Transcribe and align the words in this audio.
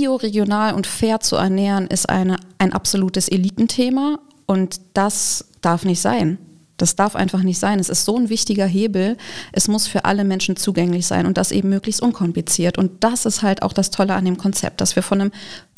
bio, 0.00 0.16
regional 0.16 0.72
und 0.74 0.86
fair 0.86 1.20
zu 1.20 1.36
ernähren, 1.36 1.86
ist 1.86 2.08
eine, 2.08 2.38
ein 2.56 2.72
absolutes 2.72 3.28
Elitenthema 3.28 4.18
und 4.46 4.80
das 4.94 5.44
darf 5.60 5.84
nicht 5.84 6.00
sein. 6.00 6.38
Das 6.78 6.96
darf 6.96 7.14
einfach 7.14 7.42
nicht 7.42 7.58
sein. 7.58 7.78
Es 7.78 7.90
ist 7.90 8.06
so 8.06 8.16
ein 8.16 8.30
wichtiger 8.30 8.64
Hebel. 8.64 9.18
Es 9.52 9.68
muss 9.68 9.86
für 9.86 10.06
alle 10.06 10.24
Menschen 10.24 10.56
zugänglich 10.56 11.06
sein 11.06 11.26
und 11.26 11.36
das 11.36 11.52
eben 11.52 11.68
möglichst 11.68 12.00
unkompliziert. 12.00 12.78
Und 12.78 13.04
das 13.04 13.26
ist 13.26 13.42
halt 13.42 13.62
auch 13.62 13.74
das 13.74 13.90
Tolle 13.90 14.14
an 14.14 14.24
dem 14.24 14.38
Konzept, 14.38 14.80
dass 14.80 14.96
wir 14.96 15.02
von 15.02 15.20
einem 15.20 15.32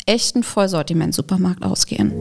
echten 0.05 0.43
Vollsortiment-Supermarkt 0.43 1.65
ausgehen. 1.65 2.13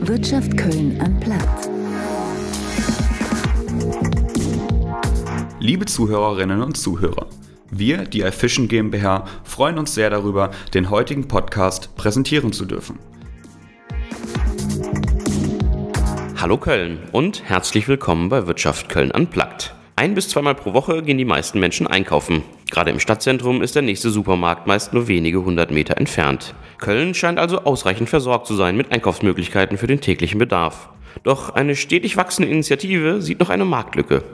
Wirtschaft 0.00 0.56
Köln 0.56 0.98
am 1.02 1.20
Platz. 1.20 1.68
Liebe 5.60 5.84
Zuhörerinnen 5.84 6.62
und 6.62 6.78
Zuhörer, 6.78 7.26
wir, 7.78 8.04
die 8.04 8.22
iFishing 8.22 8.68
GmbH, 8.68 9.24
freuen 9.44 9.78
uns 9.78 9.94
sehr 9.94 10.10
darüber, 10.10 10.50
den 10.74 10.90
heutigen 10.90 11.28
Podcast 11.28 11.94
präsentieren 11.96 12.52
zu 12.52 12.64
dürfen. 12.64 12.98
Hallo 16.36 16.58
Köln 16.58 16.98
und 17.12 17.42
herzlich 17.48 17.88
willkommen 17.88 18.28
bei 18.28 18.46
Wirtschaft 18.46 18.88
Köln 18.88 19.10
Unplugged. 19.10 19.74
Ein 19.96 20.14
bis 20.14 20.28
zweimal 20.28 20.54
pro 20.54 20.74
Woche 20.74 21.02
gehen 21.02 21.18
die 21.18 21.24
meisten 21.24 21.60
Menschen 21.60 21.86
einkaufen. 21.86 22.42
Gerade 22.70 22.90
im 22.90 23.00
Stadtzentrum 23.00 23.62
ist 23.62 23.76
der 23.76 23.82
nächste 23.82 24.10
Supermarkt 24.10 24.66
meist 24.66 24.92
nur 24.92 25.08
wenige 25.08 25.44
hundert 25.44 25.70
Meter 25.70 25.96
entfernt. 25.96 26.54
Köln 26.78 27.14
scheint 27.14 27.38
also 27.38 27.60
ausreichend 27.60 28.10
versorgt 28.10 28.46
zu 28.46 28.56
sein 28.56 28.76
mit 28.76 28.92
Einkaufsmöglichkeiten 28.92 29.78
für 29.78 29.86
den 29.86 30.00
täglichen 30.00 30.38
Bedarf. 30.38 30.90
Doch 31.22 31.54
eine 31.54 31.76
stetig 31.76 32.16
wachsende 32.16 32.50
Initiative 32.50 33.22
sieht 33.22 33.40
noch 33.40 33.50
eine 33.50 33.64
Marktlücke 33.64 34.24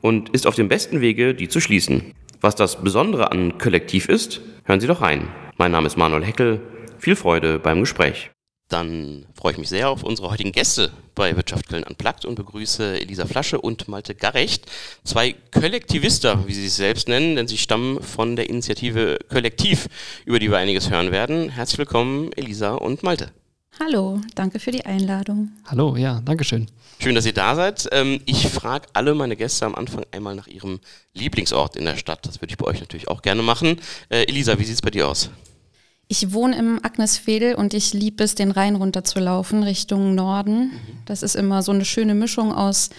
und 0.00 0.30
ist 0.30 0.46
auf 0.46 0.54
dem 0.54 0.68
besten 0.68 1.00
Wege, 1.00 1.34
die 1.34 1.48
zu 1.48 1.60
schließen. 1.60 2.14
Was 2.42 2.54
das 2.54 2.80
Besondere 2.82 3.32
an 3.32 3.58
Kollektiv 3.58 4.08
ist, 4.08 4.40
hören 4.64 4.80
Sie 4.80 4.86
doch 4.86 5.02
rein. 5.02 5.28
Mein 5.58 5.72
Name 5.72 5.86
ist 5.86 5.98
Manuel 5.98 6.24
Heckel. 6.24 6.62
Viel 6.98 7.14
Freude 7.14 7.58
beim 7.58 7.80
Gespräch. 7.80 8.30
Dann 8.68 9.26
freue 9.34 9.52
ich 9.52 9.58
mich 9.58 9.68
sehr 9.68 9.90
auf 9.90 10.04
unsere 10.04 10.30
heutigen 10.30 10.52
Gäste 10.52 10.90
bei 11.14 11.36
Wirtschaft 11.36 11.68
Köln 11.68 11.84
Unplugged 11.84 12.24
und 12.24 12.36
begrüße 12.36 12.98
Elisa 12.98 13.26
Flasche 13.26 13.60
und 13.60 13.88
Malte 13.88 14.14
Garrecht, 14.14 14.70
zwei 15.04 15.34
Kollektivister, 15.52 16.46
wie 16.46 16.54
sie 16.54 16.62
sich 16.62 16.72
selbst 16.72 17.08
nennen, 17.08 17.36
denn 17.36 17.46
sie 17.46 17.58
stammen 17.58 18.00
von 18.02 18.36
der 18.36 18.48
Initiative 18.48 19.18
Kollektiv, 19.28 19.88
über 20.24 20.38
die 20.38 20.50
wir 20.50 20.56
einiges 20.56 20.88
hören 20.88 21.12
werden. 21.12 21.50
Herzlich 21.50 21.78
willkommen, 21.78 22.32
Elisa 22.36 22.72
und 22.72 23.02
Malte. 23.02 23.32
Hallo, 23.78 24.18
danke 24.34 24.60
für 24.60 24.70
die 24.70 24.86
Einladung. 24.86 25.50
Hallo, 25.66 25.96
ja, 25.96 26.22
danke 26.24 26.44
schön. 26.44 26.68
Schön, 27.02 27.14
dass 27.14 27.24
ihr 27.24 27.32
da 27.32 27.54
seid. 27.54 27.88
Ähm, 27.92 28.20
ich 28.26 28.46
frage 28.48 28.86
alle 28.92 29.14
meine 29.14 29.34
Gäste 29.34 29.64
am 29.64 29.74
Anfang 29.74 30.04
einmal 30.10 30.34
nach 30.34 30.46
ihrem 30.46 30.80
Lieblingsort 31.14 31.74
in 31.76 31.86
der 31.86 31.96
Stadt. 31.96 32.26
Das 32.26 32.42
würde 32.42 32.52
ich 32.52 32.58
bei 32.58 32.66
euch 32.66 32.80
natürlich 32.80 33.08
auch 33.08 33.22
gerne 33.22 33.40
machen. 33.42 33.80
Äh, 34.10 34.24
Elisa, 34.24 34.58
wie 34.58 34.64
sieht 34.64 34.74
es 34.74 34.82
bei 34.82 34.90
dir 34.90 35.08
aus? 35.08 35.30
Ich 36.08 36.34
wohne 36.34 36.58
im 36.58 36.78
Agnesvedel 36.84 37.54
und 37.54 37.72
ich 37.72 37.94
liebe 37.94 38.22
es, 38.22 38.34
den 38.34 38.50
Rhein 38.50 38.76
runter 38.76 39.02
zu 39.02 39.18
laufen 39.18 39.62
Richtung 39.62 40.14
Norden. 40.14 40.72
Das 41.06 41.22
ist 41.22 41.36
immer 41.36 41.62
so 41.62 41.72
eine 41.72 41.86
schöne 41.86 42.14
Mischung 42.14 42.52
aus 42.52 42.90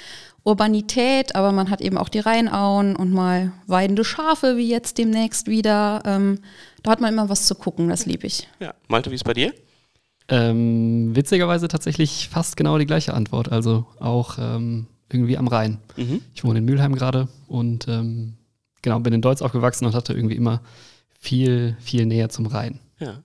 Urbanität, 0.43 1.35
aber 1.35 1.51
man 1.51 1.69
hat 1.69 1.81
eben 1.81 1.99
auch 1.99 2.09
die 2.09 2.21
Rheinauen 2.21 2.95
und 2.95 3.13
mal 3.13 3.51
weidende 3.67 4.03
Schafe, 4.03 4.57
wie 4.57 4.67
jetzt 4.67 4.97
demnächst 4.97 5.45
wieder. 5.45 6.01
Ähm, 6.05 6.39
da 6.81 6.89
hat 6.89 7.01
man 7.01 7.13
immer 7.13 7.29
was 7.29 7.45
zu 7.45 7.53
gucken, 7.53 7.89
das 7.89 8.07
liebe 8.07 8.25
ich. 8.25 8.47
Ja, 8.59 8.73
Malte, 8.87 9.11
wie 9.11 9.15
ist 9.15 9.21
es 9.21 9.25
bei 9.25 9.35
dir? 9.35 9.53
Ähm, 10.27 11.15
witzigerweise 11.15 11.67
tatsächlich 11.67 12.29
fast 12.29 12.55
genau 12.55 12.77
die 12.77 12.85
gleiche 12.85 13.13
Antwort, 13.13 13.51
also 13.51 13.85
auch 13.99 14.37
ähm, 14.39 14.87
irgendwie 15.11 15.37
am 15.37 15.47
Rhein. 15.47 15.79
Mhm. 15.97 16.21
Ich 16.33 16.43
wohne 16.43 16.59
in 16.59 16.65
Mülheim 16.65 16.95
gerade 16.95 17.27
und 17.47 17.87
ähm, 17.87 18.35
genau 18.81 18.99
bin 18.99 19.13
in 19.13 19.21
Deutsch 19.21 19.41
aufgewachsen 19.41 19.85
und 19.85 19.93
hatte 19.93 20.13
irgendwie 20.13 20.35
immer 20.35 20.61
viel, 21.19 21.75
viel 21.81 22.05
näher 22.05 22.29
zum 22.29 22.45
Rhein. 22.45 22.79
Ja, 22.99 23.23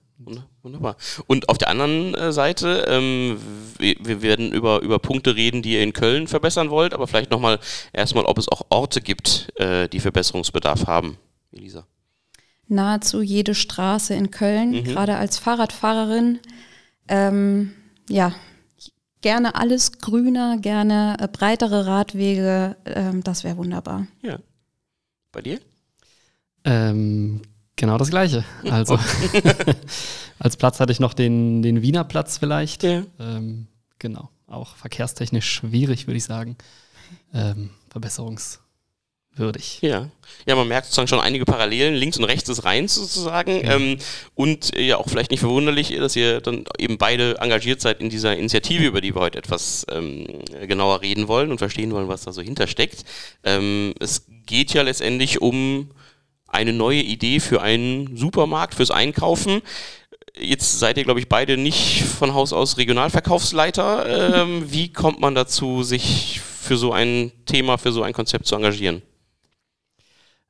wunderbar. 0.61 0.97
Und 1.27 1.49
auf 1.49 1.57
der 1.57 1.69
anderen 1.69 2.13
äh, 2.13 2.33
Seite, 2.33 2.85
ähm, 2.89 3.37
wir, 3.77 3.95
wir, 4.03 4.21
werden 4.21 4.51
über, 4.51 4.81
über 4.81 4.99
Punkte 4.99 5.35
reden, 5.35 5.61
die 5.61 5.73
ihr 5.73 5.83
in 5.83 5.93
Köln 5.93 6.27
verbessern 6.27 6.69
wollt, 6.69 6.93
aber 6.93 7.07
vielleicht 7.07 7.31
nochmal 7.31 7.59
erstmal, 7.93 8.25
ob 8.25 8.37
es 8.37 8.49
auch 8.49 8.63
Orte 8.69 9.01
gibt, 9.01 9.53
äh, 9.59 9.87
die 9.87 9.99
Verbesserungsbedarf 9.99 10.87
haben. 10.87 11.17
Elisa. 11.51 11.85
Nahezu 12.67 13.21
jede 13.21 13.55
Straße 13.55 14.13
in 14.13 14.29
Köln, 14.29 14.71
Mhm. 14.71 14.83
gerade 14.83 15.15
als 15.15 15.37
Fahrradfahrerin. 15.37 16.39
Ähm, 17.07 17.73
ja, 18.09 18.33
gerne 19.21 19.55
alles 19.55 19.99
grüner, 19.99 20.57
gerne 20.57 21.17
äh, 21.19 21.27
breitere 21.27 21.85
Radwege, 21.85 22.75
ähm, 22.85 23.23
das 23.23 23.43
wäre 23.43 23.57
wunderbar. 23.57 24.07
Ja. 24.21 24.39
Bei 25.31 25.41
dir? 25.41 25.59
Ähm, 26.63 27.41
genau 27.75 27.97
das 27.97 28.09
gleiche. 28.09 28.43
Also 28.69 28.99
als 30.39 30.57
Platz 30.57 30.79
hatte 30.79 30.91
ich 30.91 30.99
noch 30.99 31.13
den, 31.13 31.61
den 31.61 31.81
Wiener 31.81 32.03
Platz 32.03 32.37
vielleicht. 32.37 32.83
Ja. 32.83 33.03
Ähm, 33.19 33.67
genau, 33.99 34.29
auch 34.47 34.75
verkehrstechnisch 34.75 35.49
schwierig, 35.49 36.07
würde 36.07 36.17
ich 36.17 36.25
sagen. 36.25 36.57
Ähm, 37.33 37.71
verbesserungswürdig. 39.37 39.79
Ja. 39.81 40.09
Ja, 40.45 40.55
man 40.55 40.67
merkt 40.67 40.87
sozusagen 40.87 41.07
schon 41.07 41.19
einige 41.19 41.45
Parallelen 41.45 41.95
links 41.95 42.17
und 42.17 42.23
rechts 42.23 42.45
des 42.45 42.63
Rheins 42.63 42.95
sozusagen. 42.95 43.61
Ähm, 43.63 43.97
und 44.35 44.75
äh, 44.75 44.81
ja 44.81 44.97
auch 44.97 45.07
vielleicht 45.07 45.31
nicht 45.31 45.39
verwunderlich, 45.41 45.95
dass 45.97 46.15
ihr 46.15 46.41
dann 46.41 46.65
eben 46.77 46.97
beide 46.97 47.37
engagiert 47.39 47.81
seid 47.81 48.01
in 48.01 48.09
dieser 48.09 48.35
Initiative, 48.35 48.85
über 48.85 49.01
die 49.01 49.15
wir 49.15 49.21
heute 49.21 49.37
etwas 49.37 49.85
ähm, 49.89 50.25
genauer 50.67 51.01
reden 51.01 51.27
wollen 51.27 51.51
und 51.51 51.57
verstehen 51.57 51.91
wollen, 51.91 52.07
was 52.07 52.23
da 52.23 52.31
so 52.31 52.41
hintersteckt. 52.41 53.03
Ähm, 53.43 53.93
es 53.99 54.25
geht 54.45 54.73
ja 54.73 54.81
letztendlich 54.81 55.41
um 55.41 55.91
eine 56.47 56.73
neue 56.73 57.01
Idee 57.01 57.39
für 57.39 57.61
einen 57.61 58.15
Supermarkt, 58.15 58.75
fürs 58.75 58.91
Einkaufen. 58.91 59.61
Jetzt 60.39 60.79
seid 60.79 60.97
ihr, 60.97 61.03
glaube 61.03 61.19
ich, 61.19 61.27
beide 61.27 61.57
nicht 61.57 62.03
von 62.03 62.33
Haus 62.33 62.53
aus 62.53 62.77
Regionalverkaufsleiter. 62.77 64.05
Ähm, 64.37 64.65
wie 64.71 64.91
kommt 64.91 65.19
man 65.19 65.35
dazu, 65.35 65.83
sich 65.83 66.41
für 66.61 66.77
so 66.77 66.91
ein 66.91 67.31
Thema, 67.45 67.77
für 67.77 67.91
so 67.91 68.03
ein 68.03 68.13
Konzept 68.13 68.45
zu 68.45 68.55
engagieren? 68.55 69.01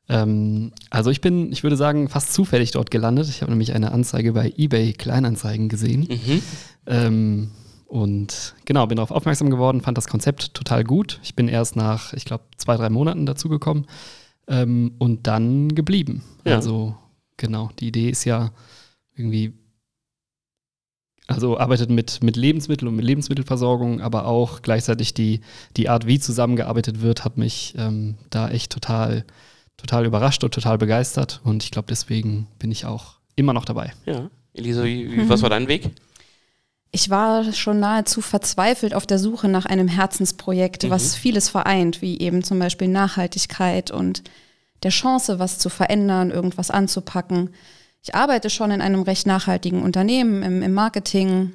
Ähm, 0.10 0.72
also 0.90 1.12
ich 1.12 1.22
bin, 1.22 1.52
ich 1.52 1.64
würde 1.64 1.78
sagen, 1.78 2.10
fast 2.10 2.34
zufällig 2.34 2.72
dort 2.72 2.92
gelandet. 2.92 3.28
Ich 3.30 3.42
habe 3.42 3.52
nämlich 3.52 3.74
eine 3.74 3.92
Anzeige 3.92 4.34
bei 4.34 4.54
eBay 4.56 4.94
Kleinanzeigen 4.94 5.70
gesehen. 5.70 6.08
Mhm. 6.10 6.42
Ähm, 6.86 7.52
und 7.88 8.56
genau, 8.66 8.86
bin 8.86 8.98
darauf 8.98 9.12
aufmerksam 9.12 9.50
geworden, 9.50 9.82
fand 9.82 9.98
das 9.98 10.08
Konzept 10.08 10.54
total 10.54 10.84
gut. 10.84 11.20
Ich 11.24 11.36
bin 11.36 11.48
erst 11.48 11.76
nach, 11.76 12.14
ich 12.14 12.26
glaube, 12.26 12.44
zwei, 12.58 12.76
drei 12.76 12.90
Monaten 12.90 13.26
dazugekommen 13.26 13.86
ähm, 14.48 14.96
und 15.00 15.28
dann 15.28 15.74
geblieben. 15.74 16.24
Ja. 16.46 16.56
Also 16.56 16.96
genau, 17.38 17.70
die 17.80 17.88
Idee 17.88 18.10
ist 18.10 18.26
ja 18.26 18.52
irgendwie, 19.16 19.54
also 21.28 21.58
arbeitet 21.58 21.90
mit, 21.90 22.22
mit 22.22 22.36
Lebensmitteln 22.36 22.90
und 22.90 22.96
mit 22.96 23.06
Lebensmittelversorgung, 23.06 24.02
aber 24.02 24.26
auch 24.26 24.62
gleichzeitig 24.62 25.14
die, 25.14 25.40
die 25.78 25.88
Art, 25.88 26.08
wie 26.08 26.20
zusammengearbeitet 26.20 27.02
wird, 27.02 27.24
hat 27.24 27.38
mich 27.38 27.74
ähm, 27.78 28.16
da 28.30 28.50
echt 28.50 28.72
total, 28.72 29.26
total 29.78 30.06
überrascht 30.06 30.44
und 30.44 30.54
total 30.54 30.78
begeistert. 30.78 31.40
Und 31.44 31.64
ich 31.64 31.72
glaube, 31.72 31.88
deswegen 31.90 32.48
bin 32.60 32.72
ich 32.72 32.86
auch 32.86 33.16
immer 33.36 33.54
noch 33.54 33.66
dabei. 33.66 33.94
Ja. 34.06 34.30
Elisa, 34.54 34.84
wie, 34.84 35.12
wie, 35.12 35.30
was 35.30 35.42
war 35.44 35.50
dein 35.50 35.68
Weg? 35.68 35.92
Ich 36.92 37.10
war 37.10 37.52
schon 37.54 37.80
nahezu 37.80 38.22
verzweifelt 38.22 38.94
auf 38.96 39.06
der 39.06 39.20
Suche 39.20 39.48
nach 39.50 39.66
einem 39.66 39.88
Herzensprojekt, 39.88 40.84
Mhm. 40.84 40.90
was 40.90 41.16
vieles 41.16 41.50
vereint, 41.50 42.02
wie 42.02 42.20
eben 42.20 42.44
zum 42.44 42.58
Beispiel 42.60 42.88
Nachhaltigkeit 42.88 43.92
und 43.92 44.24
der 44.84 44.92
Chance, 44.92 45.38
was 45.40 45.60
zu 45.60 45.70
verändern, 45.70 46.32
irgendwas 46.32 46.72
anzupacken. 46.72 47.52
Ich 48.04 48.16
arbeite 48.16 48.50
schon 48.50 48.72
in 48.72 48.82
einem 48.82 49.02
recht 49.02 49.28
nachhaltigen 49.28 49.82
Unternehmen 49.84 50.42
im, 50.44 50.62
im 50.62 50.74
Marketing, 50.74 51.52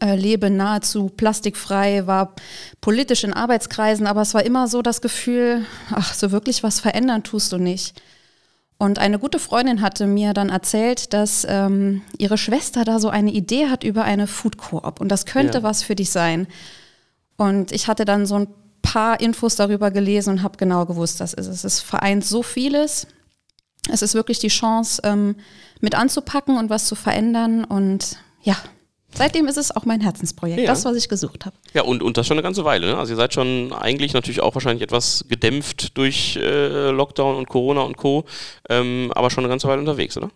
äh, 0.00 0.14
lebe 0.16 0.50
nahezu 0.50 1.08
plastikfrei, 1.08 2.06
war 2.06 2.34
politisch 2.80 3.24
in 3.24 3.32
Arbeitskreisen, 3.32 4.06
aber 4.06 4.22
es 4.22 4.34
war 4.34 4.44
immer 4.44 4.68
so 4.68 4.82
das 4.82 5.00
Gefühl, 5.00 5.64
ach, 5.90 6.14
so 6.14 6.32
wirklich 6.32 6.62
was 6.62 6.80
verändern 6.80 7.22
tust 7.22 7.52
du 7.52 7.58
nicht. 7.58 8.00
Und 8.78 8.98
eine 8.98 9.18
gute 9.18 9.38
Freundin 9.38 9.80
hatte 9.80 10.06
mir 10.06 10.34
dann 10.34 10.50
erzählt, 10.50 11.14
dass 11.14 11.46
ähm, 11.48 12.02
ihre 12.18 12.36
Schwester 12.36 12.84
da 12.84 12.98
so 13.00 13.08
eine 13.08 13.30
Idee 13.30 13.68
hat 13.68 13.84
über 13.84 14.04
eine 14.04 14.26
Food 14.26 14.58
Coop 14.58 15.00
und 15.00 15.08
das 15.08 15.24
könnte 15.24 15.58
Ja. 15.58 15.62
was 15.62 15.82
für 15.82 15.94
dich 15.94 16.10
sein. 16.10 16.46
Und 17.38 17.72
ich 17.72 17.88
hatte 17.88 18.04
dann 18.04 18.26
so 18.26 18.34
ein 18.34 18.48
paar 18.82 19.20
Infos 19.20 19.56
darüber 19.56 19.90
gelesen 19.90 20.30
und 20.30 20.42
habe 20.42 20.58
genau 20.58 20.84
gewusst, 20.86 21.20
das 21.20 21.32
ist 21.32 21.46
es. 21.46 21.64
Es 21.64 21.80
vereint 21.80 22.24
so 22.24 22.42
vieles. 22.42 23.06
Es 23.90 24.02
ist 24.02 24.14
wirklich 24.14 24.38
die 24.40 24.48
Chance, 24.48 25.00
ähm, 25.04 25.36
mit 25.80 25.94
anzupacken 25.94 26.56
und 26.58 26.70
was 26.70 26.86
zu 26.86 26.94
verändern. 26.94 27.64
Und 27.64 28.18
ja, 28.42 28.56
seitdem 29.16 29.46
ist 29.48 29.56
es 29.56 29.74
auch 29.74 29.84
mein 29.84 30.00
Herzensprojekt, 30.00 30.60
Ja. 30.60 30.66
das, 30.66 30.84
was 30.84 30.96
ich 30.96 31.08
gesucht 31.08 31.46
habe. 31.46 31.56
Ja, 31.74 31.82
und, 31.82 32.02
und 32.02 32.16
das 32.16 32.26
schon 32.26 32.36
eine 32.36 32.42
ganze 32.42 32.64
Weile. 32.64 32.86
Ne? 32.86 32.96
Also 32.98 33.12
ihr 33.12 33.16
seid 33.16 33.34
schon 33.34 33.72
eigentlich 33.72 34.12
natürlich 34.12 34.40
auch 34.40 34.54
wahrscheinlich 34.54 34.82
etwas 34.82 35.24
gedämpft 35.28 35.96
durch 35.96 36.36
äh, 36.36 36.90
Lockdown 36.90 37.36
und 37.36 37.48
Corona 37.48 37.82
und 37.82 37.96
Co., 37.96 38.24
ähm, 38.68 39.10
aber 39.14 39.30
schon 39.30 39.44
eine 39.44 39.50
ganze 39.50 39.68
Weile 39.68 39.80
unterwegs, 39.80 40.16
oder? 40.16 40.30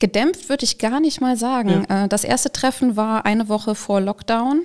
Gedämpft 0.00 0.48
würde 0.48 0.64
ich 0.64 0.78
gar 0.78 1.00
nicht 1.00 1.20
mal 1.20 1.36
sagen. 1.36 1.84
Äh, 1.88 2.08
Das 2.08 2.24
erste 2.24 2.50
Treffen 2.52 2.96
war 2.96 3.24
eine 3.26 3.48
Woche 3.48 3.74
vor 3.74 4.00
Lockdown. 4.00 4.64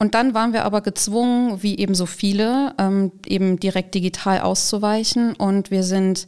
Und 0.00 0.14
dann 0.14 0.32
waren 0.34 0.52
wir 0.52 0.64
aber 0.64 0.80
gezwungen, 0.80 1.62
wie 1.62 1.76
eben 1.78 1.94
so 1.94 2.06
viele, 2.06 2.72
ähm, 2.78 3.10
eben 3.26 3.58
direkt 3.58 3.94
digital 3.94 4.40
auszuweichen. 4.40 5.34
Und 5.34 5.70
wir 5.72 5.82
sind 5.82 6.26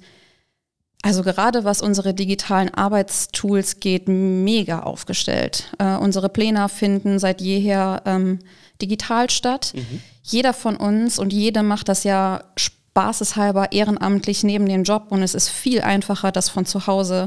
Also 1.03 1.23
gerade 1.23 1.65
was 1.65 1.81
unsere 1.81 2.13
digitalen 2.13 2.73
Arbeitstools 2.75 3.81
geht, 3.81 4.07
mega 4.07 4.81
aufgestellt. 4.81 5.73
Äh, 5.79 5.97
unsere 5.97 6.29
Pläne 6.29 6.69
finden 6.69 7.19
seit 7.19 7.41
jeher 7.41 8.03
ähm, 8.05 8.41
digital 8.83 9.31
statt. 9.31 9.73
Mhm. 9.75 10.03
Jeder 10.23 10.53
von 10.53 10.77
uns 10.77 11.19
und 11.19 11.33
jede 11.33 11.63
macht 11.63 11.89
das 11.89 12.05
ja 12.05 12.45
spaßeshalber 12.57 13.73
ehrenamtlich 13.73 14.45
neben 14.45 14.67
dem 14.67 14.85
Job 14.85 15.07
und 15.09 15.23
es 15.23 15.35
ist 15.35 15.49
viel 15.49 15.81
einfacher, 15.81 16.33
das 16.33 16.51
von 16.51 16.67
zu 16.67 16.87
Hause 16.87 17.27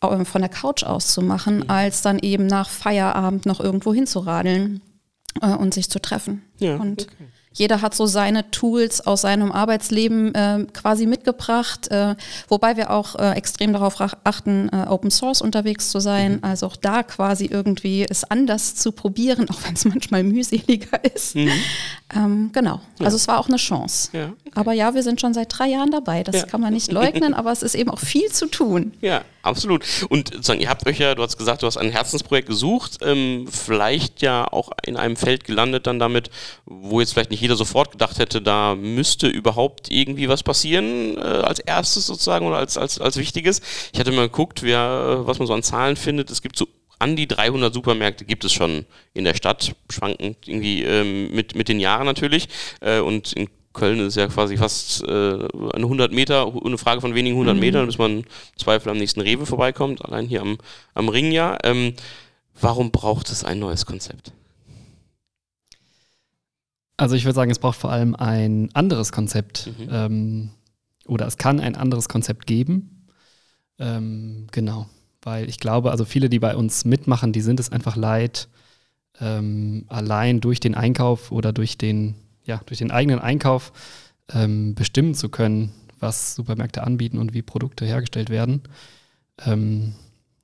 äh, 0.00 0.24
von 0.24 0.40
der 0.40 0.50
Couch 0.50 0.82
aus 0.82 1.12
zu 1.12 1.20
machen, 1.20 1.58
mhm. 1.58 1.70
als 1.70 2.00
dann 2.00 2.18
eben 2.18 2.46
nach 2.46 2.70
Feierabend 2.70 3.44
noch 3.44 3.60
irgendwo 3.60 3.92
hinzuradeln 3.92 4.80
äh, 5.42 5.48
und 5.48 5.74
sich 5.74 5.90
zu 5.90 6.00
treffen. 6.00 6.42
Ja, 6.58 6.76
und 6.76 7.02
okay. 7.02 7.24
Jeder 7.52 7.82
hat 7.82 7.94
so 7.94 8.06
seine 8.06 8.50
Tools 8.50 9.00
aus 9.06 9.22
seinem 9.22 9.52
Arbeitsleben 9.52 10.34
äh, 10.34 10.66
quasi 10.72 11.06
mitgebracht, 11.06 11.90
äh, 11.90 12.14
wobei 12.48 12.76
wir 12.76 12.90
auch 12.90 13.16
äh, 13.16 13.32
extrem 13.32 13.72
darauf 13.72 14.00
achten, 14.00 14.68
äh, 14.72 14.86
Open 14.88 15.10
Source 15.10 15.42
unterwegs 15.42 15.90
zu 15.90 16.00
sein. 16.00 16.34
Mhm. 16.34 16.38
Also 16.42 16.66
auch 16.66 16.76
da 16.76 17.02
quasi 17.02 17.46
irgendwie 17.46 18.06
es 18.08 18.24
anders 18.24 18.74
zu 18.74 18.92
probieren, 18.92 19.48
auch 19.50 19.58
wenn 19.64 19.74
es 19.74 19.84
manchmal 19.84 20.22
mühseliger 20.22 21.04
ist. 21.14 21.36
Mhm. 21.36 21.52
Ähm, 22.14 22.50
genau. 22.52 22.80
Ja. 22.98 23.06
Also 23.06 23.16
es 23.16 23.28
war 23.28 23.38
auch 23.38 23.48
eine 23.48 23.56
Chance. 23.56 24.10
Ja. 24.12 24.24
Okay. 24.26 24.52
Aber 24.54 24.72
ja, 24.72 24.94
wir 24.94 25.02
sind 25.02 25.20
schon 25.20 25.34
seit 25.34 25.56
drei 25.56 25.68
Jahren 25.68 25.90
dabei. 25.90 26.22
Das 26.22 26.36
ja. 26.36 26.42
kann 26.44 26.60
man 26.60 26.72
nicht 26.72 26.92
leugnen, 26.92 27.34
aber 27.42 27.52
es 27.52 27.62
ist 27.62 27.74
eben 27.74 27.90
auch 27.90 27.98
viel 27.98 28.30
zu 28.30 28.46
tun. 28.46 28.92
Ja, 29.00 29.22
absolut. 29.42 29.84
Und 30.08 30.28
sozusagen, 30.28 30.60
ihr 30.60 30.68
habt 30.68 30.86
euch 30.86 30.98
ja, 30.98 31.14
du 31.14 31.22
hast 31.22 31.38
gesagt, 31.38 31.62
du 31.62 31.66
hast 31.66 31.76
ein 31.76 31.90
Herzensprojekt 31.90 32.48
gesucht, 32.48 32.98
ähm, 33.02 33.46
vielleicht 33.50 34.22
ja 34.22 34.46
auch 34.50 34.70
in 34.84 34.96
einem 34.96 35.16
Feld 35.16 35.44
gelandet 35.44 35.86
dann 35.86 35.98
damit, 35.98 36.30
wo 36.66 37.00
jetzt 37.00 37.12
vielleicht 37.12 37.30
nicht 37.30 37.41
jeder 37.42 37.56
sofort 37.56 37.92
gedacht 37.92 38.18
hätte, 38.18 38.40
da 38.40 38.74
müsste 38.76 39.26
überhaupt 39.26 39.90
irgendwie 39.90 40.28
was 40.28 40.42
passieren, 40.42 41.16
äh, 41.16 41.20
als 41.20 41.58
erstes 41.58 42.06
sozusagen 42.06 42.46
oder 42.46 42.56
als, 42.56 42.78
als, 42.78 43.00
als 43.00 43.16
wichtiges. 43.16 43.60
Ich 43.92 43.98
hatte 43.98 44.12
mal 44.12 44.28
geguckt, 44.28 44.62
wer, 44.62 45.22
was 45.24 45.38
man 45.38 45.48
so 45.48 45.54
an 45.54 45.62
Zahlen 45.62 45.96
findet. 45.96 46.30
Es 46.30 46.40
gibt 46.40 46.56
so 46.56 46.68
an 47.00 47.16
die 47.16 47.26
300 47.26 47.74
Supermärkte 47.74 48.24
gibt 48.24 48.44
es 48.44 48.52
schon 48.52 48.86
in 49.12 49.24
der 49.24 49.34
Stadt, 49.34 49.74
schwankend 49.90 50.46
irgendwie 50.46 50.84
ähm, 50.84 51.34
mit, 51.34 51.56
mit 51.56 51.68
den 51.68 51.80
Jahren 51.80 52.06
natürlich. 52.06 52.48
Äh, 52.80 53.00
und 53.00 53.32
in 53.32 53.48
Köln 53.72 53.98
ist 53.98 54.16
ja 54.16 54.28
quasi 54.28 54.56
fast 54.56 55.02
äh, 55.02 55.08
eine 55.08 55.84
100 55.84 56.12
Meter, 56.12 56.52
eine 56.64 56.78
Frage 56.78 57.00
von 57.00 57.16
wenigen 57.16 57.34
100 57.34 57.54
mhm. 57.54 57.60
Metern, 57.60 57.86
bis 57.86 57.98
man 57.98 58.18
im 58.18 58.24
Zweifel 58.56 58.90
am 58.90 58.98
nächsten 58.98 59.20
Rewe 59.20 59.46
vorbeikommt, 59.46 60.04
allein 60.04 60.26
hier 60.26 60.42
am, 60.42 60.58
am 60.94 61.08
Ring 61.08 61.32
ja. 61.32 61.58
Ähm, 61.64 61.94
warum 62.60 62.92
braucht 62.92 63.30
es 63.30 63.42
ein 63.42 63.58
neues 63.58 63.84
Konzept? 63.84 64.32
Also 67.02 67.16
ich 67.16 67.24
würde 67.24 67.34
sagen, 67.34 67.50
es 67.50 67.58
braucht 67.58 67.78
vor 67.78 67.90
allem 67.90 68.14
ein 68.14 68.70
anderes 68.74 69.10
Konzept. 69.10 69.66
Mhm. 69.66 69.88
Ähm, 69.90 70.50
oder 71.06 71.26
es 71.26 71.36
kann 71.36 71.58
ein 71.58 71.74
anderes 71.74 72.08
Konzept 72.08 72.46
geben. 72.46 73.08
Ähm, 73.80 74.46
genau. 74.52 74.88
Weil 75.20 75.48
ich 75.48 75.58
glaube, 75.58 75.90
also 75.90 76.04
viele, 76.04 76.28
die 76.28 76.38
bei 76.38 76.54
uns 76.54 76.84
mitmachen, 76.84 77.32
die 77.32 77.40
sind 77.40 77.58
es 77.58 77.72
einfach 77.72 77.96
leid, 77.96 78.48
ähm, 79.20 79.84
allein 79.88 80.40
durch 80.40 80.60
den 80.60 80.76
Einkauf 80.76 81.32
oder 81.32 81.52
durch 81.52 81.76
den, 81.76 82.14
ja, 82.44 82.60
durch 82.66 82.78
den 82.78 82.92
eigenen 82.92 83.18
Einkauf 83.18 83.72
ähm, 84.32 84.76
bestimmen 84.76 85.14
zu 85.14 85.28
können, 85.28 85.72
was 85.98 86.36
Supermärkte 86.36 86.84
anbieten 86.84 87.18
und 87.18 87.34
wie 87.34 87.42
Produkte 87.42 87.84
hergestellt 87.84 88.30
werden. 88.30 88.62
Ähm, 89.44 89.94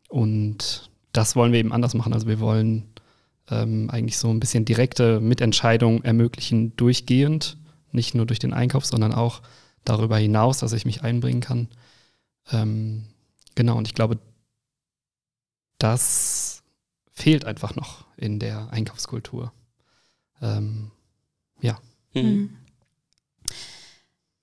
und 0.08 0.90
das 1.12 1.36
wollen 1.36 1.52
wir 1.52 1.60
eben 1.60 1.72
anders 1.72 1.94
machen. 1.94 2.12
Also 2.12 2.26
wir 2.26 2.40
wollen 2.40 2.82
ähm, 3.50 3.90
eigentlich 3.90 4.18
so 4.18 4.28
ein 4.28 4.40
bisschen 4.40 4.64
direkte 4.64 5.20
Mitentscheidung 5.20 6.02
ermöglichen, 6.04 6.76
durchgehend, 6.76 7.56
nicht 7.92 8.14
nur 8.14 8.26
durch 8.26 8.38
den 8.38 8.52
Einkauf, 8.52 8.84
sondern 8.84 9.12
auch 9.12 9.42
darüber 9.84 10.18
hinaus, 10.18 10.58
dass 10.58 10.72
ich 10.72 10.84
mich 10.84 11.02
einbringen 11.02 11.40
kann. 11.40 11.68
Ähm, 12.50 13.04
genau, 13.54 13.76
und 13.76 13.86
ich 13.88 13.94
glaube, 13.94 14.18
das 15.78 16.62
fehlt 17.12 17.44
einfach 17.44 17.74
noch 17.74 18.04
in 18.16 18.38
der 18.38 18.70
Einkaufskultur. 18.70 19.52
Ähm, 20.40 20.90
ja. 21.60 21.78
Mhm. 22.14 22.50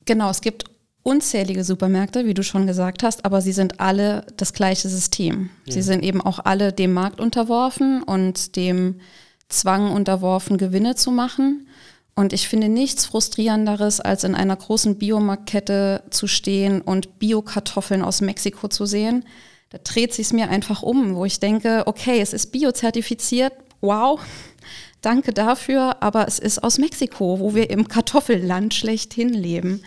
Genau, 0.06 0.30
es 0.30 0.42
gibt 0.42 0.66
unzählige 1.06 1.63
Supermärkte, 1.63 2.25
wie 2.25 2.34
du 2.34 2.42
schon 2.42 2.66
gesagt 2.66 3.04
hast, 3.04 3.25
aber 3.25 3.40
sie 3.40 3.52
sind 3.52 3.80
alle 3.80 4.25
das 4.38 4.54
gleiche 4.54 4.90
System. 4.90 5.52
Ja. 5.66 5.74
Sie 5.74 5.84
sind 5.84 6.04
eben 6.04 6.19
auch 6.19 6.40
alle 6.44 6.74
dem 6.74 6.94
Markt 6.94 7.22
unterworfen 7.22 8.02
und 8.02 8.56
dem 8.56 9.00
Zwang 9.48 9.92
unterworfen, 9.92 10.57
Gewinne 10.57 10.96
zu 10.96 11.12
machen. 11.12 11.68
Und 12.16 12.34
ich 12.34 12.48
finde 12.48 12.69
nichts 12.69 13.06
frustrierenderes, 13.06 14.00
als 14.00 14.24
in 14.24 14.34
einer 14.34 14.56
großen 14.56 14.98
Biomarktkette 14.98 16.02
zu 16.10 16.25
stehen 16.25 16.81
und 16.81 17.19
Biokartoffeln 17.19 18.01
aus 18.01 18.22
Mexiko 18.22 18.68
zu 18.68 18.88
sehen. 18.88 19.25
Da 19.69 19.78
dreht 19.84 20.12
sich 20.12 20.34
mir 20.34 20.50
einfach 20.50 20.81
um, 20.81 21.16
wo 21.16 21.25
ich 21.25 21.40
denke, 21.40 21.84
okay, 21.86 22.19
es 22.19 22.34
ist 22.34 22.51
biozertifiziert, 22.51 23.54
wow, 23.80 24.19
danke 25.01 25.34
dafür, 25.34 26.01
aber 26.01 26.28
es 26.28 26.40
ist 26.40 26.63
aus 26.63 26.80
Mexiko, 26.80 27.40
wo 27.40 27.54
wir 27.54 27.69
im 27.69 27.88
Kartoffelland 27.88 28.74
schlechthin 28.74 29.30
leben. 29.30 29.84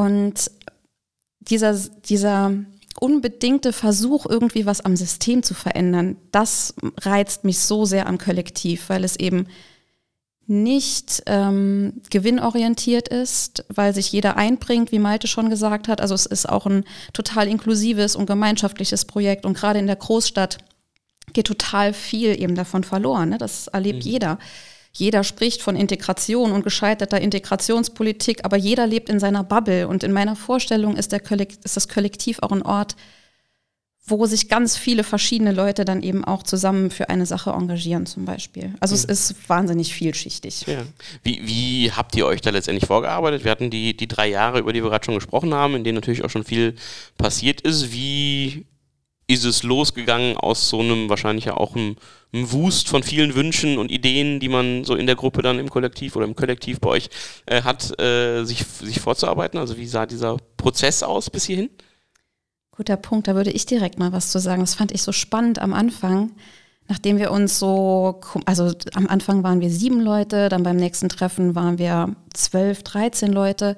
Und 0.00 0.50
dieser, 1.40 1.74
dieser 1.74 2.54
unbedingte 2.98 3.74
Versuch, 3.74 4.24
irgendwie 4.24 4.64
was 4.64 4.80
am 4.80 4.96
System 4.96 5.42
zu 5.42 5.52
verändern, 5.52 6.16
das 6.32 6.74
reizt 7.02 7.44
mich 7.44 7.58
so 7.58 7.84
sehr 7.84 8.06
am 8.06 8.16
Kollektiv, 8.16 8.88
weil 8.88 9.04
es 9.04 9.16
eben 9.16 9.46
nicht 10.46 11.22
ähm, 11.26 12.00
gewinnorientiert 12.08 13.08
ist, 13.08 13.66
weil 13.68 13.94
sich 13.94 14.10
jeder 14.10 14.38
einbringt, 14.38 14.90
wie 14.90 14.98
Malte 14.98 15.28
schon 15.28 15.50
gesagt 15.50 15.86
hat. 15.86 16.00
Also 16.00 16.14
es 16.14 16.24
ist 16.24 16.48
auch 16.48 16.64
ein 16.64 16.84
total 17.12 17.46
inklusives 17.46 18.16
und 18.16 18.24
gemeinschaftliches 18.24 19.04
Projekt 19.04 19.44
und 19.44 19.52
gerade 19.52 19.80
in 19.80 19.86
der 19.86 19.96
Großstadt 19.96 20.56
geht 21.34 21.46
total 21.46 21.92
viel 21.92 22.40
eben 22.40 22.54
davon 22.54 22.84
verloren. 22.84 23.28
Ne? 23.28 23.38
Das 23.38 23.66
erlebt 23.66 24.06
mhm. 24.06 24.10
jeder. 24.10 24.38
Jeder 24.92 25.22
spricht 25.22 25.62
von 25.62 25.76
Integration 25.76 26.52
und 26.52 26.64
gescheiterter 26.64 27.20
Integrationspolitik, 27.20 28.44
aber 28.44 28.56
jeder 28.56 28.86
lebt 28.86 29.08
in 29.08 29.20
seiner 29.20 29.44
Bubble. 29.44 29.86
Und 29.86 30.02
in 30.02 30.12
meiner 30.12 30.36
Vorstellung 30.36 30.96
ist, 30.96 31.12
der 31.12 31.20
Kollektiv, 31.20 31.60
ist 31.64 31.76
das 31.76 31.88
Kollektiv 31.88 32.38
auch 32.40 32.52
ein 32.52 32.62
Ort, 32.62 32.96
wo 34.04 34.26
sich 34.26 34.48
ganz 34.48 34.76
viele 34.76 35.04
verschiedene 35.04 35.52
Leute 35.52 35.84
dann 35.84 36.02
eben 36.02 36.24
auch 36.24 36.42
zusammen 36.42 36.90
für 36.90 37.08
eine 37.08 37.26
Sache 37.26 37.50
engagieren 37.50 38.06
zum 38.06 38.24
Beispiel. 38.24 38.74
Also 38.80 38.96
ja. 38.96 39.02
es 39.02 39.04
ist 39.04 39.48
wahnsinnig 39.48 39.94
vielschichtig. 39.94 40.66
Ja. 40.66 40.82
Wie, 41.22 41.46
wie 41.46 41.92
habt 41.92 42.16
ihr 42.16 42.26
euch 42.26 42.40
da 42.40 42.50
letztendlich 42.50 42.86
vorgearbeitet? 42.86 43.44
Wir 43.44 43.52
hatten 43.52 43.70
die, 43.70 43.96
die 43.96 44.08
drei 44.08 44.28
Jahre, 44.28 44.58
über 44.58 44.72
die 44.72 44.82
wir 44.82 44.90
gerade 44.90 45.04
schon 45.04 45.14
gesprochen 45.14 45.54
haben, 45.54 45.76
in 45.76 45.84
denen 45.84 45.96
natürlich 45.96 46.24
auch 46.24 46.30
schon 46.30 46.44
viel 46.44 46.74
passiert 47.16 47.60
ist. 47.60 47.92
Wie 47.92 48.66
ist 49.30 49.44
es 49.44 49.62
losgegangen 49.62 50.36
aus 50.36 50.68
so 50.68 50.80
einem 50.80 51.08
wahrscheinlich 51.08 51.44
ja 51.44 51.56
auch 51.56 51.76
einem, 51.76 51.96
einem, 52.32 52.50
Wust 52.50 52.88
von 52.88 53.02
vielen 53.02 53.34
Wünschen 53.34 53.78
und 53.78 53.90
Ideen, 53.90 54.40
die 54.40 54.48
man 54.48 54.84
so 54.84 54.96
in 54.96 55.06
der 55.06 55.14
Gruppe 55.14 55.40
dann 55.42 55.58
im 55.58 55.70
Kollektiv 55.70 56.16
oder 56.16 56.26
im 56.26 56.34
Kollektiv 56.34 56.80
bei 56.80 56.90
euch 56.90 57.10
äh, 57.46 57.62
hat, 57.62 57.98
äh, 58.00 58.42
sich, 58.44 58.64
sich 58.64 59.00
vorzuarbeiten? 59.00 59.58
Also 59.58 59.76
wie 59.76 59.86
sah 59.86 60.04
dieser 60.04 60.36
Prozess 60.56 61.02
aus 61.04 61.30
bis 61.30 61.44
hierhin? 61.44 61.70
Guter 62.72 62.96
Punkt, 62.96 63.28
da 63.28 63.34
würde 63.34 63.52
ich 63.52 63.66
direkt 63.66 63.98
mal 63.98 64.12
was 64.12 64.30
zu 64.30 64.40
sagen. 64.40 64.62
Das 64.62 64.74
fand 64.74 64.90
ich 64.90 65.02
so 65.02 65.12
spannend 65.12 65.60
am 65.60 65.74
Anfang, 65.74 66.32
nachdem 66.88 67.18
wir 67.18 67.30
uns 67.30 67.58
so, 67.58 68.20
also 68.46 68.72
am 68.94 69.06
Anfang 69.06 69.44
waren 69.44 69.60
wir 69.60 69.70
sieben 69.70 70.00
Leute, 70.00 70.48
dann 70.48 70.64
beim 70.64 70.76
nächsten 70.76 71.08
Treffen 71.08 71.54
waren 71.54 71.78
wir 71.78 72.16
zwölf, 72.34 72.82
dreizehn 72.82 73.32
Leute. 73.32 73.76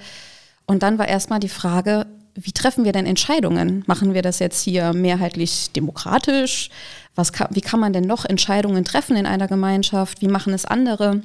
Und 0.67 0.83
dann 0.83 0.99
war 0.99 1.09
erstmal 1.09 1.41
die 1.41 1.49
Frage, 1.49 2.07
wie 2.35 2.53
treffen 2.53 2.85
wir 2.85 2.93
denn 2.93 3.07
Entscheidungen? 3.07 3.85
Machen 3.87 4.15
wir 4.15 4.23
das 4.23 4.39
jetzt 4.39 4.63
hier 4.63 4.93
mehrheitlich 4.93 5.71
demokratisch? 5.73 6.71
Was 7.15 7.33
kann, 7.33 7.49
wie 7.51 7.61
kann 7.61 7.81
man 7.81 7.93
denn 7.93 8.05
noch 8.05 8.25
Entscheidungen 8.25 8.85
treffen 8.85 9.17
in 9.17 9.27
einer 9.27 9.49
Gemeinschaft? 9.49 10.23
Wie 10.23 10.29
machen 10.29 10.55
es 10.55 10.65
andere? 10.65 11.21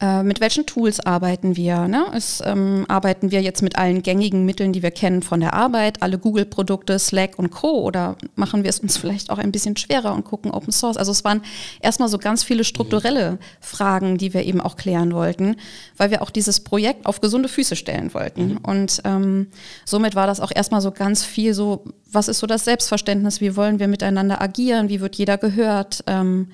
Äh, 0.00 0.22
mit 0.22 0.40
welchen 0.40 0.64
Tools 0.64 0.98
arbeiten 1.00 1.56
wir? 1.56 1.86
Ne? 1.86 2.06
Es, 2.14 2.42
ähm, 2.46 2.86
arbeiten 2.88 3.30
wir 3.30 3.42
jetzt 3.42 3.60
mit 3.60 3.76
allen 3.76 4.02
gängigen 4.02 4.46
Mitteln, 4.46 4.72
die 4.72 4.82
wir 4.82 4.92
kennen 4.92 5.22
von 5.22 5.40
der 5.40 5.52
Arbeit, 5.52 6.02
alle 6.02 6.18
Google-Produkte, 6.18 6.98
Slack 6.98 7.38
und 7.38 7.50
Co. 7.50 7.82
Oder 7.82 8.16
machen 8.34 8.62
wir 8.62 8.70
es 8.70 8.80
uns 8.80 8.96
vielleicht 8.98 9.28
auch 9.28 9.36
ein 9.36 9.52
bisschen 9.52 9.76
schwerer 9.76 10.14
und 10.14 10.24
gucken 10.24 10.52
Open 10.52 10.72
Source? 10.72 10.96
Also 10.96 11.12
es 11.12 11.22
waren 11.22 11.42
erstmal 11.82 12.08
so 12.08 12.16
ganz 12.16 12.42
viele 12.42 12.64
strukturelle 12.64 13.38
Fragen, 13.60 14.16
die 14.16 14.32
wir 14.32 14.44
eben 14.46 14.62
auch 14.62 14.76
klären 14.76 15.12
wollten, 15.12 15.56
weil 15.98 16.10
wir 16.10 16.22
auch 16.22 16.30
dieses 16.30 16.60
Projekt 16.60 17.04
auf 17.04 17.20
gesunde 17.20 17.50
Füße 17.50 17.76
stellen 17.76 18.14
wollten. 18.14 18.52
Mhm. 18.52 18.58
Und 18.62 19.02
ähm, 19.04 19.48
somit 19.84 20.14
war 20.14 20.26
das 20.26 20.40
auch 20.40 20.52
erstmal 20.54 20.80
so 20.80 20.92
ganz 20.92 21.24
viel 21.24 21.52
so, 21.52 21.84
was 22.10 22.28
ist 22.28 22.38
so 22.38 22.46
das 22.46 22.64
Selbstverständnis? 22.64 23.42
Wie 23.42 23.54
wollen 23.54 23.78
wir 23.78 23.88
miteinander 23.88 24.40
agieren? 24.40 24.88
Wie 24.88 25.02
wird 25.02 25.16
jeder 25.16 25.36
gehört? 25.36 26.04
Ähm, 26.06 26.48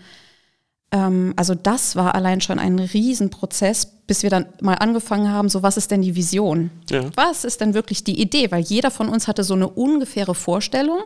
ähm, 0.93 1.35
also 1.37 1.55
das 1.55 1.97
war 1.97 2.15
allein 2.15 2.41
schon 2.41 2.59
ein 2.59 2.79
Riesenprozess, 2.79 3.87
bis 4.07 4.23
wir 4.23 4.31
dann 4.31 4.47
mal 4.61 4.75
angefangen 4.75 5.31
haben, 5.31 5.49
so 5.49 5.63
was 5.63 5.77
ist 5.77 5.91
denn 5.91 6.03
die 6.03 6.15
Vision? 6.15 6.71
Ja. 6.91 7.11
Was 7.17 7.45
ist 7.45 7.61
denn 7.61 7.75
wirklich 7.75 8.05
die 8.05 8.21
Idee? 8.21 8.51
Weil 8.51 8.63
jeder 8.63 8.91
von 8.91 9.09
uns 9.09 9.27
hatte 9.27 9.43
so 9.43 9.55
eine 9.55 9.69
ungefähre 9.69 10.35
Vorstellung. 10.35 11.01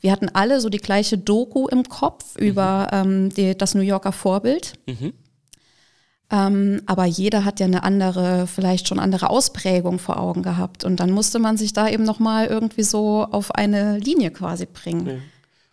Wir 0.00 0.12
hatten 0.12 0.28
alle 0.30 0.60
so 0.60 0.68
die 0.68 0.78
gleiche 0.78 1.16
Doku 1.18 1.68
im 1.68 1.84
Kopf 1.84 2.38
mhm. 2.38 2.46
über 2.46 2.88
ähm, 2.92 3.28
die, 3.30 3.56
das 3.56 3.74
New 3.74 3.82
Yorker 3.82 4.12
Vorbild. 4.12 4.74
Mhm. 4.86 5.12
Ähm, 6.32 6.82
aber 6.86 7.04
jeder 7.06 7.44
hat 7.44 7.58
ja 7.60 7.66
eine 7.66 7.82
andere, 7.82 8.46
vielleicht 8.46 8.86
schon 8.86 9.00
andere 9.00 9.30
Ausprägung 9.30 9.98
vor 9.98 10.18
Augen 10.18 10.42
gehabt. 10.42 10.84
Und 10.84 11.00
dann 11.00 11.10
musste 11.10 11.38
man 11.38 11.56
sich 11.56 11.72
da 11.72 11.88
eben 11.88 12.04
nochmal 12.04 12.46
irgendwie 12.46 12.84
so 12.84 13.26
auf 13.30 13.52
eine 13.54 13.98
Linie 13.98 14.30
quasi 14.30 14.66
bringen. 14.66 15.06
Ja. 15.06 15.14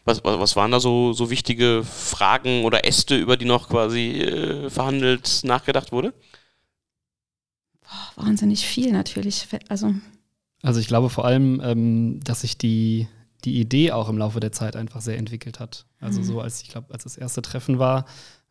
Was, 0.07 0.23
was, 0.23 0.39
was, 0.39 0.55
waren 0.55 0.71
da 0.71 0.79
so, 0.79 1.11
so 1.11 1.29
wichtige 1.29 1.83
Fragen 1.83 2.63
oder 2.63 2.85
Äste, 2.85 3.17
über 3.17 3.35
die 3.35 3.43
noch 3.43 3.67
quasi 3.67 4.21
äh, 4.21 4.69
verhandelt, 4.69 5.41
nachgedacht 5.43 5.91
wurde? 5.91 6.13
Boah, 7.81 8.23
wahnsinnig 8.23 8.65
viel 8.65 8.93
natürlich. 8.93 9.49
Also, 9.67 9.93
also 10.61 10.79
ich 10.79 10.87
glaube 10.87 11.09
vor 11.09 11.25
allem, 11.25 11.61
ähm, 11.61 12.19
dass 12.23 12.41
sich 12.41 12.57
die, 12.57 13.09
die 13.43 13.59
Idee 13.59 13.91
auch 13.91 14.07
im 14.07 14.17
Laufe 14.17 14.39
der 14.39 14.53
Zeit 14.53 14.77
einfach 14.77 15.01
sehr 15.01 15.17
entwickelt 15.17 15.59
hat. 15.59 15.85
Also 15.99 16.21
mhm. 16.21 16.23
so 16.23 16.39
als 16.39 16.61
ich 16.61 16.69
glaube, 16.69 16.93
als 16.93 17.03
das 17.03 17.17
erste 17.17 17.41
Treffen 17.41 17.77
war, 17.77 18.05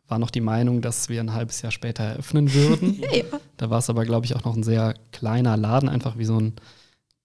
war 0.09 0.19
noch 0.19 0.31
die 0.31 0.43
Meinung, 0.43 0.83
dass 0.83 1.09
wir 1.09 1.23
ein 1.23 1.33
halbes 1.33 1.63
Jahr 1.63 1.73
später 1.73 2.05
eröffnen 2.05 2.53
würden. 2.53 3.01
ja. 3.15 3.25
Da 3.57 3.71
war 3.71 3.79
es 3.79 3.89
aber, 3.89 4.05
glaube 4.05 4.27
ich, 4.27 4.37
auch 4.37 4.45
noch 4.45 4.55
ein 4.55 4.63
sehr 4.63 4.95
kleiner 5.11 5.57
Laden, 5.57 5.89
einfach 5.89 6.19
wie 6.19 6.27
so 6.27 6.39
ein 6.39 6.53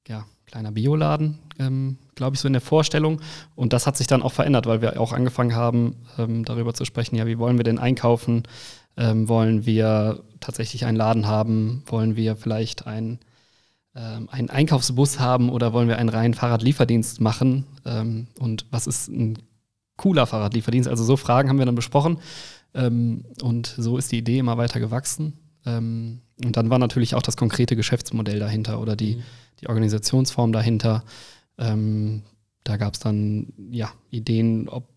ja, 0.08 0.26
kleiner 0.46 0.72
Bioladen, 0.72 1.40
ähm, 1.60 1.98
glaube 2.16 2.36
ich, 2.36 2.40
so 2.40 2.48
in 2.48 2.54
der 2.54 2.62
Vorstellung. 2.62 3.22
Und 3.56 3.74
das 3.74 3.88
hat 3.88 3.98
sich 3.98 4.08
dann 4.08 4.22
auch 4.22 4.34
verändert, 4.34 4.66
weil 4.66 4.82
wir 4.82 5.00
auch 5.00 5.14
angefangen 5.14 5.56
haben, 5.56 5.96
ähm, 6.18 6.46
darüber 6.46 6.74
zu 6.74 6.86
sprechen, 6.86 7.16
ja, 7.16 7.26
wie 7.26 7.38
wollen 7.38 7.58
wir 7.58 7.64
denn 7.64 7.80
einkaufen? 7.80 8.44
Ähm, 8.98 9.28
wollen 9.30 9.66
wir 9.66 10.24
tatsächlich 10.40 10.86
einen 10.86 10.98
Laden 10.98 11.28
haben? 11.28 11.84
Wollen 11.86 12.16
wir 12.16 12.36
vielleicht 12.36 12.88
ein, 12.88 13.20
ähm, 13.96 14.28
einen 14.30 14.50
Einkaufsbus 14.50 15.20
haben 15.20 15.50
oder 15.50 15.74
wollen 15.74 15.88
wir 15.88 15.98
einen 15.98 16.10
reinen 16.10 16.34
Fahrradlieferdienst 16.34 17.22
machen? 17.22 17.66
Ähm, 17.86 18.28
und 18.40 18.66
was 18.72 18.88
ist 18.88 19.08
ein 19.08 19.38
cooler 19.98 20.28
Fahrradlieferdienst? 20.28 20.90
Also 20.90 21.04
so 21.04 21.16
Fragen 21.16 21.50
haben 21.50 21.60
wir 21.60 21.66
dann 21.66 21.76
besprochen. 21.76 22.20
Ähm, 22.74 23.26
und 23.42 23.74
so 23.78 23.98
ist 23.98 24.12
die 24.12 24.18
Idee 24.18 24.40
immer 24.40 24.58
weiter 24.58 24.80
gewachsen. 24.80 25.40
Ähm, 25.66 26.22
und 26.44 26.58
dann 26.58 26.70
war 26.70 26.80
natürlich 26.80 27.16
auch 27.16 27.22
das 27.22 27.38
konkrete 27.38 27.76
Geschäftsmodell 27.76 28.40
dahinter 28.40 28.82
oder 28.82 28.96
die, 28.96 29.18
mhm. 29.18 29.24
die 29.62 29.70
Organisationsform 29.70 30.52
dahinter. 30.52 31.04
Ähm, 31.62 32.24
da 32.64 32.78
gab 32.78 32.96
es 32.96 33.00
dann 33.00 33.54
ja, 33.72 33.92
Ideen, 34.10 34.68
ob, 34.68 34.90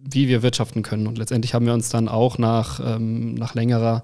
wie 0.00 0.28
wir 0.28 0.42
wirtschaften 0.42 0.82
können. 0.82 1.06
Und 1.06 1.18
letztendlich 1.18 1.54
haben 1.54 1.66
wir 1.66 1.74
uns 1.74 1.88
dann 1.88 2.08
auch 2.08 2.38
nach, 2.38 2.80
ähm, 2.84 3.34
nach 3.34 3.54
längerer 3.54 4.02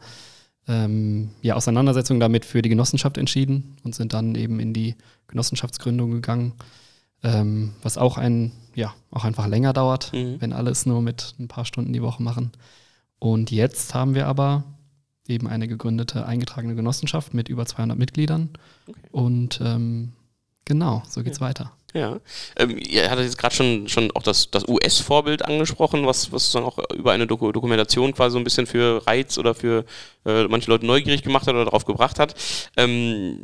ähm, 0.68 1.30
ja, 1.42 1.56
Auseinandersetzung 1.56 2.20
damit 2.20 2.44
für 2.44 2.62
die 2.62 2.68
Genossenschaft 2.68 3.18
entschieden 3.18 3.76
und 3.82 3.94
sind 3.94 4.12
dann 4.12 4.34
eben 4.36 4.60
in 4.60 4.72
die 4.72 4.94
Genossenschaftsgründung 5.26 6.12
gegangen, 6.12 6.52
ähm, 7.22 7.72
was 7.82 7.98
auch 7.98 8.16
ein 8.16 8.52
ja, 8.74 8.94
auch 9.10 9.24
einfach 9.24 9.46
länger 9.46 9.72
dauert, 9.72 10.12
mhm. 10.12 10.40
wenn 10.40 10.52
alle 10.52 10.70
es 10.70 10.86
nur 10.86 11.02
mit 11.02 11.34
ein 11.38 11.48
paar 11.48 11.64
Stunden 11.64 11.92
die 11.92 12.02
Woche 12.02 12.22
machen. 12.22 12.52
Und 13.18 13.50
jetzt 13.50 13.94
haben 13.94 14.14
wir 14.14 14.26
aber 14.26 14.64
eben 15.28 15.46
eine 15.46 15.68
gegründete, 15.68 16.26
eingetragene 16.26 16.74
Genossenschaft 16.74 17.34
mit 17.34 17.48
über 17.48 17.66
200 17.66 17.98
Mitgliedern. 17.98 18.50
Okay. 18.86 19.00
Und 19.12 19.60
ähm, 19.62 20.12
genau, 20.70 21.02
so 21.08 21.22
geht's 21.24 21.40
ja. 21.40 21.46
weiter. 21.46 21.72
Ja, 21.92 22.20
ähm, 22.56 22.78
ihr 22.78 23.10
hattet 23.10 23.24
jetzt 23.24 23.38
gerade 23.38 23.52
schon, 23.52 23.88
schon 23.88 24.12
auch 24.12 24.22
das, 24.22 24.52
das 24.52 24.68
US-Vorbild 24.68 25.44
angesprochen, 25.44 26.06
was, 26.06 26.30
was 26.30 26.52
dann 26.52 26.62
auch 26.62 26.78
über 26.94 27.10
eine 27.10 27.26
Doku 27.26 27.50
Dokumentation 27.50 28.14
quasi 28.14 28.34
so 28.34 28.38
ein 28.38 28.44
bisschen 28.44 28.66
für 28.66 29.04
Reiz 29.08 29.36
oder 29.38 29.54
für 29.54 29.84
äh, 30.24 30.44
manche 30.44 30.70
Leute 30.70 30.86
neugierig 30.86 31.22
gemacht 31.24 31.48
hat 31.48 31.54
oder 31.54 31.64
darauf 31.64 31.84
gebracht 31.84 32.20
hat. 32.20 32.36
Ähm, 32.76 33.40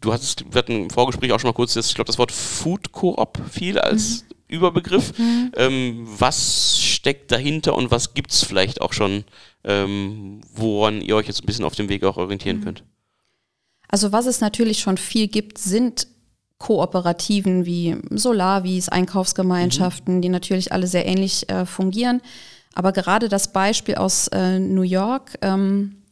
du 0.00 0.12
hattest, 0.12 0.44
wir 0.52 0.58
hatten 0.60 0.84
im 0.84 0.90
Vorgespräch 0.90 1.32
auch 1.32 1.40
schon 1.40 1.48
mal 1.48 1.54
kurz, 1.54 1.74
das, 1.74 1.88
ich 1.88 1.94
glaube, 1.96 2.06
das 2.06 2.18
Wort 2.18 2.30
Food 2.30 2.92
Co-op 2.92 3.40
viel 3.50 3.80
als 3.80 4.22
mhm. 4.22 4.56
Überbegriff. 4.56 5.18
Mhm. 5.18 5.52
Ähm, 5.56 6.06
was 6.06 6.80
steckt 6.80 7.32
dahinter 7.32 7.74
und 7.74 7.90
was 7.90 8.14
gibt 8.14 8.30
es 8.30 8.44
vielleicht 8.44 8.80
auch 8.80 8.92
schon, 8.92 9.24
ähm, 9.64 10.42
woran 10.54 11.00
ihr 11.00 11.16
euch 11.16 11.26
jetzt 11.26 11.42
ein 11.42 11.46
bisschen 11.46 11.64
auf 11.64 11.74
dem 11.74 11.88
Weg 11.88 12.04
auch 12.04 12.18
orientieren 12.18 12.60
mhm. 12.60 12.64
könnt? 12.64 12.84
Also 13.88 14.12
was 14.12 14.26
es 14.26 14.40
natürlich 14.40 14.78
schon 14.78 14.96
viel 14.96 15.28
gibt, 15.28 15.58
sind 15.58 16.08
Kooperativen 16.58 17.66
wie 17.66 17.96
Solavis, 18.10 18.88
Einkaufsgemeinschaften, 18.88 20.16
mhm. 20.16 20.20
die 20.22 20.28
natürlich 20.28 20.72
alle 20.72 20.86
sehr 20.86 21.06
ähnlich 21.06 21.48
äh, 21.50 21.66
fungieren. 21.66 22.20
Aber 22.74 22.92
gerade 22.92 23.28
das 23.28 23.52
Beispiel 23.52 23.96
aus 23.96 24.28
äh, 24.28 24.58
New 24.58 24.82
York, 24.82 25.38
ähm, 25.42 26.04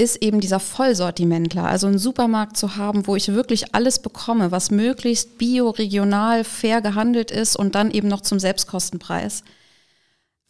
ist 0.00 0.22
eben 0.22 0.40
dieser 0.40 0.60
Vollsortimentler, 0.60 1.64
also 1.64 1.88
einen 1.88 1.98
Supermarkt 1.98 2.56
zu 2.56 2.76
haben, 2.76 3.08
wo 3.08 3.16
ich 3.16 3.34
wirklich 3.34 3.74
alles 3.74 3.98
bekomme, 3.98 4.52
was 4.52 4.70
möglichst 4.70 5.38
bio, 5.38 5.70
regional, 5.70 6.44
fair 6.44 6.80
gehandelt 6.80 7.32
ist 7.32 7.56
und 7.56 7.74
dann 7.74 7.90
eben 7.90 8.06
noch 8.06 8.20
zum 8.20 8.38
Selbstkostenpreis. 8.38 9.42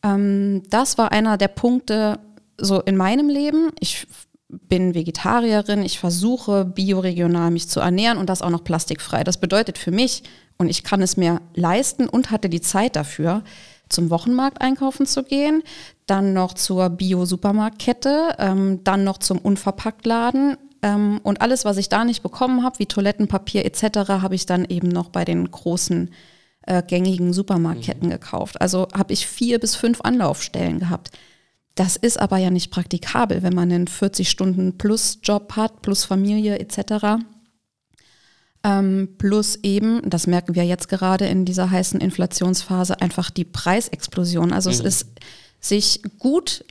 Ähm, 0.03 0.63
das 0.69 0.99
war 0.99 1.13
einer 1.13 1.39
der 1.39 1.49
Punkte 1.49 2.21
so 2.59 2.83
in 2.83 2.97
meinem 2.97 3.31
Leben. 3.31 3.71
Ich 3.81 4.07
bin 4.49 4.95
Vegetarierin, 4.95 5.83
ich 5.83 5.99
versuche 5.99 6.65
bioregional 6.65 7.51
mich 7.51 7.69
zu 7.69 7.81
ernähren 7.81 8.19
und 8.19 8.29
das 8.31 8.43
auch 8.43 8.51
noch 8.51 8.65
plastikfrei. 8.65 9.25
Das 9.25 9.39
bedeutet 9.39 9.79
für 9.79 9.91
mich, 9.91 10.23
und 10.57 10.69
ich 10.69 10.83
kann 10.85 11.03
es 11.03 11.17
mir 11.17 11.41
leisten 11.55 12.09
und 12.09 12.31
hatte 12.31 12.49
die 12.49 12.61
Zeit 12.61 12.97
dafür, 12.97 13.43
zum 13.89 14.11
Wochenmarkt 14.11 14.61
einkaufen 14.61 15.07
zu 15.07 15.23
gehen, 15.23 15.63
dann 16.07 16.33
noch 16.33 16.55
zur 16.55 16.91
Bio-Supermarktkette, 16.91 18.37
ähm, 18.39 18.85
dann 18.85 19.05
noch 19.05 19.19
zum 19.19 19.39
Unverpacktladen. 19.39 20.57
Ähm, 20.83 21.21
und 21.23 21.41
alles, 21.41 21.65
was 21.65 21.77
ich 21.77 21.89
da 21.89 22.05
nicht 22.05 22.23
bekommen 22.23 22.65
habe, 22.65 22.79
wie 22.79 22.87
Toilettenpapier 22.87 23.65
etc., 23.65 23.99
habe 24.09 24.35
ich 24.35 24.47
dann 24.47 24.65
eben 24.65 24.89
noch 24.89 25.11
bei 25.11 25.25
den 25.25 25.51
großen 25.51 26.11
äh, 26.63 26.83
gängigen 26.83 27.33
Supermarktketten 27.33 28.09
mhm. 28.09 28.13
gekauft. 28.13 28.61
Also 28.61 28.89
habe 28.95 29.13
ich 29.13 29.27
vier 29.27 29.59
bis 29.59 29.75
fünf 29.75 30.01
Anlaufstellen 30.03 30.79
gehabt. 30.79 31.11
Das 31.79 31.95
ist 31.95 32.19
aber 32.19 32.39
ja 32.39 32.51
nicht 32.51 32.73
praktikabel, 32.73 33.45
wenn 33.45 33.55
man 33.55 33.71
einen 33.71 33.87
40-Stunden-Plus-Job 33.87 35.53
hat, 35.55 35.81
plus 35.81 36.05
Familie 36.05 36.59
etc. 36.59 37.23
Ähm, 38.65 39.15
plus 39.17 39.61
eben, 39.63 40.03
das 40.11 40.27
merken 40.27 40.57
wir 40.57 40.65
jetzt 40.65 40.89
gerade 40.89 41.27
in 41.27 41.45
dieser 41.45 41.71
heißen 41.71 42.01
Inflationsphase, 42.01 43.01
einfach 43.01 43.31
die 43.31 43.45
Preisexplosion. 43.45 44.53
Also 44.53 44.71
mhm. 44.71 44.75
es 44.75 44.81
ist 44.81 45.07
sich 45.61 46.03
gut 46.19 46.65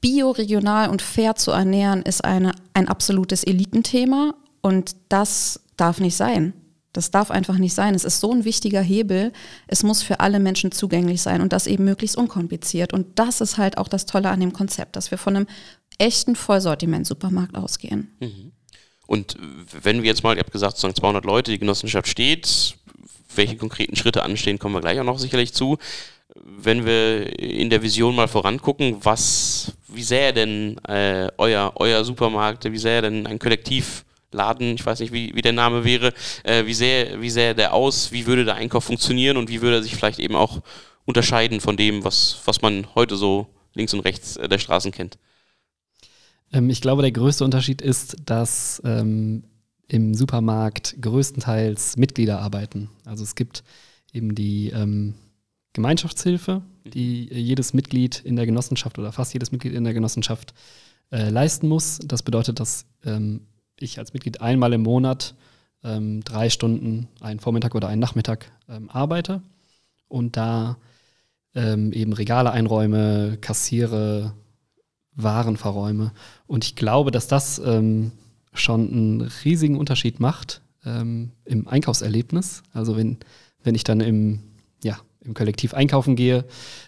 bioregional 0.00 0.88
und 0.88 1.00
fair 1.00 1.36
zu 1.36 1.52
ernähren, 1.52 2.02
ist 2.02 2.24
eine, 2.24 2.56
ein 2.74 2.88
absolutes 2.88 3.44
Elitenthema 3.44 4.34
und 4.60 4.96
das 5.08 5.60
darf 5.76 6.00
nicht 6.00 6.16
sein. 6.16 6.52
Das 6.92 7.10
darf 7.10 7.30
einfach 7.30 7.58
nicht 7.58 7.74
sein. 7.74 7.94
Es 7.94 8.04
ist 8.04 8.20
so 8.20 8.32
ein 8.32 8.44
wichtiger 8.44 8.80
Hebel. 8.80 9.32
Es 9.66 9.82
muss 9.82 10.02
für 10.02 10.20
alle 10.20 10.40
Menschen 10.40 10.72
zugänglich 10.72 11.20
sein 11.20 11.42
und 11.42 11.52
das 11.52 11.66
eben 11.66 11.84
möglichst 11.84 12.16
unkompliziert. 12.16 12.92
Und 12.92 13.18
das 13.18 13.40
ist 13.40 13.58
halt 13.58 13.78
auch 13.78 13.88
das 13.88 14.06
Tolle 14.06 14.30
an 14.30 14.40
dem 14.40 14.52
Konzept, 14.52 14.96
dass 14.96 15.10
wir 15.10 15.18
von 15.18 15.36
einem 15.36 15.46
echten 15.98 16.34
Vollsortiment-Supermarkt 16.34 17.56
ausgehen. 17.56 18.16
Mhm. 18.20 18.52
Und 19.06 19.36
wenn 19.82 20.02
wir 20.02 20.08
jetzt 20.08 20.22
mal, 20.22 20.36
ihr 20.36 20.40
habt 20.40 20.52
gesagt, 20.52 20.76
sozusagen 20.76 20.94
200 20.94 21.24
Leute, 21.24 21.50
die 21.50 21.58
Genossenschaft 21.58 22.08
steht, 22.08 22.76
welche 23.34 23.56
konkreten 23.56 23.96
Schritte 23.96 24.22
anstehen, 24.22 24.58
kommen 24.58 24.74
wir 24.74 24.80
gleich 24.80 25.00
auch 25.00 25.04
noch 25.04 25.18
sicherlich 25.18 25.54
zu. 25.54 25.78
Wenn 26.34 26.84
wir 26.84 27.38
in 27.38 27.70
der 27.70 27.82
Vision 27.82 28.14
mal 28.14 28.28
vorangucken, 28.28 28.98
was, 29.02 29.72
wie 29.88 30.02
sähe 30.02 30.32
denn 30.32 30.78
äh, 30.84 31.28
euer, 31.38 31.72
euer 31.76 32.04
Supermarkt, 32.04 32.70
wie 32.70 32.78
sähe 32.78 33.02
denn 33.02 33.26
ein 33.26 33.38
Kollektivladen, 34.30 34.74
ich 34.74 34.84
weiß 34.84 35.00
nicht, 35.00 35.12
wie, 35.12 35.34
wie 35.34 35.42
der 35.42 35.52
Name 35.52 35.84
wäre, 35.84 36.12
äh, 36.44 36.66
wie, 36.66 36.74
sähe, 36.74 37.20
wie 37.20 37.30
sähe 37.30 37.54
der 37.54 37.74
aus, 37.74 38.12
wie 38.12 38.26
würde 38.26 38.44
der 38.44 38.54
Einkauf 38.54 38.84
funktionieren 38.84 39.36
und 39.36 39.48
wie 39.48 39.60
würde 39.60 39.76
er 39.76 39.82
sich 39.82 39.94
vielleicht 39.94 40.18
eben 40.18 40.34
auch 40.34 40.60
unterscheiden 41.04 41.60
von 41.60 41.76
dem, 41.76 42.04
was, 42.04 42.40
was 42.44 42.62
man 42.62 42.86
heute 42.94 43.16
so 43.16 43.46
links 43.74 43.94
und 43.94 44.00
rechts 44.00 44.36
äh, 44.36 44.48
der 44.48 44.58
Straßen 44.58 44.92
kennt? 44.92 45.18
Ähm, 46.52 46.70
ich 46.70 46.80
glaube, 46.80 47.02
der 47.02 47.12
größte 47.12 47.44
Unterschied 47.44 47.82
ist, 47.82 48.16
dass 48.26 48.82
ähm, 48.84 49.44
im 49.88 50.14
Supermarkt 50.14 50.96
größtenteils 51.00 51.96
Mitglieder 51.96 52.40
arbeiten. 52.40 52.90
Also 53.04 53.24
es 53.24 53.34
gibt 53.34 53.64
eben 54.12 54.34
die 54.34 54.68
ähm, 54.70 55.14
Gemeinschaftshilfe, 55.72 56.62
die 56.84 57.28
jedes 57.32 57.72
Mitglied 57.72 58.20
in 58.24 58.36
der 58.36 58.46
Genossenschaft 58.46 58.98
oder 58.98 59.12
fast 59.12 59.32
jedes 59.32 59.52
Mitglied 59.52 59.74
in 59.74 59.84
der 59.84 59.94
Genossenschaft 59.94 60.52
äh, 61.10 61.30
leisten 61.30 61.68
muss. 61.68 61.98
Das 62.04 62.22
bedeutet, 62.22 62.60
dass 62.60 62.84
ähm, 63.04 63.46
ich 63.80 63.98
als 63.98 64.12
Mitglied 64.12 64.40
einmal 64.40 64.72
im 64.72 64.82
Monat 64.82 65.34
ähm, 65.84 66.22
drei 66.24 66.50
Stunden, 66.50 67.08
einen 67.20 67.40
Vormittag 67.40 67.74
oder 67.74 67.88
einen 67.88 68.00
Nachmittag 68.00 68.50
ähm, 68.68 68.90
arbeite 68.90 69.42
und 70.08 70.36
da 70.36 70.76
eben 71.54 72.12
Regale 72.12 72.52
einräume, 72.52 73.36
kassiere, 73.40 74.32
waren 75.18 75.56
verräume. 75.56 76.12
Und 76.46 76.64
ich 76.64 76.76
glaube, 76.76 77.10
dass 77.10 77.26
das 77.26 77.58
ähm, 77.58 78.12
schon 78.52 78.92
einen 78.92 79.20
riesigen 79.44 79.76
Unterschied 79.76 80.20
macht 80.20 80.62
ähm, 80.84 81.32
im 81.44 81.66
Einkaufserlebnis. 81.66 82.62
Also 82.72 82.96
wenn, 82.96 83.18
wenn 83.62 83.74
ich 83.74 83.84
dann 83.84 84.00
im, 84.00 84.40
ja, 84.82 84.98
im 85.20 85.34
Kollektiv 85.34 85.74
einkaufen 85.74 86.16
gehe, 86.16 86.44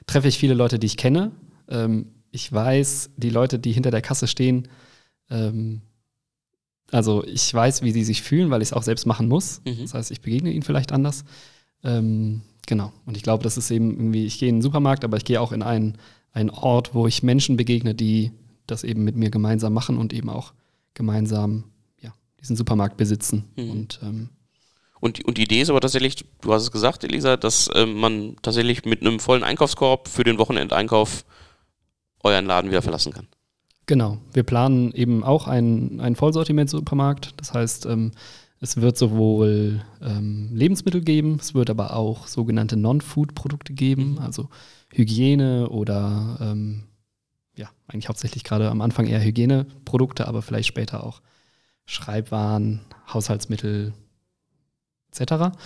treffe 0.06 0.28
ich 0.28 0.38
viele 0.38 0.54
Leute, 0.54 0.78
die 0.78 0.86
ich 0.86 0.96
kenne. 0.96 1.32
Ähm, 1.68 2.06
ich 2.30 2.52
weiß, 2.52 3.10
die 3.16 3.30
Leute, 3.30 3.58
die 3.58 3.72
hinter 3.72 3.90
der 3.90 4.02
Kasse 4.02 4.28
stehen, 4.28 4.68
ähm, 5.30 5.82
also 6.90 7.24
ich 7.24 7.52
weiß, 7.52 7.82
wie 7.82 7.92
sie 7.92 8.04
sich 8.04 8.22
fühlen, 8.22 8.50
weil 8.50 8.62
ich 8.62 8.68
es 8.68 8.72
auch 8.72 8.82
selbst 8.82 9.06
machen 9.06 9.28
muss. 9.28 9.60
Mhm. 9.64 9.82
Das 9.82 9.94
heißt, 9.94 10.10
ich 10.10 10.20
begegne 10.20 10.50
ihnen 10.50 10.62
vielleicht 10.62 10.92
anders. 10.92 11.24
Ähm, 11.84 12.42
genau. 12.66 12.92
Und 13.06 13.16
ich 13.16 13.22
glaube, 13.22 13.42
das 13.44 13.56
ist 13.56 13.70
eben 13.70 13.90
irgendwie, 13.92 14.26
ich 14.26 14.38
gehe 14.38 14.48
in 14.48 14.56
den 14.56 14.62
Supermarkt, 14.62 15.04
aber 15.04 15.16
ich 15.16 15.24
gehe 15.24 15.40
auch 15.40 15.52
in 15.52 15.62
einen 15.62 15.98
ein 16.32 16.50
Ort, 16.50 16.94
wo 16.94 17.06
ich 17.06 17.22
Menschen 17.22 17.56
begegne, 17.56 17.94
die 17.94 18.30
das 18.66 18.84
eben 18.84 19.02
mit 19.02 19.16
mir 19.16 19.30
gemeinsam 19.30 19.72
machen 19.72 19.98
und 19.98 20.12
eben 20.12 20.28
auch 20.28 20.52
gemeinsam 20.94 21.64
ja, 22.00 22.12
diesen 22.40 22.56
Supermarkt 22.56 22.96
besitzen. 22.96 23.46
Mhm. 23.56 23.70
Und 23.70 24.00
ähm, 24.02 24.28
Und, 25.00 25.24
und 25.24 25.38
die 25.38 25.42
Idee 25.42 25.62
ist 25.62 25.70
aber 25.70 25.80
tatsächlich, 25.80 26.24
du 26.40 26.52
hast 26.52 26.62
es 26.62 26.70
gesagt, 26.70 27.02
Elisa, 27.04 27.36
dass 27.36 27.68
ähm, 27.74 27.94
man 27.94 28.36
tatsächlich 28.42 28.84
mit 28.84 29.00
einem 29.00 29.18
vollen 29.18 29.42
Einkaufskorb 29.42 30.08
für 30.08 30.24
den 30.24 30.38
Wochenendeinkauf 30.38 31.24
euren 32.22 32.46
Laden 32.46 32.70
wieder 32.70 32.82
verlassen 32.82 33.12
kann. 33.12 33.26
Genau, 33.90 34.18
wir 34.32 34.44
planen 34.44 34.92
eben 34.92 35.24
auch 35.24 35.48
einen, 35.48 36.00
einen 36.00 36.14
Vollsortiment-Supermarkt. 36.14 37.34
Das 37.38 37.54
heißt, 37.54 37.86
ähm, 37.86 38.12
es 38.60 38.76
wird 38.76 38.96
sowohl 38.96 39.82
ähm, 40.00 40.48
Lebensmittel 40.52 41.00
geben, 41.00 41.38
es 41.40 41.54
wird 41.54 41.70
aber 41.70 41.96
auch 41.96 42.28
sogenannte 42.28 42.76
Non-Food-Produkte 42.76 43.72
geben, 43.72 44.20
also 44.20 44.48
Hygiene 44.94 45.68
oder 45.70 46.38
ähm, 46.40 46.84
ja, 47.56 47.68
eigentlich 47.88 48.08
hauptsächlich 48.08 48.44
gerade 48.44 48.70
am 48.70 48.80
Anfang 48.80 49.08
eher 49.08 49.24
Hygieneprodukte, 49.24 50.28
aber 50.28 50.40
vielleicht 50.40 50.68
später 50.68 51.02
auch 51.02 51.20
Schreibwaren, 51.84 52.82
Haushaltsmittel 53.12 53.92
etc. 55.10 55.58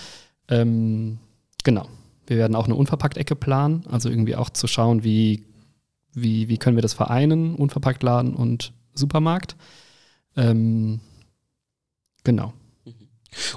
Ähm, 0.49 1.19
genau. 1.63 1.91
Wir 2.27 2.39
werden 2.39 2.57
auch 2.57 2.65
eine 2.65 2.75
Unverpackt-Ecke 2.75 3.37
planen, 3.37 3.85
also 3.91 4.09
irgendwie 4.09 4.35
auch 4.35 4.49
zu 4.49 4.67
schauen, 4.67 5.05
wie 5.05 5.45
wie, 6.15 6.49
wie 6.49 6.59
können 6.59 6.77
wir 6.77 6.83
das 6.83 6.95
vereinen, 6.95 7.55
Unverpacktladen 7.55 8.35
und 8.35 8.73
Supermarkt. 8.95 9.57
Ähm, 10.37 11.01
genau. 12.23 12.53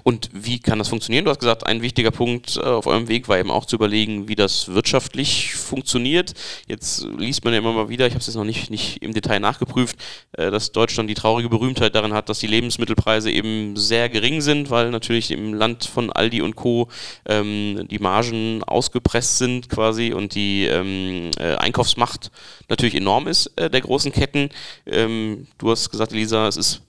Und 0.03 0.29
wie 0.33 0.59
kann 0.59 0.79
das 0.79 0.89
funktionieren? 0.89 1.25
Du 1.25 1.31
hast 1.31 1.39
gesagt, 1.39 1.65
ein 1.65 1.81
wichtiger 1.81 2.11
Punkt 2.11 2.57
äh, 2.57 2.61
auf 2.61 2.87
eurem 2.87 3.07
Weg 3.07 3.27
war 3.27 3.37
eben 3.37 3.51
auch 3.51 3.65
zu 3.65 3.75
überlegen, 3.75 4.27
wie 4.27 4.35
das 4.35 4.73
wirtschaftlich 4.73 5.55
funktioniert. 5.55 6.33
Jetzt 6.67 7.05
liest 7.17 7.43
man 7.43 7.53
ja 7.53 7.59
immer 7.59 7.73
mal 7.73 7.89
wieder, 7.89 8.07
ich 8.07 8.13
habe 8.13 8.21
es 8.21 8.27
jetzt 8.27 8.35
noch 8.35 8.43
nicht, 8.43 8.69
nicht 8.69 9.01
im 9.01 9.13
Detail 9.13 9.39
nachgeprüft, 9.39 9.97
äh, 10.33 10.51
dass 10.51 10.71
Deutschland 10.71 11.09
die 11.09 11.13
traurige 11.13 11.49
Berühmtheit 11.49 11.95
darin 11.95 12.13
hat, 12.13 12.29
dass 12.29 12.39
die 12.39 12.47
Lebensmittelpreise 12.47 13.31
eben 13.31 13.75
sehr 13.75 14.09
gering 14.09 14.41
sind, 14.41 14.69
weil 14.69 14.91
natürlich 14.91 15.31
im 15.31 15.53
Land 15.53 15.85
von 15.85 16.11
Aldi 16.11 16.41
und 16.41 16.55
Co. 16.55 16.89
Ähm, 17.25 17.87
die 17.89 17.99
Margen 17.99 18.63
ausgepresst 18.63 19.37
sind 19.37 19.69
quasi 19.69 20.13
und 20.13 20.35
die 20.35 20.65
ähm, 20.65 21.31
äh, 21.37 21.55
Einkaufsmacht 21.55 22.31
natürlich 22.69 22.95
enorm 22.95 23.27
ist 23.27 23.51
der 23.57 23.81
großen 23.81 24.11
Ketten. 24.11 24.49
Ähm, 24.85 25.47
du 25.57 25.71
hast 25.71 25.89
gesagt, 25.89 26.11
Elisa, 26.11 26.47
es 26.47 26.57
ist 26.57 26.81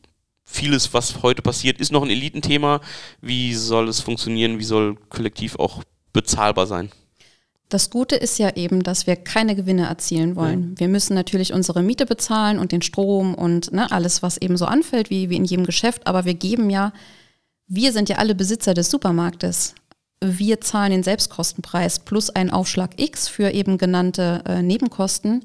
vieles, 0.48 0.94
was 0.94 1.22
heute 1.22 1.42
passiert, 1.42 1.78
ist 1.80 1.92
noch 1.92 2.02
ein 2.02 2.10
Elitenthema. 2.10 2.80
Wie 3.20 3.54
soll 3.54 3.88
es 3.88 4.00
funktionieren? 4.00 4.58
Wie 4.58 4.64
soll 4.64 4.96
kollektiv 5.10 5.56
auch 5.56 5.84
bezahlbar 6.12 6.66
sein? 6.66 6.90
Das 7.68 7.90
Gute 7.90 8.16
ist 8.16 8.38
ja 8.38 8.56
eben, 8.56 8.82
dass 8.82 9.06
wir 9.06 9.14
keine 9.14 9.54
Gewinne 9.54 9.86
erzielen 9.86 10.36
wollen. 10.36 10.74
Wir 10.78 10.88
müssen 10.88 11.14
natürlich 11.14 11.52
unsere 11.52 11.82
Miete 11.82 12.06
bezahlen 12.06 12.58
und 12.58 12.72
den 12.72 12.80
Strom 12.80 13.34
und 13.34 13.72
ne, 13.72 13.92
alles, 13.92 14.22
was 14.22 14.38
eben 14.38 14.56
so 14.56 14.64
anfällt, 14.64 15.10
wie, 15.10 15.28
wie 15.28 15.36
in 15.36 15.44
jedem 15.44 15.66
Geschäft. 15.66 16.06
Aber 16.06 16.24
wir 16.24 16.32
geben 16.32 16.70
ja, 16.70 16.94
wir 17.66 17.92
sind 17.92 18.08
ja 18.08 18.16
alle 18.16 18.34
Besitzer 18.34 18.72
des 18.72 18.90
Supermarktes. 18.90 19.74
Wir 20.24 20.62
zahlen 20.62 20.92
den 20.92 21.02
Selbstkostenpreis 21.02 21.98
plus 21.98 22.30
einen 22.30 22.50
Aufschlag 22.50 22.98
X 22.98 23.28
für 23.28 23.50
eben 23.50 23.76
genannte 23.76 24.42
äh, 24.46 24.62
Nebenkosten. 24.62 25.44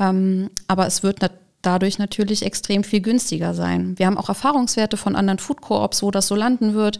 Ähm, 0.00 0.48
aber 0.68 0.86
es 0.86 1.02
wird 1.02 1.20
nat 1.20 1.32
dadurch 1.62 1.98
natürlich 1.98 2.44
extrem 2.44 2.84
viel 2.84 3.00
günstiger 3.00 3.54
sein. 3.54 3.98
Wir 3.98 4.06
haben 4.06 4.18
auch 4.18 4.28
Erfahrungswerte 4.28 4.96
von 4.96 5.16
anderen 5.16 5.38
Food 5.38 5.60
Coops, 5.62 6.02
wo 6.02 6.10
das 6.10 6.26
so 6.28 6.34
landen 6.34 6.74
wird. 6.74 6.98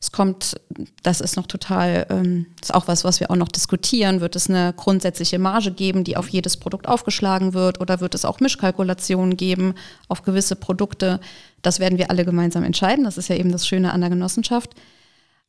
Es 0.00 0.12
kommt, 0.12 0.60
das 1.02 1.20
ist 1.20 1.36
noch 1.36 1.46
total, 1.46 2.06
ähm, 2.10 2.46
ist 2.60 2.74
auch 2.74 2.88
was, 2.88 3.04
was 3.04 3.20
wir 3.20 3.30
auch 3.30 3.36
noch 3.36 3.48
diskutieren. 3.48 4.20
Wird 4.20 4.36
es 4.36 4.50
eine 4.50 4.74
grundsätzliche 4.76 5.38
Marge 5.38 5.70
geben, 5.70 6.04
die 6.04 6.16
auf 6.16 6.28
jedes 6.28 6.58
Produkt 6.58 6.86
aufgeschlagen 6.86 7.54
wird, 7.54 7.80
oder 7.80 8.00
wird 8.00 8.14
es 8.14 8.26
auch 8.26 8.38
Mischkalkulationen 8.38 9.36
geben 9.36 9.74
auf 10.08 10.22
gewisse 10.22 10.56
Produkte? 10.56 11.20
Das 11.62 11.80
werden 11.80 11.96
wir 11.96 12.10
alle 12.10 12.26
gemeinsam 12.26 12.64
entscheiden. 12.64 13.04
Das 13.04 13.16
ist 13.16 13.28
ja 13.28 13.36
eben 13.36 13.50
das 13.50 13.66
Schöne 13.66 13.92
an 13.92 14.02
der 14.02 14.10
Genossenschaft. 14.10 14.74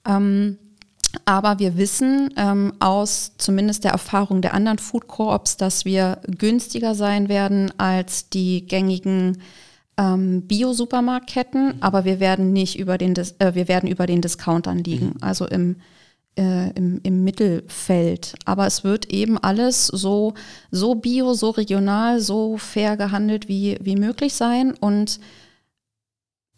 Ähm, 0.08 0.58
aber 1.26 1.60
wir 1.60 1.78
wissen 1.78 2.34
ähm, 2.38 2.74
aus 2.80 3.34
zumindest 3.38 3.84
der 3.84 3.92
Erfahrung 3.92 4.42
der 4.42 4.54
anderen 4.54 4.80
Food 4.80 5.08
Coops, 5.08 5.58
dass 5.58 5.86
wir 5.86 6.20
günstiger 6.28 6.96
sein 6.96 7.30
werden 7.30 7.72
als 7.78 8.30
die 8.30 8.66
gängigen 8.66 9.38
ähm, 9.98 10.42
Bio-Supermarktketten, 10.44 11.82
aber 11.82 12.06
wir 12.06 12.20
werden 12.20 12.54
nicht 12.54 12.78
über 12.78 12.98
den, 12.98 13.14
Dis 13.14 13.36
äh, 13.40 13.56
wir 13.56 13.68
werden 13.68 13.90
über 13.90 14.06
den 14.06 14.22
Discountern 14.22 14.80
liegen, 14.80 15.16
also 15.22 15.48
im, 15.48 15.78
äh, 16.38 16.72
im, 16.72 17.00
im 17.04 17.24
Mittelfeld. 17.24 18.36
Aber 18.46 18.68
es 18.68 18.84
wird 18.84 19.06
eben 19.12 19.38
alles 19.38 19.88
so, 19.88 20.34
so 20.72 20.96
bio, 20.96 21.34
so 21.34 21.52
regional, 21.52 22.20
so 22.20 22.58
fair 22.58 22.98
gehandelt 22.98 23.48
wie, 23.48 23.78
wie 23.82 23.96
möglich 23.96 24.34
sein. 24.34 24.74
Und 24.74 25.20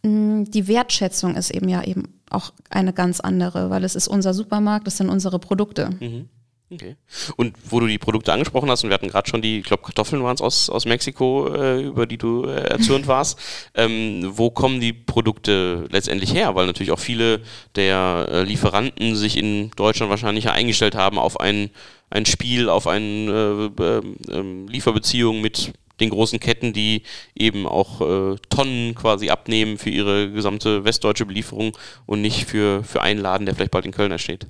die 0.03 0.67
Wertschätzung 0.67 1.35
ist 1.35 1.49
eben 1.51 1.69
ja 1.69 1.83
eben 1.83 2.19
auch 2.29 2.53
eine 2.69 2.93
ganz 2.93 3.19
andere, 3.19 3.69
weil 3.69 3.83
es 3.83 3.95
ist 3.95 4.07
unser 4.07 4.33
Supermarkt, 4.33 4.87
es 4.87 4.97
sind 4.97 5.09
unsere 5.09 5.39
Produkte. 5.39 5.89
Mhm. 5.99 6.29
Okay. 6.69 6.97
Und 7.37 7.55
wo 7.69 7.79
du 7.79 7.87
die 7.87 7.97
Produkte 7.97 8.33
angesprochen 8.33 8.69
hast, 8.69 8.83
und 8.83 8.89
wir 8.89 8.93
hatten 8.95 9.07
gerade 9.07 9.29
schon 9.29 9.41
die, 9.41 9.59
ich 9.59 9.63
glaube, 9.63 9.83
Kartoffeln 9.83 10.21
waren 10.23 10.35
es 10.35 10.41
aus, 10.41 10.69
aus 10.69 10.85
Mexiko, 10.85 11.47
äh, 11.53 11.81
über 11.81 12.05
die 12.05 12.17
du 12.17 12.43
äh, 12.43 12.55
erzürnt 12.55 13.07
warst. 13.07 13.39
Ähm, 13.73 14.33
wo 14.33 14.49
kommen 14.49 14.81
die 14.81 14.91
Produkte 14.91 15.87
letztendlich 15.91 16.33
her? 16.33 16.55
Weil 16.55 16.65
natürlich 16.65 16.91
auch 16.91 16.99
viele 16.99 17.41
der 17.75 18.27
äh, 18.29 18.43
Lieferanten 18.43 19.15
sich 19.15 19.37
in 19.37 19.71
Deutschland 19.77 20.09
wahrscheinlich 20.09 20.49
eingestellt 20.49 20.95
haben 20.95 21.19
auf 21.19 21.39
ein, 21.39 21.69
ein 22.09 22.25
Spiel, 22.25 22.67
auf 22.67 22.85
eine 22.85 23.71
äh, 23.79 23.83
äh, 24.29 24.65
Lieferbeziehung 24.67 25.39
mit 25.39 25.71
den 25.99 26.09
großen 26.09 26.39
Ketten, 26.39 26.73
die 26.73 27.03
eben 27.35 27.65
auch 27.65 28.01
äh, 28.01 28.35
Tonnen 28.49 28.95
quasi 28.95 29.29
abnehmen 29.29 29.77
für 29.77 29.89
ihre 29.89 30.31
gesamte 30.31 30.83
westdeutsche 30.83 31.25
Belieferung 31.25 31.77
und 32.05 32.21
nicht 32.21 32.45
für, 32.45 32.83
für 32.83 33.01
einen 33.01 33.19
Laden, 33.19 33.45
der 33.45 33.55
vielleicht 33.55 33.71
bald 33.71 33.85
in 33.85 33.91
Köln 33.91 34.11
entsteht. 34.11 34.47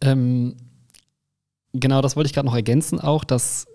Ähm, 0.00 0.56
genau, 1.72 2.02
das 2.02 2.16
wollte 2.16 2.26
ich 2.26 2.32
gerade 2.32 2.46
noch 2.46 2.54
ergänzen, 2.54 3.00
auch, 3.00 3.24
dass, 3.24 3.66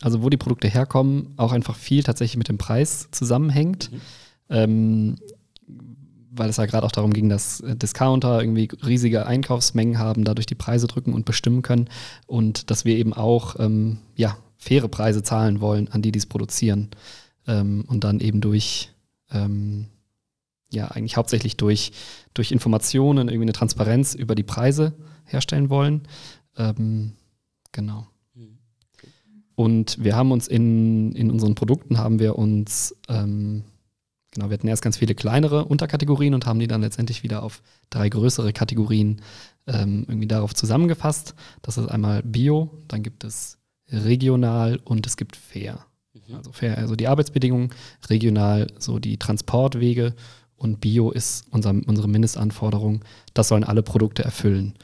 also 0.00 0.22
wo 0.22 0.30
die 0.30 0.36
Produkte 0.36 0.68
herkommen, 0.68 1.34
auch 1.36 1.52
einfach 1.52 1.76
viel 1.76 2.02
tatsächlich 2.02 2.38
mit 2.38 2.48
dem 2.48 2.58
Preis 2.58 3.08
zusammenhängt. 3.10 3.92
Mhm. 3.92 4.00
Ähm, 4.50 5.16
weil 6.38 6.50
es 6.50 6.56
ja 6.56 6.66
gerade 6.66 6.86
auch 6.86 6.92
darum 6.92 7.12
ging, 7.12 7.28
dass 7.28 7.60
äh, 7.60 7.76
Discounter 7.76 8.40
irgendwie 8.40 8.68
riesige 8.84 9.26
Einkaufsmengen 9.26 9.98
haben, 9.98 10.24
dadurch 10.24 10.46
die 10.46 10.54
Preise 10.54 10.86
drücken 10.86 11.12
und 11.12 11.24
bestimmen 11.24 11.62
können 11.62 11.88
und 12.26 12.70
dass 12.70 12.84
wir 12.84 12.96
eben 12.96 13.12
auch 13.12 13.56
ähm, 13.58 13.98
ja, 14.16 14.36
faire 14.56 14.88
Preise 14.88 15.22
zahlen 15.22 15.60
wollen, 15.60 15.88
an 15.88 16.02
die 16.02 16.12
die 16.12 16.18
es 16.18 16.26
produzieren 16.26 16.90
ähm, 17.46 17.84
und 17.86 18.04
dann 18.04 18.20
eben 18.20 18.40
durch 18.40 18.90
ähm, 19.30 19.86
ja 20.70 20.88
eigentlich 20.88 21.16
hauptsächlich 21.16 21.56
durch, 21.56 21.92
durch 22.34 22.52
Informationen 22.52 23.28
irgendwie 23.28 23.44
eine 23.44 23.52
Transparenz 23.52 24.14
über 24.14 24.34
die 24.34 24.42
Preise 24.42 24.94
herstellen 25.24 25.70
wollen. 25.70 26.02
Ähm, 26.56 27.12
genau. 27.72 28.06
Und 29.58 29.98
wir 30.02 30.14
haben 30.14 30.30
uns 30.30 30.46
in, 30.46 31.10
in 31.16 31.32
unseren 31.32 31.56
Produkten 31.56 31.98
haben 31.98 32.20
wir 32.20 32.38
uns 32.38 32.94
ähm, 33.08 33.64
Genau, 34.38 34.50
wir 34.50 34.54
hatten 34.54 34.68
erst 34.68 34.82
ganz 34.82 34.98
viele 34.98 35.16
kleinere 35.16 35.64
Unterkategorien 35.64 36.32
und 36.32 36.46
haben 36.46 36.60
die 36.60 36.68
dann 36.68 36.82
letztendlich 36.82 37.24
wieder 37.24 37.42
auf 37.42 37.60
drei 37.90 38.08
größere 38.08 38.52
Kategorien 38.52 39.20
ähm, 39.66 40.04
irgendwie 40.06 40.28
darauf 40.28 40.54
zusammengefasst. 40.54 41.34
Das 41.60 41.76
ist 41.76 41.88
einmal 41.88 42.22
Bio, 42.22 42.70
dann 42.86 43.02
gibt 43.02 43.24
es 43.24 43.58
regional 43.90 44.78
und 44.84 45.08
es 45.08 45.16
gibt 45.16 45.34
fair. 45.34 45.84
Also 46.32 46.52
fair, 46.52 46.78
also 46.78 46.94
die 46.94 47.08
Arbeitsbedingungen, 47.08 47.70
regional 48.08 48.68
so 48.78 49.00
die 49.00 49.16
Transportwege 49.16 50.14
und 50.54 50.80
Bio 50.80 51.10
ist 51.10 51.44
unser, 51.50 51.70
unsere 51.70 52.06
Mindestanforderung. 52.06 53.04
Das 53.34 53.48
sollen 53.48 53.64
alle 53.64 53.82
Produkte 53.82 54.22
erfüllen. 54.22 54.74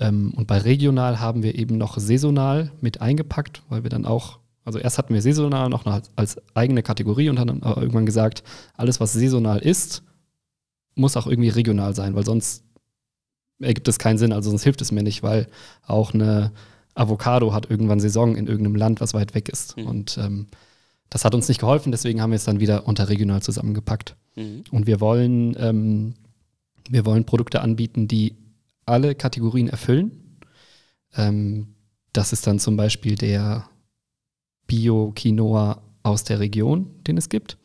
Ähm, 0.00 0.34
und 0.36 0.46
bei 0.46 0.58
regional 0.58 1.18
haben 1.18 1.42
wir 1.42 1.54
eben 1.54 1.78
noch 1.78 1.96
saisonal 1.96 2.72
mit 2.82 3.00
eingepackt, 3.00 3.62
weil 3.70 3.84
wir 3.84 3.90
dann 3.90 4.04
auch 4.04 4.38
also 4.68 4.78
erst 4.78 4.98
hatten 4.98 5.14
wir 5.14 5.22
saisonal 5.22 5.70
noch 5.70 5.86
als, 6.14 6.36
eigene 6.52 6.82
Kategorie 6.82 7.30
und 7.30 7.38
haben 7.38 7.46
dann 7.46 7.62
aber 7.62 7.80
irgendwann 7.80 8.04
gesagt, 8.04 8.42
alles, 8.76 9.00
was 9.00 9.14
saisonal 9.14 9.60
ist, 9.60 10.02
muss 10.94 11.16
auch 11.16 11.26
irgendwie 11.26 11.48
regional 11.48 11.94
sein, 11.94 12.14
weil 12.14 12.26
sonst 12.26 12.64
ergibt 13.60 13.88
es 13.88 13.98
keinen 13.98 14.18
Sinn, 14.18 14.30
also 14.30 14.50
sonst 14.50 14.64
hilft 14.64 14.82
es 14.82 14.92
mir 14.92 15.02
nicht, 15.02 15.22
weil 15.22 15.48
auch 15.86 16.12
eine 16.12 16.52
Avocado 16.94 17.54
hat 17.54 17.70
irgendwann 17.70 17.98
Saison 17.98 18.36
in 18.36 18.46
irgendeinem 18.46 18.76
Land, 18.76 19.00
was 19.00 19.14
weit 19.14 19.34
weg 19.34 19.48
ist. 19.48 19.78
Mhm. 19.78 19.86
Und 19.86 20.18
ähm, 20.18 20.48
das 21.08 21.24
hat 21.24 21.34
uns 21.34 21.48
nicht 21.48 21.60
geholfen, 21.60 21.90
deswegen 21.90 22.20
haben 22.20 22.32
wir 22.32 22.36
es 22.36 22.44
dann 22.44 22.60
wieder 22.60 22.86
unter 22.86 23.08
regional 23.08 23.40
zusammengepackt. 23.40 24.16
Mhm. 24.36 24.64
Und 24.70 24.86
wir 24.86 25.00
wollen, 25.00 25.56
ähm, 25.58 26.12
wir 26.90 27.06
wollen 27.06 27.24
Produkte 27.24 27.62
anbieten, 27.62 28.06
die 28.06 28.36
alle 28.84 29.14
Kategorien 29.14 29.70
erfüllen. 29.70 30.40
Ähm, 31.16 31.68
das 32.12 32.34
ist 32.34 32.46
dann 32.46 32.58
zum 32.58 32.76
Beispiel 32.76 33.14
der 33.14 33.66
Bio-Quinoa 34.68 35.82
aus 36.04 36.22
der 36.24 36.38
Region, 36.38 36.86
den 37.06 37.16
es 37.18 37.28
gibt. 37.28 37.58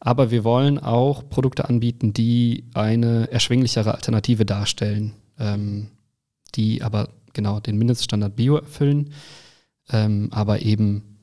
Aber 0.00 0.30
wir 0.30 0.44
wollen 0.44 0.78
auch 0.78 1.28
Produkte 1.28 1.68
anbieten, 1.68 2.12
die 2.12 2.64
eine 2.74 3.30
erschwinglichere 3.30 3.94
Alternative 3.94 4.44
darstellen, 4.44 5.14
ähm, 5.38 5.88
die 6.54 6.82
aber 6.82 7.10
genau 7.32 7.60
den 7.60 7.78
Mindeststandard 7.78 8.34
Bio 8.36 8.56
erfüllen, 8.56 9.12
ähm, 9.90 10.28
aber 10.32 10.62
eben 10.62 11.18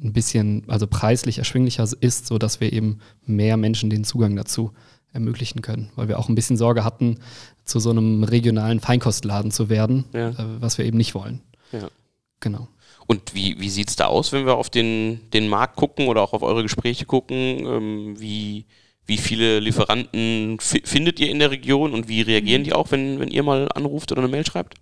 ein 0.00 0.12
bisschen, 0.12 0.64
also 0.68 0.86
preislich 0.86 1.38
erschwinglicher 1.38 1.88
ist, 2.00 2.26
sodass 2.26 2.60
wir 2.60 2.72
eben 2.72 2.98
mehr 3.24 3.56
Menschen 3.56 3.88
den 3.90 4.04
Zugang 4.04 4.36
dazu 4.36 4.72
ermöglichen 5.12 5.62
können, 5.62 5.90
weil 5.96 6.08
wir 6.08 6.18
auch 6.18 6.28
ein 6.28 6.34
bisschen 6.34 6.58
Sorge 6.58 6.84
hatten, 6.84 7.18
zu 7.64 7.80
so 7.80 7.90
einem 7.90 8.22
regionalen 8.22 8.80
Feinkostladen 8.80 9.50
zu 9.50 9.68
werden, 9.70 10.04
Ja. 10.12 10.30
äh, 10.30 10.60
was 10.60 10.76
wir 10.78 10.84
eben 10.84 10.98
nicht 10.98 11.14
wollen. 11.14 11.40
Ja. 11.72 11.88
Genau. 12.40 12.68
Und 13.06 13.34
wie, 13.34 13.60
wie 13.60 13.68
sieht 13.70 13.88
es 13.88 13.96
da 13.96 14.06
aus, 14.06 14.32
wenn 14.32 14.46
wir 14.46 14.56
auf 14.56 14.68
den, 14.70 15.20
den 15.32 15.48
Markt 15.48 15.76
gucken 15.76 16.08
oder 16.08 16.22
auch 16.22 16.32
auf 16.32 16.42
eure 16.42 16.62
Gespräche 16.62 17.04
gucken? 17.06 17.36
Ähm, 17.36 18.14
wie, 18.20 18.64
wie 19.06 19.18
viele 19.18 19.60
Lieferanten 19.60 20.58
fi- 20.60 20.82
findet 20.84 21.20
ihr 21.20 21.30
in 21.30 21.38
der 21.38 21.50
Region 21.52 21.92
und 21.92 22.08
wie 22.08 22.22
reagieren 22.22 22.64
die 22.64 22.72
auch, 22.72 22.90
wenn, 22.90 23.20
wenn 23.20 23.28
ihr 23.30 23.42
mal 23.44 23.68
anruft 23.74 24.10
oder 24.10 24.22
eine 24.22 24.30
Mail 24.30 24.44
schreibt? 24.44 24.74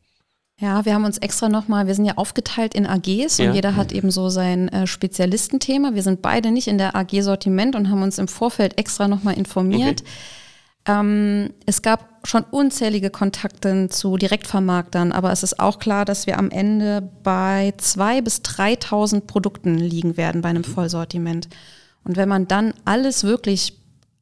Ja, 0.61 0.85
wir 0.85 0.95
haben 0.95 1.05
uns 1.05 1.19
extra 1.19 1.49
nochmal, 1.49 1.89
wir 1.89 1.95
sind 1.97 2.05
ja 2.05 2.17
aufgeteilt 2.17 2.75
in 2.75 2.87
AGs 2.87 3.41
und 3.41 3.47
Ja. 3.47 3.53
jeder 3.53 3.75
hat 3.77 3.91
eben 3.93 4.11
so 4.13 4.29
sein 4.29 4.69
äh, 4.69 4.87
Spezialistenthema. 4.87 5.95
Wir 5.95 6.03
sind 6.05 6.23
beide 6.23 6.53
nicht 6.53 6.69
in 6.69 6.79
der 6.79 6.95
AG-Sortiment 6.95 7.75
und 7.75 7.91
haben 7.91 8.03
uns 8.03 8.19
im 8.19 8.29
Vorfeld 8.29 8.79
extra 8.79 9.09
nochmal 9.09 9.37
informiert. 9.37 10.05
Ähm, 10.87 11.51
es 11.67 11.83
gab 11.83 12.27
schon 12.27 12.45
unzählige 12.51 13.11
Kontakte 13.11 13.89
zu 13.89 14.17
Direktvermarktern, 14.17 15.13
aber 15.13 15.33
es 15.33 15.43
ist 15.43 15.61
auch 15.61 15.79
klar, 15.79 16.05
dass 16.05 16.27
wir 16.27 16.39
am 16.39 16.51
Ende 16.51 17.09
bei 17.23 17.73
2.000 17.79 18.23
bis 18.23 18.41
3.000 18.41 19.21
Produkten 19.23 19.79
liegen 19.79 20.17
werden 20.17 20.43
bei 20.43 20.51
einem 20.51 20.65
Vollsortiment. 20.65 21.49
Und 22.05 22.17
wenn 22.17 22.29
man 22.29 22.49
dann 22.49 22.75
alles 22.85 23.25
wirklich, 23.25 23.79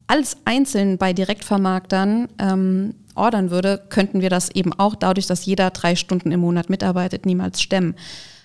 alles 0.06 0.36
einzeln 0.44 0.98
bei 0.98 1.12
Direktvermarktern 1.12 2.28
ähm, 2.38 2.94
ordern 3.14 3.50
würde, 3.50 3.82
könnten 3.88 4.20
wir 4.20 4.30
das 4.30 4.50
eben 4.50 4.72
auch 4.72 4.94
dadurch, 4.94 5.26
dass 5.26 5.46
jeder 5.46 5.70
drei 5.70 5.96
Stunden 5.96 6.32
im 6.32 6.40
Monat 6.40 6.70
mitarbeitet, 6.70 7.26
niemals 7.26 7.60
stemmen. 7.60 7.94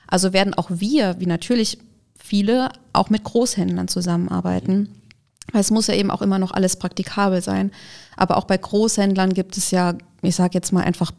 Also 0.07 0.33
werden 0.33 0.53
auch 0.53 0.69
wir, 0.71 1.19
wie 1.19 1.25
natürlich 1.25 1.77
viele, 2.17 2.69
auch 2.93 3.09
mit 3.09 3.23
Großhändlern 3.23 3.87
zusammenarbeiten. 3.87 4.89
Es 5.53 5.71
muss 5.71 5.87
ja 5.87 5.93
eben 5.93 6.11
auch 6.11 6.21
immer 6.21 6.39
noch 6.39 6.51
alles 6.51 6.75
praktikabel 6.75 7.41
sein. 7.41 7.71
Aber 8.15 8.37
auch 8.37 8.45
bei 8.45 8.57
Großhändlern 8.57 9.33
gibt 9.33 9.57
es 9.57 9.71
ja, 9.71 9.95
ich 10.21 10.35
sage 10.35 10.51
jetzt 10.53 10.73
mal 10.73 10.83
einfach 10.83 11.11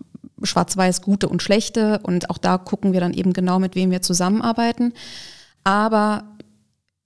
schwarz-weiß 0.43 1.03
gute 1.03 1.29
und 1.29 1.43
schlechte. 1.43 2.01
Und 2.03 2.31
auch 2.31 2.39
da 2.39 2.59
gucken 2.59 2.93
wir 2.93 3.01
dann 3.01 3.15
eben 3.15 3.33
genau, 3.33 3.59
mit 3.59 3.75
wem 3.75 3.91
wir 3.91 4.03
zusammenarbeiten. 4.03 4.93
Aber 5.65 6.25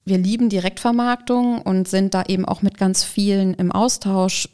wir 0.05 0.19
lieben 0.19 0.49
Direktvermarktung 0.49 1.63
und 1.63 1.87
sind 1.87 2.15
da 2.15 2.25
eben 2.25 2.45
auch 2.45 2.63
mit 2.63 2.77
ganz 2.77 3.05
vielen 3.05 3.55
im 3.55 3.71
Austausch. 3.71 4.49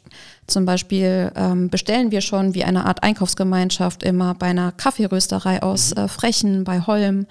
Zum 0.45 0.65
Beispiel 0.65 1.31
ähm, 1.35 1.69
bestellen 1.69 2.11
wir 2.11 2.21
schon 2.21 2.53
wie 2.53 2.63
eine 2.63 2.85
Art 2.85 3.03
Einkaufsgemeinschaft 3.03 4.03
immer 4.03 4.35
bei 4.35 4.47
einer 4.47 4.71
Kaffeerösterei 4.71 5.63
aus 5.63 5.91
äh, 5.93 6.07
Frechen 6.07 6.63
bei 6.63 6.81
Holm 6.81 7.25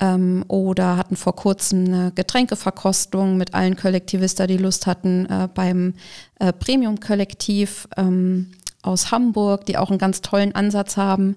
ähm, 0.00 0.44
oder 0.48 0.96
hatten 0.96 1.16
vor 1.16 1.36
kurzem 1.36 1.84
eine 1.86 2.12
Getränkeverkostung 2.14 3.36
mit 3.36 3.54
allen 3.54 3.76
Kollektivisten, 3.76 4.48
die 4.48 4.56
Lust 4.56 4.86
hatten, 4.86 5.26
äh, 5.26 5.48
beim 5.52 5.94
äh, 6.38 6.52
Premium-Kollektiv 6.52 7.88
ähm, 7.96 8.50
aus 8.82 9.10
Hamburg, 9.10 9.66
die 9.66 9.78
auch 9.78 9.90
einen 9.90 9.98
ganz 9.98 10.20
tollen 10.20 10.54
Ansatz 10.54 10.96
haben. 10.96 11.36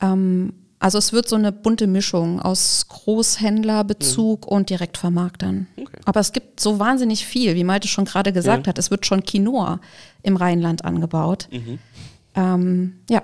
Ähm, 0.00 0.52
also 0.80 0.98
es 0.98 1.12
wird 1.12 1.28
so 1.28 1.34
eine 1.34 1.50
bunte 1.50 1.86
Mischung 1.88 2.40
aus 2.40 2.86
Großhändlerbezug 2.88 4.46
und 4.46 4.70
Direktvermarktern. 4.70 5.66
Okay. 5.76 5.98
Aber 6.04 6.20
es 6.20 6.32
gibt 6.32 6.60
so 6.60 6.78
wahnsinnig 6.78 7.26
viel, 7.26 7.56
wie 7.56 7.64
Malte 7.64 7.88
schon 7.88 8.04
gerade 8.04 8.32
gesagt 8.32 8.66
Ja. 8.66 8.70
hat. 8.70 8.78
Es 8.78 8.90
wird 8.90 9.04
schon 9.04 9.24
Quinoa 9.24 9.80
im 10.22 10.36
Rheinland 10.36 10.84
angebaut. 10.84 11.48
Mhm. 11.50 11.78
Ähm, 12.36 13.00
ja, 13.10 13.22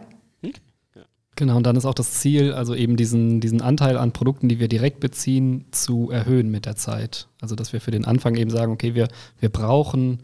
Genau, 1.37 1.57
und 1.57 1.65
dann 1.65 1.77
ist 1.77 1.85
auch 1.85 1.95
das 1.95 2.13
Ziel, 2.13 2.53
also 2.53 2.75
eben 2.75 2.97
diesen, 2.97 3.41
diesen 3.41 3.61
Anteil 3.61 3.97
an 3.97 4.13
Produkten, 4.13 4.49
die 4.49 4.61
wir 4.61 4.69
direkt 4.69 5.01
beziehen, 5.01 5.65
zu 5.73 6.11
erhöhen 6.11 6.51
mit 6.51 6.65
der 6.65 6.77
Zeit. 6.77 7.29
Also 7.41 7.57
dass 7.57 7.73
wir 7.73 7.81
für 7.81 7.91
den 7.91 8.05
Anfang 8.05 8.37
eben 8.37 8.51
sagen, 8.51 8.73
okay, 8.73 8.95
wir, 8.95 9.09
wir 9.41 9.49
brauchen 9.49 10.21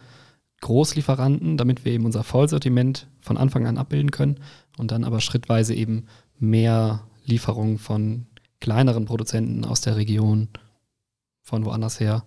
Großlieferanten, 0.60 1.56
damit 1.56 1.84
wir 1.84 1.92
eben 1.92 2.04
unser 2.04 2.22
Vollsortiment 2.22 3.08
von 3.20 3.36
Anfang 3.36 3.66
an 3.66 3.78
abbilden 3.78 4.10
können 4.10 4.38
und 4.78 4.92
dann 4.92 5.04
aber 5.04 5.20
schrittweise 5.20 5.74
eben 5.74 6.06
mehr 6.38 7.02
Lieferungen 7.24 7.78
von 7.78 8.26
kleineren 8.60 9.06
Produzenten 9.06 9.64
aus 9.64 9.80
der 9.80 9.96
Region, 9.96 10.48
von 11.42 11.64
woanders 11.64 11.98
her, 11.98 12.24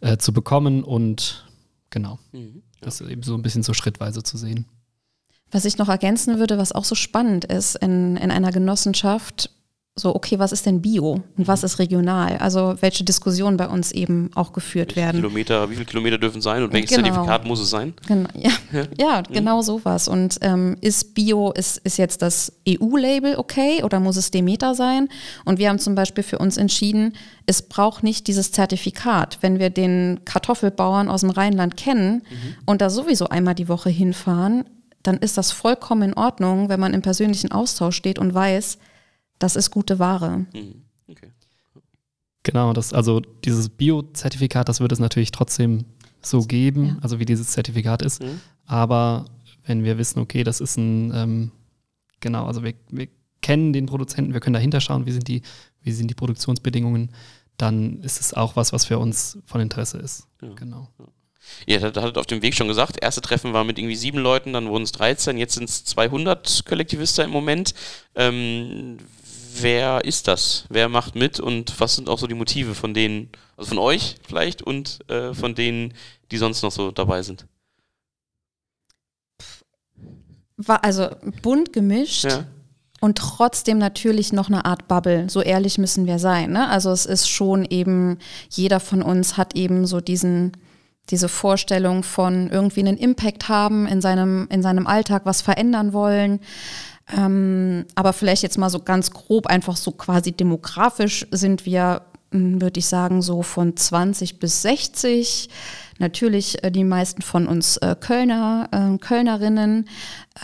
äh, 0.00 0.18
zu 0.18 0.32
bekommen 0.32 0.82
und 0.84 1.46
genau, 1.90 2.18
Mhm. 2.32 2.62
das 2.80 3.00
eben 3.00 3.22
so 3.22 3.34
ein 3.34 3.42
bisschen 3.42 3.62
so 3.62 3.74
schrittweise 3.74 4.22
zu 4.22 4.36
sehen. 4.36 4.66
Was 5.50 5.64
ich 5.64 5.78
noch 5.78 5.88
ergänzen 5.88 6.38
würde, 6.38 6.58
was 6.58 6.72
auch 6.72 6.84
so 6.84 6.94
spannend 6.94 7.44
ist 7.44 7.76
in, 7.76 8.16
in 8.16 8.30
einer 8.30 8.52
Genossenschaft, 8.52 9.50
so, 9.98 10.14
okay, 10.14 10.38
was 10.38 10.52
ist 10.52 10.64
denn 10.66 10.80
Bio 10.80 11.22
und 11.36 11.48
was 11.48 11.62
ist 11.62 11.78
regional? 11.78 12.38
Also 12.38 12.76
welche 12.80 13.04
Diskussionen 13.04 13.56
bei 13.56 13.68
uns 13.68 13.92
eben 13.92 14.30
auch 14.34 14.52
geführt 14.52 14.96
werden. 14.96 15.16
Kilometer, 15.16 15.68
wie 15.70 15.74
viele 15.74 15.86
Kilometer 15.86 16.18
dürfen 16.18 16.40
sein 16.40 16.62
und 16.62 16.72
welches 16.72 16.90
Genau. 16.90 17.08
Zertifikat 17.08 17.44
muss 17.44 17.60
es 17.60 17.70
sein? 17.70 17.94
Genau, 18.06 18.28
ja, 18.34 18.50
ja 18.96 19.22
genau 19.30 19.62
sowas. 19.62 20.08
Und 20.08 20.38
ähm, 20.40 20.76
ist 20.80 21.14
Bio, 21.14 21.52
ist, 21.52 21.78
ist 21.78 21.98
jetzt 21.98 22.22
das 22.22 22.52
EU-Label 22.68 23.36
okay 23.36 23.82
oder 23.82 24.00
muss 24.00 24.16
es 24.16 24.30
Demeter 24.30 24.74
sein? 24.74 25.08
Und 25.44 25.58
wir 25.58 25.68
haben 25.68 25.78
zum 25.78 25.94
Beispiel 25.94 26.24
für 26.24 26.38
uns 26.38 26.56
entschieden, 26.56 27.14
es 27.46 27.62
braucht 27.62 28.02
nicht 28.04 28.26
dieses 28.28 28.52
Zertifikat. 28.52 29.38
Wenn 29.40 29.58
wir 29.58 29.70
den 29.70 30.20
Kartoffelbauern 30.24 31.08
aus 31.08 31.22
dem 31.22 31.30
Rheinland 31.30 31.76
kennen 31.76 32.22
und 32.66 32.80
da 32.80 32.90
sowieso 32.90 33.28
einmal 33.28 33.54
die 33.54 33.68
Woche 33.68 33.90
hinfahren, 33.90 34.64
dann 35.08 35.16
ist 35.16 35.38
das 35.38 35.50
vollkommen 35.52 36.10
in 36.10 36.14
Ordnung, 36.14 36.68
wenn 36.68 36.78
man 36.78 36.92
im 36.92 37.00
persönlichen 37.00 37.50
Austausch 37.50 37.96
steht 37.96 38.18
und 38.18 38.34
weiß, 38.34 38.76
das 39.38 39.56
ist 39.56 39.70
gute 39.70 39.98
Ware. 39.98 40.44
Mhm. 40.52 40.82
Okay. 41.08 41.32
Genau, 42.42 42.74
das, 42.74 42.92
also 42.92 43.20
dieses 43.20 43.70
Bio-Zertifikat, 43.70 44.68
das 44.68 44.80
wird 44.80 44.92
es 44.92 44.98
natürlich 44.98 45.30
trotzdem 45.30 45.86
so 46.20 46.42
geben, 46.42 46.84
Ja. 46.84 46.96
also 47.00 47.18
wie 47.18 47.24
dieses 47.24 47.48
Zertifikat 47.48 48.02
ist. 48.02 48.22
Mhm. 48.22 48.40
Aber 48.66 49.24
wenn 49.64 49.82
wir 49.82 49.96
wissen, 49.96 50.18
okay, 50.20 50.44
das 50.44 50.60
ist 50.60 50.76
ein, 50.76 51.10
ähm, 51.14 51.52
genau, 52.20 52.46
also 52.46 52.62
wir, 52.62 52.74
wir 52.90 53.08
kennen 53.40 53.72
den 53.72 53.86
Produzenten, 53.86 54.34
wir 54.34 54.40
können 54.40 54.54
dahinter 54.54 54.82
schauen, 54.82 55.06
wie 55.06 55.12
sind 55.12 55.26
die, 55.26 55.40
wie 55.80 55.92
sind 55.92 56.08
die 56.10 56.14
Produktionsbedingungen, 56.14 57.12
dann 57.56 58.02
ist 58.02 58.20
es 58.20 58.34
auch 58.34 58.56
was, 58.56 58.74
was 58.74 58.84
für 58.84 58.98
uns 58.98 59.38
von 59.46 59.62
Interesse 59.62 59.96
ist. 59.96 60.26
Ja. 60.42 60.52
Genau. 60.54 60.88
Ihr 61.66 61.80
hattet 61.80 62.18
auf 62.18 62.26
dem 62.26 62.42
Weg 62.42 62.54
schon 62.54 62.68
gesagt, 62.68 62.96
erste 63.00 63.20
Treffen 63.20 63.52
war 63.52 63.64
mit 63.64 63.78
irgendwie 63.78 63.96
sieben 63.96 64.18
Leuten, 64.18 64.52
dann 64.52 64.68
wurden 64.68 64.84
es 64.84 64.92
13, 64.92 65.38
jetzt 65.38 65.54
sind 65.54 65.68
es 65.68 65.84
200 65.84 66.64
Kollektivisten 66.66 67.26
im 67.26 67.30
Moment. 67.30 67.74
Ähm, 68.14 68.98
wer 69.60 70.04
ist 70.04 70.28
das? 70.28 70.64
Wer 70.68 70.88
macht 70.88 71.14
mit 71.14 71.40
und 71.40 71.78
was 71.80 71.96
sind 71.96 72.08
auch 72.08 72.18
so 72.18 72.26
die 72.26 72.34
Motive 72.34 72.74
von 72.74 72.94
denen, 72.94 73.30
also 73.56 73.70
von 73.70 73.78
euch 73.78 74.16
vielleicht 74.26 74.62
und 74.62 74.98
äh, 75.08 75.34
von 75.34 75.54
denen, 75.54 75.94
die 76.30 76.38
sonst 76.38 76.62
noch 76.62 76.72
so 76.72 76.90
dabei 76.90 77.22
sind? 77.22 77.46
War 80.56 80.84
also 80.84 81.08
bunt 81.42 81.72
gemischt. 81.72 82.24
Ja. 82.24 82.46
Und 83.00 83.18
trotzdem 83.18 83.78
natürlich 83.78 84.32
noch 84.32 84.48
eine 84.48 84.64
Art 84.64 84.88
Bubble. 84.88 85.30
So 85.30 85.40
ehrlich 85.40 85.78
müssen 85.78 86.06
wir 86.06 86.18
sein. 86.18 86.50
Ne? 86.50 86.68
Also 86.68 86.90
es 86.90 87.06
ist 87.06 87.28
schon 87.28 87.64
eben, 87.64 88.18
jeder 88.50 88.80
von 88.80 89.02
uns 89.02 89.36
hat 89.36 89.54
eben 89.54 89.86
so 89.86 90.00
diesen, 90.00 90.56
diese 91.10 91.28
Vorstellung 91.28 92.02
von 92.02 92.50
irgendwie 92.50 92.80
einen 92.80 92.96
Impact 92.96 93.48
haben 93.48 93.86
in 93.86 94.00
seinem, 94.00 94.46
in 94.50 94.62
seinem 94.62 94.86
Alltag, 94.86 95.22
was 95.24 95.42
verändern 95.42 95.92
wollen. 95.92 96.40
Ähm, 97.16 97.86
aber 97.94 98.12
vielleicht 98.12 98.42
jetzt 98.42 98.58
mal 98.58 98.70
so 98.70 98.80
ganz 98.80 99.10
grob, 99.10 99.46
einfach 99.46 99.76
so 99.76 99.92
quasi 99.92 100.32
demografisch 100.32 101.26
sind 101.30 101.64
wir, 101.64 102.02
würde 102.30 102.78
ich 102.78 102.86
sagen, 102.86 103.22
so 103.22 103.42
von 103.42 103.76
20 103.76 104.38
bis 104.38 104.62
60. 104.62 105.48
Natürlich 105.98 106.62
äh, 106.62 106.70
die 106.70 106.84
meisten 106.84 107.22
von 107.22 107.46
uns 107.46 107.78
äh, 107.78 107.96
Kölner, 107.98 108.68
äh, 108.70 108.98
Kölnerinnen, 108.98 109.88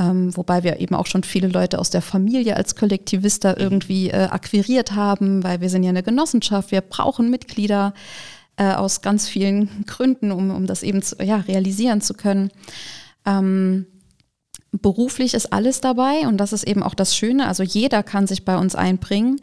ähm, 0.00 0.34
wobei 0.36 0.64
wir 0.64 0.80
eben 0.80 0.94
auch 0.94 1.06
schon 1.06 1.22
viele 1.22 1.48
Leute 1.48 1.78
aus 1.78 1.90
der 1.90 2.02
Familie 2.02 2.56
als 2.56 2.74
Kollektivista 2.74 3.54
irgendwie 3.58 4.10
äh, 4.10 4.24
akquiriert 4.24 4.92
haben, 4.92 5.44
weil 5.44 5.60
wir 5.60 5.68
sind 5.68 5.84
ja 5.84 5.90
eine 5.90 6.02
Genossenschaft, 6.02 6.70
wir 6.70 6.80
brauchen 6.80 7.30
Mitglieder 7.30 7.92
äh, 8.56 8.72
aus 8.72 9.02
ganz 9.02 9.28
vielen 9.28 9.84
Gründen, 9.86 10.32
um, 10.32 10.50
um 10.50 10.66
das 10.66 10.82
eben 10.82 11.02
zu, 11.02 11.16
ja, 11.22 11.36
realisieren 11.36 12.00
zu 12.00 12.14
können. 12.14 12.50
Ähm, 13.26 13.86
beruflich 14.72 15.34
ist 15.34 15.52
alles 15.52 15.80
dabei 15.80 16.26
und 16.26 16.38
das 16.38 16.52
ist 16.52 16.64
eben 16.64 16.82
auch 16.82 16.94
das 16.94 17.16
Schöne. 17.16 17.46
Also 17.46 17.62
jeder 17.62 18.02
kann 18.02 18.26
sich 18.26 18.44
bei 18.44 18.56
uns 18.56 18.74
einbringen. 18.74 19.40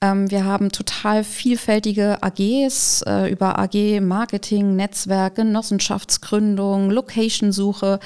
Ähm, 0.00 0.30
wir 0.30 0.44
haben 0.44 0.70
total 0.70 1.24
vielfältige 1.24 2.22
AGs 2.22 3.02
äh, 3.06 3.30
über 3.30 3.58
AG 3.58 4.00
Marketing, 4.00 4.76
Netzwerk, 4.76 5.36
Genossenschaftsgründung, 5.36 6.90
Locationsuche. 6.90 8.00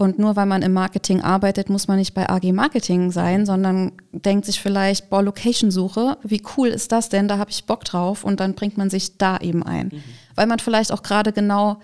Und 0.00 0.18
nur 0.18 0.34
weil 0.34 0.46
man 0.46 0.62
im 0.62 0.72
Marketing 0.72 1.20
arbeitet, 1.20 1.68
muss 1.68 1.86
man 1.86 1.98
nicht 1.98 2.14
bei 2.14 2.26
AG 2.26 2.52
Marketing 2.54 3.10
sein, 3.10 3.44
sondern 3.44 3.92
denkt 4.12 4.46
sich 4.46 4.58
vielleicht, 4.58 5.10
boah, 5.10 5.22
Locationsuche, 5.22 6.16
wie 6.22 6.42
cool 6.56 6.68
ist 6.68 6.90
das 6.90 7.10
denn? 7.10 7.28
Da 7.28 7.36
habe 7.36 7.50
ich 7.50 7.64
Bock 7.64 7.84
drauf. 7.84 8.24
Und 8.24 8.40
dann 8.40 8.54
bringt 8.54 8.78
man 8.78 8.88
sich 8.88 9.18
da 9.18 9.36
eben 9.36 9.62
ein. 9.62 10.02
Weil 10.36 10.46
man 10.46 10.58
vielleicht 10.58 10.90
auch 10.90 11.02
gerade 11.02 11.34
genau 11.34 11.82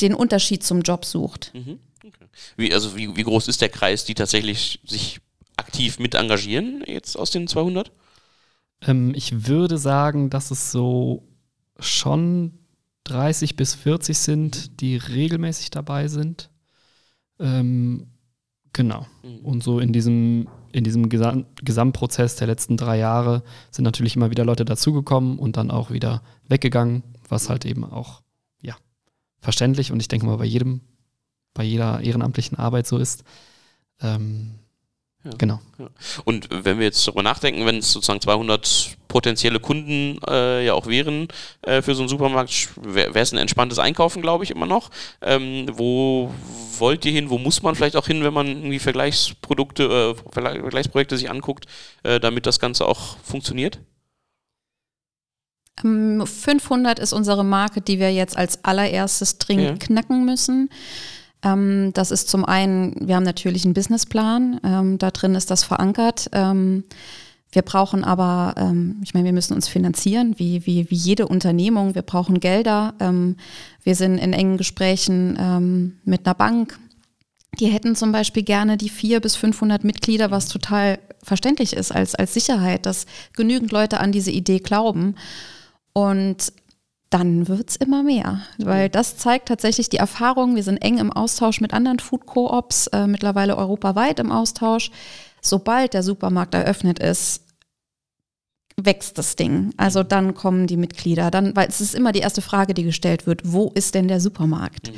den 0.00 0.14
Unterschied 0.14 0.62
zum 0.62 0.82
Job 0.82 1.04
sucht. 1.04 1.50
Mhm. 1.52 1.80
Okay. 2.04 2.26
Wie, 2.56 2.72
also 2.72 2.94
wie, 2.94 3.16
wie 3.16 3.24
groß 3.24 3.48
ist 3.48 3.60
der 3.60 3.70
Kreis, 3.70 4.04
die 4.04 4.14
tatsächlich 4.14 4.78
sich 4.86 5.18
aktiv 5.56 5.98
mit 5.98 6.14
engagieren 6.14 6.84
jetzt 6.86 7.18
aus 7.18 7.32
den 7.32 7.48
200? 7.48 7.90
Ähm, 8.82 9.14
ich 9.16 9.48
würde 9.48 9.78
sagen, 9.78 10.30
dass 10.30 10.52
es 10.52 10.70
so 10.70 11.26
schon 11.80 12.56
30 13.02 13.56
bis 13.56 13.74
40 13.74 14.16
sind, 14.16 14.80
die 14.80 14.96
regelmäßig 14.96 15.70
dabei 15.70 16.06
sind. 16.06 16.50
Ähm, 17.38 18.06
genau. 18.72 19.06
Mhm. 19.22 19.44
Und 19.44 19.62
so 19.62 19.80
in 19.80 19.92
diesem, 19.92 20.48
in 20.72 20.84
diesem 20.84 21.08
Gesam 21.08 21.46
Gesamtprozess 21.62 22.36
der 22.36 22.46
letzten 22.46 22.76
drei 22.76 22.98
Jahre 22.98 23.42
sind 23.70 23.84
natürlich 23.84 24.16
immer 24.16 24.30
wieder 24.30 24.44
Leute 24.44 24.64
dazugekommen 24.64 25.38
und 25.38 25.56
dann 25.56 25.70
auch 25.70 25.90
wieder 25.90 26.22
weggegangen, 26.48 27.02
was 27.28 27.48
halt 27.48 27.64
eben 27.64 27.84
auch, 27.84 28.22
ja, 28.62 28.76
verständlich 29.40 29.92
und 29.92 30.00
ich 30.00 30.08
denke 30.08 30.26
mal 30.26 30.36
bei 30.36 30.44
jedem, 30.44 30.80
bei 31.54 31.64
jeder 31.64 32.00
ehrenamtlichen 32.00 32.58
Arbeit 32.58 32.86
so 32.86 32.98
ist. 32.98 33.24
Ähm, 34.00 34.58
Ja. 35.24 35.30
Genau. 35.38 35.58
Und 36.24 36.48
wenn 36.50 36.78
wir 36.78 36.84
jetzt 36.84 37.06
darüber 37.06 37.22
nachdenken, 37.22 37.64
wenn 37.64 37.78
es 37.78 37.90
sozusagen 37.92 38.20
200 38.20 38.96
potenzielle 39.08 39.58
Kunden 39.58 40.18
äh, 40.28 40.66
ja 40.66 40.74
auch 40.74 40.86
wären 40.86 41.28
äh, 41.62 41.80
für 41.80 41.94
so 41.94 42.02
einen 42.02 42.08
Supermarkt, 42.10 42.68
wäre 42.82 43.18
es 43.18 43.32
ein 43.32 43.38
entspanntes 43.38 43.78
Einkaufen, 43.78 44.20
glaube 44.20 44.44
ich, 44.44 44.50
immer 44.50 44.66
noch. 44.66 44.90
Ähm, 45.22 45.66
wo 45.72 46.30
wollt 46.78 47.04
ihr 47.06 47.12
hin? 47.12 47.30
Wo 47.30 47.38
muss 47.38 47.62
man 47.62 47.74
vielleicht 47.74 47.96
auch 47.96 48.06
hin, 48.06 48.22
wenn 48.22 48.34
man 48.34 48.46
irgendwie 48.48 48.78
Vergleichsprodukte, 48.78 49.84
äh, 49.84 50.30
Vergleich- 50.32 50.60
Vergleichsprojekte 50.60 51.16
sich 51.16 51.30
anguckt, 51.30 51.66
äh, 52.02 52.20
damit 52.20 52.44
das 52.44 52.60
Ganze 52.60 52.86
auch 52.86 53.16
funktioniert? 53.22 53.78
Ähm, 55.84 56.24
500 56.26 56.98
ist 56.98 57.12
unsere 57.12 57.44
Marke, 57.44 57.80
die 57.80 57.98
wir 57.98 58.12
jetzt 58.12 58.36
als 58.36 58.64
allererstes 58.64 59.38
dringend 59.38 59.82
Ja. 59.82 59.86
knacken 59.86 60.24
müssen. 60.24 60.70
Ähm, 61.44 61.92
das 61.94 62.10
ist 62.10 62.28
zum 62.28 62.44
einen, 62.44 62.96
wir 63.06 63.16
haben 63.16 63.24
natürlich 63.24 63.64
einen 63.64 63.74
Businessplan, 63.74 64.60
ähm, 64.64 64.98
da 64.98 65.10
drin 65.10 65.34
ist 65.34 65.50
das 65.50 65.62
verankert. 65.62 66.28
Ähm, 66.32 66.84
wir 67.52 67.62
brauchen 67.62 68.02
aber, 68.02 68.54
ähm, 68.56 69.00
ich 69.04 69.14
meine, 69.14 69.26
wir 69.26 69.32
müssen 69.32 69.54
uns 69.54 69.68
finanzieren, 69.68 70.34
wie, 70.38 70.66
wie, 70.66 70.90
wie 70.90 70.96
jede 70.96 71.28
Unternehmung. 71.28 71.94
Wir 71.94 72.02
brauchen 72.02 72.40
Gelder. 72.40 72.94
Ähm, 72.98 73.36
wir 73.84 73.94
sind 73.94 74.18
in 74.18 74.32
engen 74.32 74.56
Gesprächen 74.56 75.38
ähm, 75.38 75.98
mit 76.04 76.26
einer 76.26 76.34
Bank. 76.34 76.78
Die 77.60 77.66
hätten 77.66 77.94
zum 77.94 78.10
Beispiel 78.10 78.42
gerne 78.42 78.76
die 78.76 78.88
400 78.88 79.22
bis 79.22 79.36
500 79.36 79.84
Mitglieder, 79.84 80.32
was 80.32 80.48
total 80.48 80.98
verständlich 81.22 81.74
ist 81.74 81.92
als, 81.92 82.16
als 82.16 82.34
Sicherheit, 82.34 82.86
dass 82.86 83.06
genügend 83.34 83.70
Leute 83.70 84.00
an 84.00 84.10
diese 84.10 84.32
Idee 84.32 84.58
glauben. 84.58 85.14
Und 85.92 86.52
dann 87.10 87.46
wird's 87.46 87.76
immer 87.76 88.02
mehr, 88.02 88.40
weil 88.58 88.88
das 88.88 89.16
zeigt 89.16 89.48
tatsächlich 89.48 89.88
die 89.88 89.98
Erfahrung. 89.98 90.56
Wir 90.56 90.64
sind 90.64 90.78
eng 90.78 90.98
im 90.98 91.12
Austausch 91.12 91.60
mit 91.60 91.72
anderen 91.72 92.00
Food 92.00 92.26
Co-ops, 92.26 92.88
äh, 92.88 93.06
mittlerweile 93.06 93.56
europaweit 93.56 94.18
im 94.18 94.32
Austausch. 94.32 94.90
Sobald 95.40 95.94
der 95.94 96.02
Supermarkt 96.02 96.54
eröffnet 96.54 96.98
ist, 96.98 97.42
wächst 98.76 99.18
das 99.18 99.36
Ding. 99.36 99.72
Also 99.76 100.02
dann 100.02 100.34
kommen 100.34 100.66
die 100.66 100.76
Mitglieder, 100.76 101.30
dann, 101.30 101.54
weil 101.54 101.68
es 101.68 101.80
ist 101.80 101.94
immer 101.94 102.12
die 102.12 102.20
erste 102.20 102.42
Frage, 102.42 102.74
die 102.74 102.84
gestellt 102.84 103.26
wird, 103.26 103.42
wo 103.44 103.70
ist 103.74 103.94
denn 103.94 104.08
der 104.08 104.20
Supermarkt? 104.20 104.92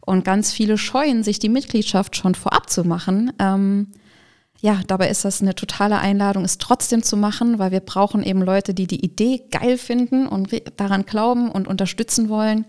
Und 0.00 0.24
ganz 0.24 0.52
viele 0.52 0.78
scheuen 0.78 1.22
sich, 1.22 1.38
die 1.38 1.48
Mitgliedschaft 1.48 2.16
schon 2.16 2.34
vorab 2.34 2.70
zu 2.70 2.84
machen. 2.84 3.32
Ähm, 3.38 3.88
ja, 4.60 4.80
dabei 4.86 5.08
ist 5.08 5.24
das 5.24 5.40
eine 5.40 5.54
totale 5.54 5.98
Einladung, 5.98 6.44
es 6.44 6.58
trotzdem 6.58 7.02
zu 7.02 7.16
machen, 7.16 7.58
weil 7.58 7.70
wir 7.70 7.80
brauchen 7.80 8.22
eben 8.22 8.42
Leute, 8.42 8.74
die 8.74 8.86
die 8.86 9.02
Idee 9.04 9.42
geil 9.50 9.78
finden 9.78 10.26
und 10.26 10.50
daran 10.76 11.06
glauben 11.06 11.50
und 11.50 11.66
unterstützen 11.66 12.28
wollen. 12.28 12.66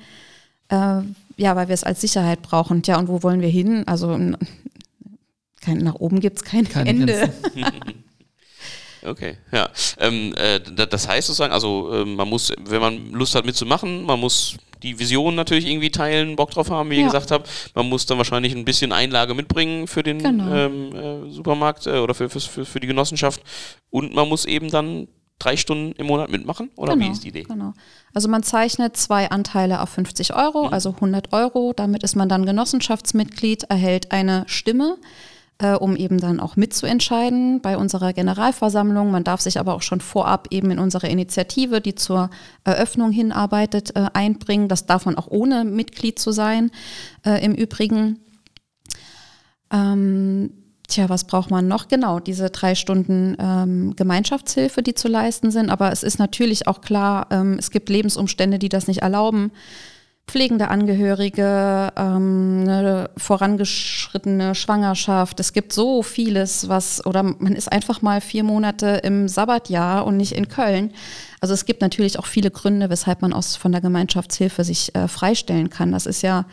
Äh, 0.69 1.01
ja, 1.37 1.55
weil 1.55 1.67
wir 1.67 1.73
es 1.73 1.83
als 1.83 1.99
Sicherheit 2.01 2.41
brauchen. 2.41 2.81
Tja, 2.83 2.97
und 2.97 3.07
wo 3.09 3.23
wollen 3.23 3.41
wir 3.41 3.49
hin? 3.49 3.85
Also 3.87 4.17
kein, 5.61 5.77
nach 5.79 5.95
oben 5.95 6.19
gibt 6.21 6.37
es 6.37 6.43
kein 6.43 6.67
Keine 6.67 6.89
Ende. 6.89 7.33
Okay, 9.03 9.35
ja. 9.51 9.67
Ähm, 9.97 10.33
äh, 10.37 10.59
da- 10.59 10.85
das 10.85 11.07
heißt 11.07 11.25
sozusagen, 11.25 11.51
also 11.53 11.91
äh, 11.91 12.05
man 12.05 12.27
muss, 12.29 12.53
wenn 12.65 12.81
man 12.81 13.11
Lust 13.11 13.33
hat 13.33 13.45
mitzumachen, 13.45 14.03
man 14.03 14.19
muss 14.19 14.57
die 14.83 14.99
Vision 14.99 15.35
natürlich 15.35 15.67
irgendwie 15.67 15.91
teilen, 15.91 16.35
Bock 16.35 16.51
drauf 16.51 16.69
haben, 16.69 16.89
wie 16.89 16.95
ihr 16.95 17.01
Ja. 17.01 17.07
gesagt 17.07 17.31
habt. 17.31 17.49
Man 17.75 17.87
muss 17.89 18.05
dann 18.05 18.17
wahrscheinlich 18.17 18.55
ein 18.55 18.65
bisschen 18.65 18.91
Einlage 18.91 19.33
mitbringen 19.33 19.87
für 19.87 20.03
den 20.03 20.19
Genau. 20.19 20.53
ähm, 20.53 20.95
äh, 20.95 21.31
Supermarkt 21.31 21.87
äh, 21.87 21.99
oder 21.99 22.13
für, 22.13 22.29
für, 22.29 22.39
für, 22.39 22.65
für 22.65 22.79
die 22.79 22.87
Genossenschaft. 22.87 23.41
Und 23.89 24.13
man 24.13 24.27
muss 24.29 24.45
eben 24.45 24.69
dann 24.69 25.07
drei 25.39 25.57
Stunden 25.57 25.93
im 25.93 26.05
Monat 26.05 26.29
mitmachen? 26.29 26.69
Oder 26.75 26.99
wie 26.99 27.07
ist 27.07 27.23
die 27.23 27.29
Idee? 27.29 27.43
Genau. 27.43 27.73
Also 28.13 28.29
man 28.29 28.43
zeichnet 28.43 28.95
zwei 28.95 29.31
Anteile 29.31 29.81
auf 29.81 29.89
50 29.89 30.35
Euro, 30.35 30.67
Mhm. 30.67 30.73
also 30.73 30.95
100 31.01 31.33
Euro. 31.33 31.73
Damit 31.75 32.03
ist 32.03 32.15
man 32.15 32.29
dann 32.29 32.45
Genossenschaftsmitglied, 32.45 33.63
erhält 33.63 34.11
eine 34.11 34.43
Stimme, 34.47 34.97
äh, 35.61 35.73
um 35.73 35.95
eben 35.95 36.19
dann 36.19 36.39
auch 36.39 36.55
mitzuentscheiden 36.55 37.61
bei 37.61 37.77
unserer 37.77 38.13
Generalversammlung. 38.13 39.11
Man 39.11 39.23
darf 39.23 39.41
sich 39.41 39.59
aber 39.59 39.75
auch 39.75 39.83
schon 39.83 40.01
vorab 40.01 40.47
eben 40.49 40.71
in 40.71 40.79
unsere 40.79 41.07
Initiative, 41.07 41.81
die 41.81 41.95
zur 41.95 42.29
Eröffnung 42.63 43.11
hinarbeitet, 43.11 43.95
äh, 43.95 44.07
einbringen. 44.13 44.67
Das 44.67 44.87
darf 44.87 45.05
man 45.05 45.15
auch 45.15 45.27
ohne 45.27 45.63
Mitglied 45.63 46.17
zu 46.17 46.31
sein. 46.31 46.71
Äh, 47.25 47.45
Im 47.45 47.53
Übrigen 47.53 48.19
ähm, 49.71 50.51
Tja, 50.87 51.07
was 51.07 51.23
braucht 51.23 51.51
man 51.51 51.69
noch? 51.69 51.87
Genau, 51.87 52.19
diese 52.19 52.49
drei 52.49 52.75
Stunden 52.75 53.37
ähm, 53.39 53.95
Gemeinschaftshilfe, 53.95 54.83
die 54.83 54.93
zu 54.93 55.07
leisten 55.07 55.49
sind. 55.49 55.69
Aber 55.69 55.89
es 55.93 56.03
ist 56.03 56.19
natürlich 56.19 56.67
auch 56.67 56.81
klar, 56.81 57.27
ähm, 57.31 57.55
es 57.57 57.71
gibt 57.71 57.87
Lebensumstände, 57.87 58.59
die 58.59 58.67
das 58.67 58.87
nicht 58.87 59.01
erlauben. 59.01 59.51
Pflegende 60.27 60.69
Angehörige, 60.69 61.91
ähm, 61.97 62.63
eine 62.65 63.09
vorangeschrittene 63.17 64.55
Schwangerschaft. 64.55 65.39
Es 65.41 65.51
gibt 65.51 65.73
so 65.73 66.03
vieles, 66.03 66.69
was, 66.69 67.05
oder 67.05 67.23
man 67.23 67.53
ist 67.53 67.71
einfach 67.71 68.01
mal 68.01 68.21
vier 68.21 68.43
Monate 68.43 69.01
im 69.03 69.27
Sabbatjahr 69.27 70.05
und 70.05 70.15
nicht 70.15 70.31
in 70.31 70.47
Köln. 70.47 70.93
Also 71.41 71.53
es 71.53 71.65
gibt 71.65 71.81
natürlich 71.81 72.17
auch 72.17 72.27
viele 72.27 72.49
Gründe, 72.49 72.89
weshalb 72.89 73.21
man 73.21 73.33
aus, 73.33 73.57
von 73.57 73.73
der 73.73 73.81
Gemeinschaftshilfe 73.81 74.63
sich 74.63 74.95
äh, 74.95 75.07
freistellen 75.09 75.69
kann. 75.69 75.91
Das 75.91 76.05
ist 76.05 76.21
ja, 76.21 76.45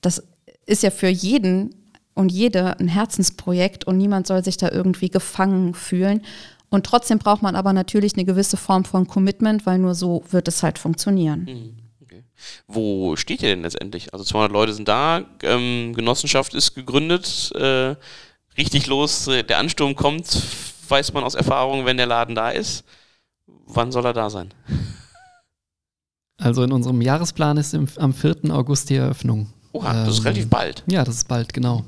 das 0.00 0.22
ist 0.64 0.82
ja 0.82 0.90
für 0.90 1.08
jeden 1.08 1.74
und 2.14 2.32
jede 2.32 2.78
ein 2.78 2.88
Herzensprojekt 2.88 3.84
und 3.84 3.98
niemand 3.98 4.26
soll 4.26 4.42
sich 4.42 4.56
da 4.56 4.70
irgendwie 4.70 5.10
gefangen 5.10 5.74
fühlen. 5.74 6.22
Und 6.70 6.86
trotzdem 6.86 7.18
braucht 7.18 7.42
man 7.42 7.54
aber 7.54 7.72
natürlich 7.72 8.14
eine 8.14 8.24
gewisse 8.24 8.56
Form 8.56 8.84
von 8.84 9.06
Commitment, 9.06 9.66
weil 9.66 9.78
nur 9.78 9.94
so 9.94 10.24
wird 10.30 10.48
es 10.48 10.62
halt 10.62 10.78
funktionieren. 10.78 11.44
Mhm. 11.44 11.83
Wo 12.66 13.16
steht 13.16 13.42
ihr 13.42 13.50
denn 13.50 13.62
letztendlich? 13.62 14.12
Also 14.12 14.24
200 14.24 14.52
Leute 14.52 14.72
sind 14.74 14.88
da, 14.88 15.22
ähm, 15.42 15.92
Genossenschaft 15.94 16.54
ist 16.54 16.74
gegründet, 16.74 17.52
äh, 17.54 17.94
richtig 18.58 18.86
los, 18.86 19.26
äh, 19.28 19.42
der 19.42 19.58
Ansturm 19.58 19.94
kommt, 19.94 20.42
weiß 20.88 21.12
man 21.12 21.24
aus 21.24 21.34
Erfahrung, 21.34 21.84
wenn 21.86 21.96
der 21.96 22.06
Laden 22.06 22.34
da 22.34 22.50
ist. 22.50 22.84
Wann 23.66 23.92
soll 23.92 24.04
er 24.06 24.12
da 24.12 24.30
sein? 24.30 24.52
Also 26.38 26.62
in 26.62 26.72
unserem 26.72 27.00
Jahresplan 27.00 27.56
ist 27.56 27.74
im, 27.74 27.88
am 27.96 28.12
4. 28.12 28.50
August 28.50 28.90
die 28.90 28.96
Eröffnung. 28.96 29.48
Oha, 29.72 30.04
das 30.04 30.14
ist 30.14 30.18
Ähm, 30.18 30.24
relativ 30.24 30.48
bald. 30.50 30.82
Ja, 30.86 31.04
das 31.04 31.16
ist 31.16 31.28
bald, 31.28 31.52
genau. 31.52 31.84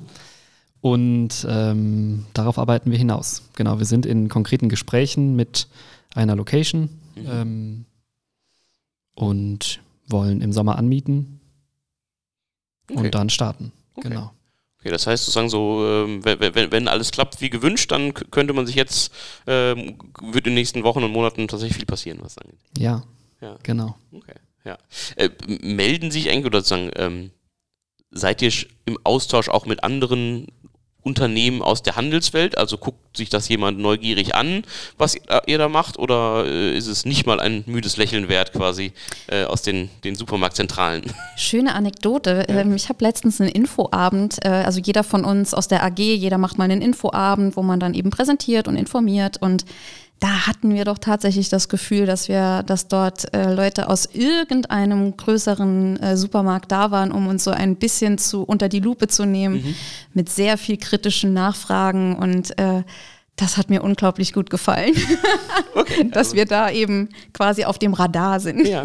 Und 0.81 1.47
ähm, 1.49 2.27
darauf 2.33 2.59
arbeiten 2.59 2.91
wir 2.91 2.99
hinaus. 2.99 3.43
Genau, 3.57 3.79
wir 3.79 3.87
sind 3.87 4.07
in 4.07 4.29
konkreten 4.29 4.69
Gesprächen 4.69 5.35
mit 5.37 5.67
einer 6.15 6.37
Location 6.37 6.89
Mhm. 7.17 7.27
ähm, 7.31 7.85
und 9.15 9.81
wollen 10.09 10.41
im 10.41 10.53
Sommer 10.53 10.77
anmieten 10.79 11.41
Okay. 12.91 12.99
und 12.99 13.15
dann 13.15 13.31
starten. 13.31 13.73
Okay. 13.95 14.09
Genau. 14.11 14.33
Okay, 14.79 14.91
das 14.91 15.07
heißt 15.07 15.25
sozusagen 15.25 15.49
so, 15.49 15.85
ähm, 15.85 16.25
wenn, 16.25 16.71
wenn, 16.71 16.87
alles 16.87 17.11
klappt 17.11 17.41
wie 17.41 17.51
gewünscht, 17.51 17.91
dann 17.91 18.15
könnte 18.15 18.53
man 18.53 18.67
sich 18.67 18.77
jetzt, 18.77 19.13
ähm, 19.47 19.99
wird 20.21 20.47
in 20.47 20.53
den 20.53 20.55
nächsten 20.55 20.85
Wochen 20.85 21.03
und 21.03 21.11
Monaten 21.11 21.49
tatsächlich 21.49 21.77
viel 21.77 21.87
passieren, 21.87 22.19
was 22.21 22.39
angeht. 22.39 22.61
Ja, 22.79 23.03
Ja. 23.41 23.59
genau. 23.65 23.97
Okay, 24.13 24.35
ja. 24.65 24.79
Äh, 25.17 25.31
melden 25.63 26.11
sich 26.13 26.31
eigentlich 26.31 26.47
oder 26.47 26.61
sozusagen, 26.61 26.91
ähm, 26.95 27.31
seid 28.13 28.43
ihr 28.43 28.53
im 28.85 28.99
Austausch 29.03 29.49
auch 29.49 29.67
mit 29.67 29.83
anderen 29.83 30.47
Unternehmen 31.07 31.63
aus 31.63 31.83
der 31.83 31.97
Handelswelt? 31.97 32.59
Also 32.59 32.77
guckt 32.77 33.17
sich 33.17 33.31
das 33.31 33.49
jemand 33.49 33.79
neugierig 33.79 34.35
an, 34.35 34.65
was 34.99 35.17
ihr, 35.47 35.59
da 35.59 35.69
macht? 35.69 35.99
Oder 35.99 36.45
äh, 36.45 36.77
ist 36.77 36.89
es 36.89 37.07
nicht 37.07 37.27
mal 37.27 37.41
ein 37.41 37.63
müdes 37.67 37.97
Lächeln 37.97 38.29
wert 38.29 38.53
quasi 38.53 38.93
äh, 39.29 39.45
aus 39.45 39.63
den, 39.63 39.89
den 40.05 40.17
Supermarktzentralen? 40.17 41.05
Schöne 41.37 41.75
Anekdote. 41.75 42.47
Ähm, 42.49 42.75
ich 42.75 42.89
habe 42.89 43.05
letztens 43.05 43.41
einen 43.41 43.51
Infoabend, 43.51 44.45
äh, 44.45 44.49
also 44.49 44.81
jeder 44.81 45.05
von 45.05 45.25
uns 45.25 45.55
aus 45.55 45.69
der 45.69 45.85
AG, 45.85 45.99
jeder 45.99 46.39
macht 46.39 46.59
mal 46.59 46.65
einen 46.65 46.83
Infoabend, 46.83 47.57
wo 47.57 47.63
man 47.63 47.79
dann 47.79 47.95
eben 47.95 48.11
präsentiert 48.11 48.67
und 48.67 48.77
informiert. 48.77 49.37
Und 49.41 49.65
da 50.19 50.47
hatten 50.47 50.75
wir 50.75 50.85
doch 50.85 50.99
tatsächlich 50.99 51.51
das 51.51 51.69
Gefühl, 51.69 52.07
dass 52.07 52.29
wir, 52.29 52.63
dass 52.63 52.89
dort 52.89 53.35
äh, 53.35 53.53
Leute 53.53 53.91
aus 53.91 54.07
irgendeinem 54.07 55.17
größeren 55.17 56.01
äh, 56.01 56.17
Supermarkt 56.17 56.73
da 56.73 56.91
waren, 56.91 57.13
um 57.13 57.27
uns 57.27 57.45
so 57.45 57.51
ein 57.51 57.77
bisschen 57.77 58.17
zu 58.17 58.43
unter 58.43 58.69
die 58.69 58.81
Lupe 58.81 59.09
zu 59.09 59.27
nehmen, 59.27 59.77
mit 60.15 60.31
sehr 60.31 60.57
viel 60.57 60.79
kritischen 60.79 61.35
Nachfragen 61.35 62.17
und 62.17 62.59
äh, 62.59 62.83
das 63.37 63.59
hat 63.59 63.69
mir 63.69 63.83
unglaublich 63.83 64.33
gut 64.33 64.49
gefallen, 64.49 64.95
Okay. 65.75 66.09
dass 66.13 66.35
wir 66.35 66.47
da 66.47 66.71
eben 66.71 67.11
quasi 67.35 67.65
auf 67.65 67.79
dem 67.79 67.93
Radar 67.93 68.41
sind. 68.41 68.67
Ja. 68.67 68.83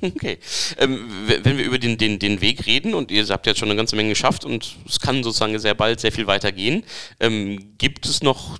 Okay. 0.00 0.38
Ähm, 0.78 1.08
wenn 1.26 1.58
wir 1.58 1.64
über 1.64 1.78
den, 1.78 1.98
den, 1.98 2.18
den 2.18 2.40
Weg 2.40 2.66
reden 2.66 2.94
und 2.94 3.10
ihr 3.10 3.26
habt 3.28 3.46
jetzt 3.46 3.58
schon 3.58 3.68
eine 3.68 3.76
ganze 3.76 3.96
Menge 3.96 4.10
geschafft 4.10 4.44
und 4.44 4.76
es 4.86 5.00
kann 5.00 5.22
sozusagen 5.22 5.58
sehr 5.58 5.74
bald 5.74 6.00
sehr 6.00 6.12
viel 6.12 6.26
weitergehen, 6.26 6.84
ähm, 7.20 7.74
gibt 7.78 8.06
es 8.06 8.22
noch 8.22 8.58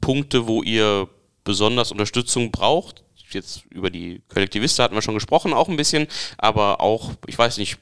Punkte, 0.00 0.46
wo 0.46 0.62
ihr 0.62 1.08
besonders 1.46 1.90
Unterstützung 1.90 2.50
braucht? 2.50 3.02
Jetzt 3.30 3.64
über 3.70 3.90
die 3.90 4.22
Kollektivisten 4.28 4.84
hatten 4.84 4.94
wir 4.94 5.02
schon 5.02 5.14
gesprochen, 5.14 5.54
auch 5.54 5.68
ein 5.68 5.76
bisschen, 5.76 6.06
aber 6.36 6.80
auch, 6.80 7.12
ich 7.26 7.38
weiß 7.38 7.56
nicht, 7.56 7.78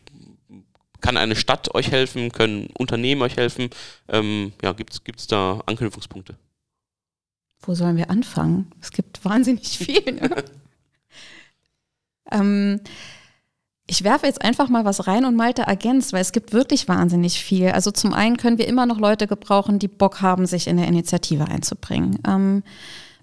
kann 1.01 1.17
eine 1.19 1.37
Stadt 1.37 1.75
euch 1.75 1.91
helfen, 1.91 2.33
können 2.33 2.69
Unternehmen 2.79 3.21
euch 3.23 3.37
helfen? 3.37 3.69
Ähm, 4.09 4.53
ja, 4.63 4.73
gibt 4.73 4.95
es 4.95 5.27
da 5.27 5.61
Anknüpfungspunkte? 5.67 6.37
Wo 7.61 7.75
sollen 7.75 7.97
wir 7.97 8.11
anfangen? 8.11 8.71
Es 8.81 8.91
gibt 8.91 9.25
wahnsinnig 9.25 9.79
viel. 9.79 10.13
Ne? 10.13 10.45
ähm, 12.31 12.81
ich 13.87 14.03
werfe 14.03 14.27
jetzt 14.27 14.41
einfach 14.41 14.71
mal 14.71 14.87
was 14.87 15.07
rein 15.07 15.27
und 15.27 15.37
Malte 15.37 15.63
ergänzt, 15.63 16.15
weil 16.15 16.23
es 16.23 16.33
gibt 16.33 16.55
wirklich 16.55 16.89
wahnsinnig 16.89 17.39
viel. 17.39 17.69
Also 17.69 17.91
zum 17.91 18.15
einen 18.15 18.39
können 18.39 18.57
wir 18.57 18.67
immer 18.67 18.87
noch 18.87 18.99
Leute 18.99 19.27
gebrauchen, 19.27 19.79
die 19.79 19.89
Bock 19.89 20.23
haben, 20.23 20.47
sich 20.47 20.67
in 20.69 20.79
der 20.79 20.89
Initiative 20.89 21.49
einzubringen. 21.49 22.19
Ähm, 22.27 22.63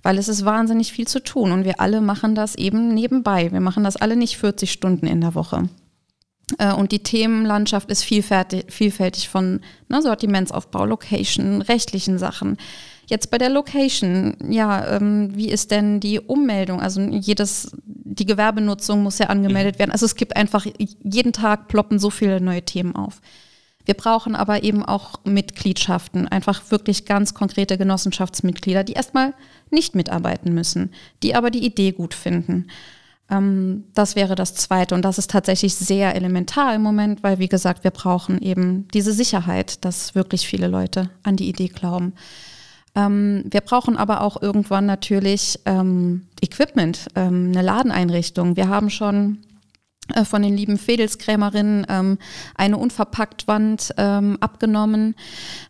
weil 0.04 0.18
es 0.18 0.28
ist 0.28 0.46
wahnsinnig 0.46 0.92
viel 0.92 1.08
zu 1.08 1.24
tun 1.24 1.52
und 1.52 1.66
wir 1.66 1.80
alle 1.80 2.02
machen 2.02 2.36
das 2.36 2.56
eben 2.56 2.94
nebenbei. 2.94 3.52
Wir 3.52 3.62
machen 3.62 3.84
das 3.84 3.98
alle 3.98 4.16
nicht 4.16 4.38
40 4.38 4.72
Stunden 4.72 5.08
in 5.08 5.22
der 5.22 5.36
Woche. 5.36 5.70
Äh, 6.58 6.74
und 6.74 6.92
die 6.92 7.04
Themenlandschaft 7.04 7.90
ist 7.90 8.04
vielfältig, 8.04 8.66
vielfältig 8.70 9.30
von 9.30 9.62
ne, 9.90 10.02
Sortimentsaufbau, 10.02 10.86
Location, 10.86 11.62
rechtlichen 11.62 12.18
Sachen. 12.18 12.58
Jetzt 13.08 13.30
bei 13.30 13.38
der 13.38 13.50
Location, 13.50 14.38
ja, 14.50 14.96
ähm, 14.96 15.36
wie 15.36 15.50
ist 15.50 15.72
denn 15.72 16.00
die 16.00 16.20
Ummeldung? 16.20 16.80
Also 16.80 17.02
jedes, 17.02 17.72
die 17.84 18.26
Gewerbenutzung 18.26 19.04
muss 19.04 19.20
ja 19.20 19.28
angemeldet 19.28 19.76
mhm. 19.76 19.80
werden. 19.80 19.92
Also 19.92 20.06
es 20.06 20.16
gibt 20.16 20.36
einfach, 20.36 20.66
jeden 20.78 21.34
Tag 21.34 21.68
ploppen 21.68 22.00
so 22.00 22.10
viele 22.10 22.40
neue 22.40 22.64
Themen 22.64 22.96
auf. 22.96 23.22
Wir 23.86 23.94
brauchen 23.94 24.36
aber 24.36 24.63
eben 24.63 24.84
auch 24.84 25.20
Mitgliedschaften, 25.24 26.28
einfach 26.28 26.72
wirklich 26.72 27.06
ganz 27.06 27.34
konkrete 27.34 27.78
Genossenschaftsmitglieder, 27.78 28.84
die 28.84 28.94
erstmal 28.94 29.34
nicht 29.70 29.96
mitarbeiten 29.96 30.54
müssen, 30.54 30.91
die 31.24 31.36
aber 31.36 31.52
die 31.52 31.65
Idee 31.65 31.91
gut 31.91 32.13
finden. 32.13 32.67
Ähm, 33.32 33.86
das 33.94 34.15
wäre 34.15 34.36
das 34.36 34.54
Zweite. 34.54 34.94
Und 34.94 35.04
das 35.04 35.17
ist 35.17 35.32
tatsächlich 35.32 35.74
sehr 35.74 36.15
elementar 36.15 36.76
im 36.76 36.84
Moment, 36.84 37.24
weil, 37.24 37.39
wie 37.39 37.50
gesagt, 37.50 37.84
wir 37.84 37.91
brauchen 37.91 38.39
eben 38.41 38.88
diese 38.94 39.13
Sicherheit, 39.13 39.84
dass 39.86 40.13
wirklich 40.13 40.46
viele 40.46 40.67
Leute 40.67 41.10
an 41.24 41.38
die 41.38 41.50
Idee 41.50 41.70
glauben. 41.70 42.13
Ähm, 42.94 43.46
wir 43.50 43.62
brauchen 43.62 43.96
aber 43.96 44.22
auch 44.22 44.41
irgendwann 44.41 44.86
natürlich 44.86 45.60
ähm, 45.65 46.28
Equipment, 46.41 47.08
ähm, 47.15 47.52
eine 47.54 47.62
Ladeneinrichtung. 47.62 48.58
Wir 48.58 48.67
haben 48.67 48.89
schon 48.89 49.39
von 50.26 50.42
den 50.42 50.58
lieben 50.58 50.78
Fedelskrämerinnen 50.78 51.86
ähm, 51.90 52.18
eine 52.56 52.78
Unverpacktwand 52.78 53.94
ähm, 53.98 54.38
abgenommen. 54.42 55.16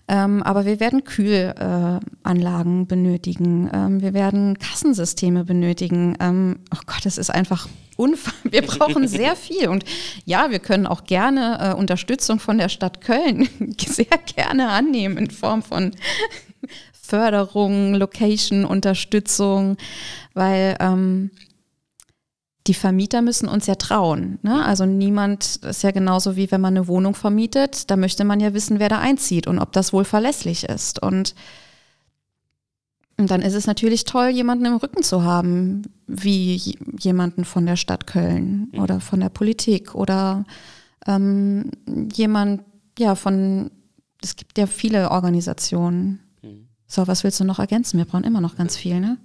Ähm, 0.07 0.41
aber 0.43 0.65
wir 0.65 0.79
werden 0.79 1.03
Kühlanlagen 1.03 2.81
äh, 2.81 2.85
benötigen. 2.85 3.69
Ähm, 3.73 4.01
wir 4.01 4.13
werden 4.13 4.57
Kassensysteme 4.57 5.43
benötigen. 5.43 6.15
Ähm, 6.19 6.59
oh 6.73 6.79
Gott, 6.85 7.05
es 7.05 7.17
ist 7.17 7.29
einfach 7.29 7.67
unfassbar. 7.97 8.31
Wir 8.51 8.61
brauchen 8.63 9.07
sehr 9.07 9.35
viel. 9.35 9.67
Und 9.67 9.85
ja, 10.25 10.49
wir 10.49 10.59
können 10.59 10.87
auch 10.87 11.03
gerne 11.03 11.59
äh, 11.61 11.73
Unterstützung 11.77 12.39
von 12.39 12.57
der 12.57 12.69
Stadt 12.69 13.01
Köln 13.01 13.47
sehr 13.79 14.17
gerne 14.35 14.69
annehmen 14.69 15.17
in 15.17 15.29
Form 15.29 15.61
von 15.61 15.91
Förderung, 16.93 17.93
Location, 17.93 18.65
Unterstützung, 18.65 19.77
weil 20.33 20.77
ähm, 20.79 21.29
die 22.67 22.73
Vermieter 22.73 23.21
müssen 23.21 23.47
uns 23.47 23.65
ja 23.65 23.75
trauen. 23.75 24.37
Ne? 24.43 24.63
Also 24.63 24.85
niemand 24.85 25.57
ist 25.57 25.83
ja 25.83 25.91
genauso 25.91 26.35
wie 26.35 26.51
wenn 26.51 26.61
man 26.61 26.77
eine 26.77 26.87
Wohnung 26.87 27.15
vermietet, 27.15 27.89
da 27.89 27.95
möchte 27.95 28.23
man 28.23 28.39
ja 28.39 28.53
wissen, 28.53 28.79
wer 28.79 28.89
da 28.89 28.99
einzieht 28.99 29.47
und 29.47 29.59
ob 29.59 29.71
das 29.71 29.93
wohl 29.93 30.05
verlässlich 30.05 30.65
ist. 30.65 31.01
Und, 31.01 31.33
und 33.17 33.31
dann 33.31 33.41
ist 33.41 33.55
es 33.55 33.65
natürlich 33.65 34.03
toll, 34.03 34.29
jemanden 34.29 34.65
im 34.65 34.75
Rücken 34.75 35.01
zu 35.01 35.23
haben, 35.23 35.83
wie 36.05 36.55
jemanden 36.99 37.45
von 37.45 37.65
der 37.65 37.77
Stadt 37.77 38.05
Köln 38.05 38.71
oder 38.77 38.99
von 38.99 39.21
der 39.21 39.29
Politik 39.29 39.95
oder 39.95 40.45
ähm, 41.07 41.71
jemand, 42.13 42.61
ja, 42.99 43.15
von, 43.15 43.71
es 44.21 44.35
gibt 44.35 44.59
ja 44.59 44.67
viele 44.67 45.09
Organisationen. 45.09 46.19
Mhm. 46.43 46.67
So, 46.85 47.07
was 47.07 47.23
willst 47.23 47.39
du 47.39 47.43
noch 47.43 47.57
ergänzen? 47.57 47.97
Wir 47.97 48.05
brauchen 48.05 48.23
immer 48.23 48.41
noch 48.41 48.55
ganz 48.55 48.77
viel, 48.77 48.99
ne? 48.99 49.17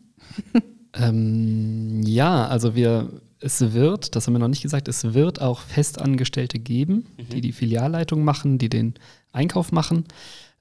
Ähm, 0.99 2.03
ja, 2.05 2.47
also 2.47 2.75
wir, 2.75 3.11
es 3.41 3.73
wird, 3.73 4.17
das 4.17 4.27
haben 4.27 4.35
wir 4.35 4.39
noch 4.39 4.49
nicht 4.49 4.63
gesagt, 4.63 4.89
es 4.89 5.15
wird 5.15 5.41
auch 5.41 5.61
Festangestellte 5.61 6.59
geben, 6.59 7.07
mhm. 7.17 7.29
die 7.31 7.41
die 7.41 7.53
Filialleitung 7.53 8.25
machen, 8.25 8.59
die 8.59 8.69
den 8.69 8.95
Einkauf 9.33 9.73
machen. 9.73 10.05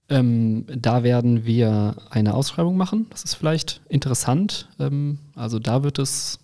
Ähm, 0.10 0.66
da 0.68 1.04
werden 1.04 1.46
wir 1.46 1.96
eine 2.10 2.34
Ausschreibung 2.34 2.78
machen. 2.78 3.08
Das 3.10 3.24
ist 3.24 3.34
vielleicht 3.36 3.82
interessant. 3.90 4.70
Ähm, 4.80 5.20
also 5.36 5.58
da 5.58 5.84
wird 5.84 6.00
es, 6.00 6.40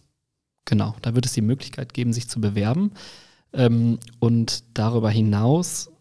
genau, 0.65 0.96
da 1.02 1.13
wird 1.13 1.26
es 1.26 1.34
die 1.34 1.41
Möglichkeit 1.41 1.94
geben, 1.94 2.13
sich 2.13 2.28
zu 2.28 2.41
bewerben. 2.41 2.91
Ähm, 3.54 4.00
und 4.20 4.63
darüber 4.74 5.10
hinaus 5.10 5.91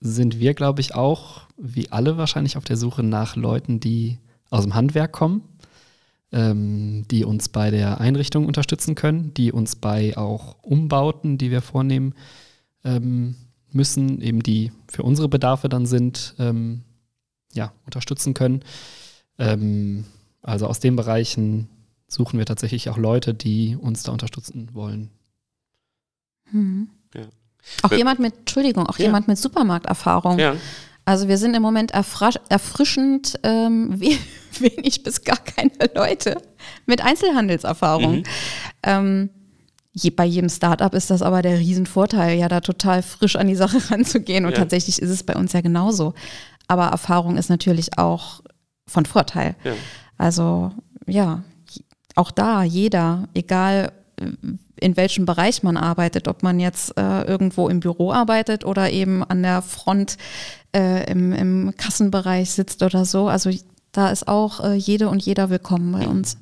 sind 0.00 0.40
wir, 0.40 0.54
glaube 0.54 0.80
ich, 0.80 0.94
auch, 0.94 1.42
wie 1.56 1.92
alle 1.92 2.16
wahrscheinlich, 2.16 2.56
auf 2.56 2.64
der 2.64 2.76
Suche 2.76 3.02
nach 3.02 3.36
Leuten, 3.36 3.80
die 3.80 4.18
aus 4.50 4.64
dem 4.64 4.74
Handwerk 4.74 5.12
kommen 5.12 5.42
ähm, 6.34 7.06
die 7.10 7.24
uns 7.24 7.48
bei 7.48 7.70
der 7.70 8.00
Einrichtung 8.00 8.46
unterstützen 8.46 8.96
können, 8.96 9.32
die 9.34 9.52
uns 9.52 9.76
bei 9.76 10.18
auch 10.18 10.56
Umbauten, 10.62 11.38
die 11.38 11.52
wir 11.52 11.62
vornehmen 11.62 12.14
ähm, 12.84 13.36
müssen, 13.70 14.20
eben 14.20 14.42
die 14.42 14.72
für 14.88 15.04
unsere 15.04 15.28
Bedarfe 15.28 15.68
dann 15.68 15.86
sind, 15.86 16.34
ähm, 16.40 16.82
ja, 17.52 17.72
unterstützen 17.86 18.34
können. 18.34 18.64
Ähm, 19.38 20.06
also 20.42 20.66
aus 20.66 20.80
den 20.80 20.96
Bereichen 20.96 21.68
suchen 22.08 22.38
wir 22.38 22.46
tatsächlich 22.46 22.90
auch 22.90 22.98
Leute, 22.98 23.32
die 23.32 23.76
uns 23.80 24.02
da 24.02 24.10
unterstützen 24.10 24.70
wollen. 24.72 25.10
Hm. 26.50 26.90
Ja. 27.14 27.22
Auch 27.82 27.92
jemand 27.92 28.18
mit, 28.18 28.34
Entschuldigung, 28.40 28.86
auch 28.86 28.98
ja. 28.98 29.06
jemand 29.06 29.28
mit 29.28 29.38
Supermarkterfahrung. 29.38 30.38
Ja. 30.40 30.56
Also 31.04 31.28
wir 31.28 31.38
sind 31.38 31.54
im 31.54 31.62
Moment 31.62 31.92
erfrischend 31.92 33.38
ähm, 33.42 34.00
wenig 34.58 35.02
bis 35.02 35.22
gar 35.22 35.38
keine 35.38 35.90
Leute 35.94 36.40
mit 36.86 37.02
Einzelhandelserfahrung. 37.02 38.18
Mhm. 38.18 38.22
Ähm, 38.82 39.30
je, 39.92 40.10
bei 40.10 40.24
jedem 40.24 40.48
Startup 40.48 40.92
ist 40.94 41.10
das 41.10 41.22
aber 41.22 41.42
der 41.42 41.58
Riesenvorteil, 41.58 42.38
ja 42.38 42.48
da 42.48 42.60
total 42.60 43.02
frisch 43.02 43.36
an 43.36 43.48
die 43.48 43.54
Sache 43.54 43.78
ranzugehen. 43.90 44.46
Und 44.46 44.52
ja. 44.52 44.58
tatsächlich 44.58 45.00
ist 45.00 45.10
es 45.10 45.22
bei 45.22 45.34
uns 45.34 45.52
ja 45.52 45.60
genauso. 45.60 46.14
Aber 46.68 46.86
Erfahrung 46.86 47.36
ist 47.36 47.50
natürlich 47.50 47.98
auch 47.98 48.40
von 48.86 49.04
Vorteil. 49.04 49.56
Ja. 49.64 49.72
Also 50.16 50.72
ja, 51.06 51.42
auch 52.14 52.30
da 52.30 52.62
jeder, 52.62 53.28
egal 53.34 53.92
in 54.80 54.96
welchem 54.96 55.24
Bereich 55.24 55.62
man 55.62 55.76
arbeitet, 55.76 56.28
ob 56.28 56.42
man 56.42 56.60
jetzt 56.60 56.96
äh, 56.96 57.22
irgendwo 57.22 57.68
im 57.68 57.80
Büro 57.80 58.12
arbeitet 58.12 58.64
oder 58.64 58.90
eben 58.90 59.24
an 59.24 59.42
der 59.42 59.62
Front 59.62 60.16
äh, 60.74 61.10
im, 61.10 61.32
im 61.32 61.74
Kassenbereich 61.76 62.50
sitzt 62.50 62.82
oder 62.82 63.04
so. 63.04 63.28
Also 63.28 63.50
da 63.92 64.10
ist 64.10 64.28
auch 64.28 64.62
äh, 64.64 64.74
jede 64.74 65.08
und 65.08 65.24
jeder 65.24 65.50
willkommen 65.50 65.92
bei 65.92 66.06
uns. 66.06 66.36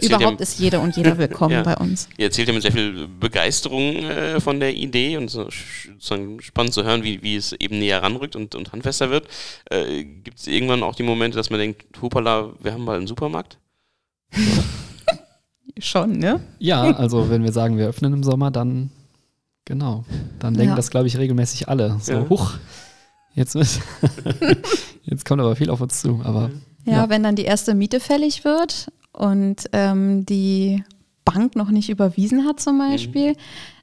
Überhaupt 0.00 0.40
ist 0.40 0.58
jede 0.58 0.80
und 0.80 0.96
jeder 0.96 1.18
willkommen 1.18 1.52
ja. 1.52 1.62
bei 1.62 1.76
uns. 1.76 2.08
Ihr 2.16 2.26
erzählt 2.26 2.48
ja 2.48 2.54
mit 2.54 2.62
sehr 2.62 2.72
viel 2.72 3.06
Begeisterung 3.06 3.96
äh, 3.96 4.40
von 4.40 4.58
der 4.58 4.74
Idee 4.74 5.18
und 5.18 5.28
so, 5.28 5.48
so 5.98 6.40
spannend 6.40 6.72
zu 6.72 6.84
hören, 6.84 7.04
wie, 7.04 7.22
wie 7.22 7.36
es 7.36 7.52
eben 7.52 7.78
näher 7.78 8.02
ranrückt 8.02 8.36
und, 8.36 8.54
und 8.54 8.72
handfester 8.72 9.10
wird. 9.10 9.28
Äh, 9.70 10.04
Gibt 10.04 10.38
es 10.38 10.46
irgendwann 10.46 10.82
auch 10.82 10.94
die 10.94 11.02
Momente, 11.02 11.36
dass 11.36 11.50
man 11.50 11.60
denkt, 11.60 11.84
hupala, 12.00 12.54
wir 12.62 12.72
haben 12.72 12.84
mal 12.84 12.96
einen 12.96 13.06
Supermarkt? 13.06 13.58
Schon, 15.78 16.12
ne? 16.12 16.40
Ja, 16.58 16.82
also 16.96 17.28
wenn 17.28 17.42
wir 17.42 17.52
sagen, 17.52 17.76
wir 17.76 17.86
öffnen 17.86 18.12
im 18.14 18.22
Sommer, 18.22 18.50
dann 18.50 18.90
genau. 19.66 20.04
Dann 20.38 20.54
denken 20.54 20.70
ja. 20.70 20.76
das, 20.76 20.90
glaube 20.90 21.06
ich, 21.06 21.18
regelmäßig 21.18 21.68
alle. 21.68 21.98
So, 22.00 22.12
ja. 22.12 22.28
huch, 22.28 22.54
jetzt, 23.34 23.54
jetzt 25.04 25.24
kommt 25.24 25.40
aber 25.40 25.56
viel 25.56 25.70
auf 25.70 25.80
uns 25.80 26.00
zu. 26.00 26.20
Aber, 26.24 26.50
ja, 26.84 26.92
ja, 26.92 27.08
wenn 27.08 27.22
dann 27.22 27.36
die 27.36 27.44
erste 27.44 27.74
Miete 27.74 28.00
fällig 28.00 28.44
wird 28.44 28.90
und 29.12 29.68
ähm, 29.72 30.24
die 30.26 30.84
Bank 31.24 31.56
noch 31.56 31.70
nicht 31.70 31.90
überwiesen 31.90 32.46
hat 32.46 32.60
zum 32.60 32.78
Beispiel. 32.78 33.32
Mhm. 33.32 33.36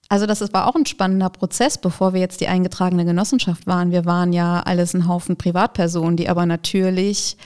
Also 0.09 0.25
das 0.25 0.41
war 0.53 0.67
auch 0.67 0.75
ein 0.75 0.85
spannender 0.85 1.29
Prozess, 1.29 1.77
bevor 1.77 2.13
wir 2.13 2.21
jetzt 2.21 2.39
die 2.39 2.47
eingetragene 2.47 3.03
Genossenschaft 3.03 3.67
waren. 3.67 3.91
Wir 3.91 4.05
waren 4.05 4.31
ja 4.31 4.61
alles 4.61 4.93
ein 4.93 5.07
Haufen 5.07 5.35
Privatpersonen, 5.35 6.15
die 6.15 6.29
aber 6.29 6.45
natürlich 6.45 7.37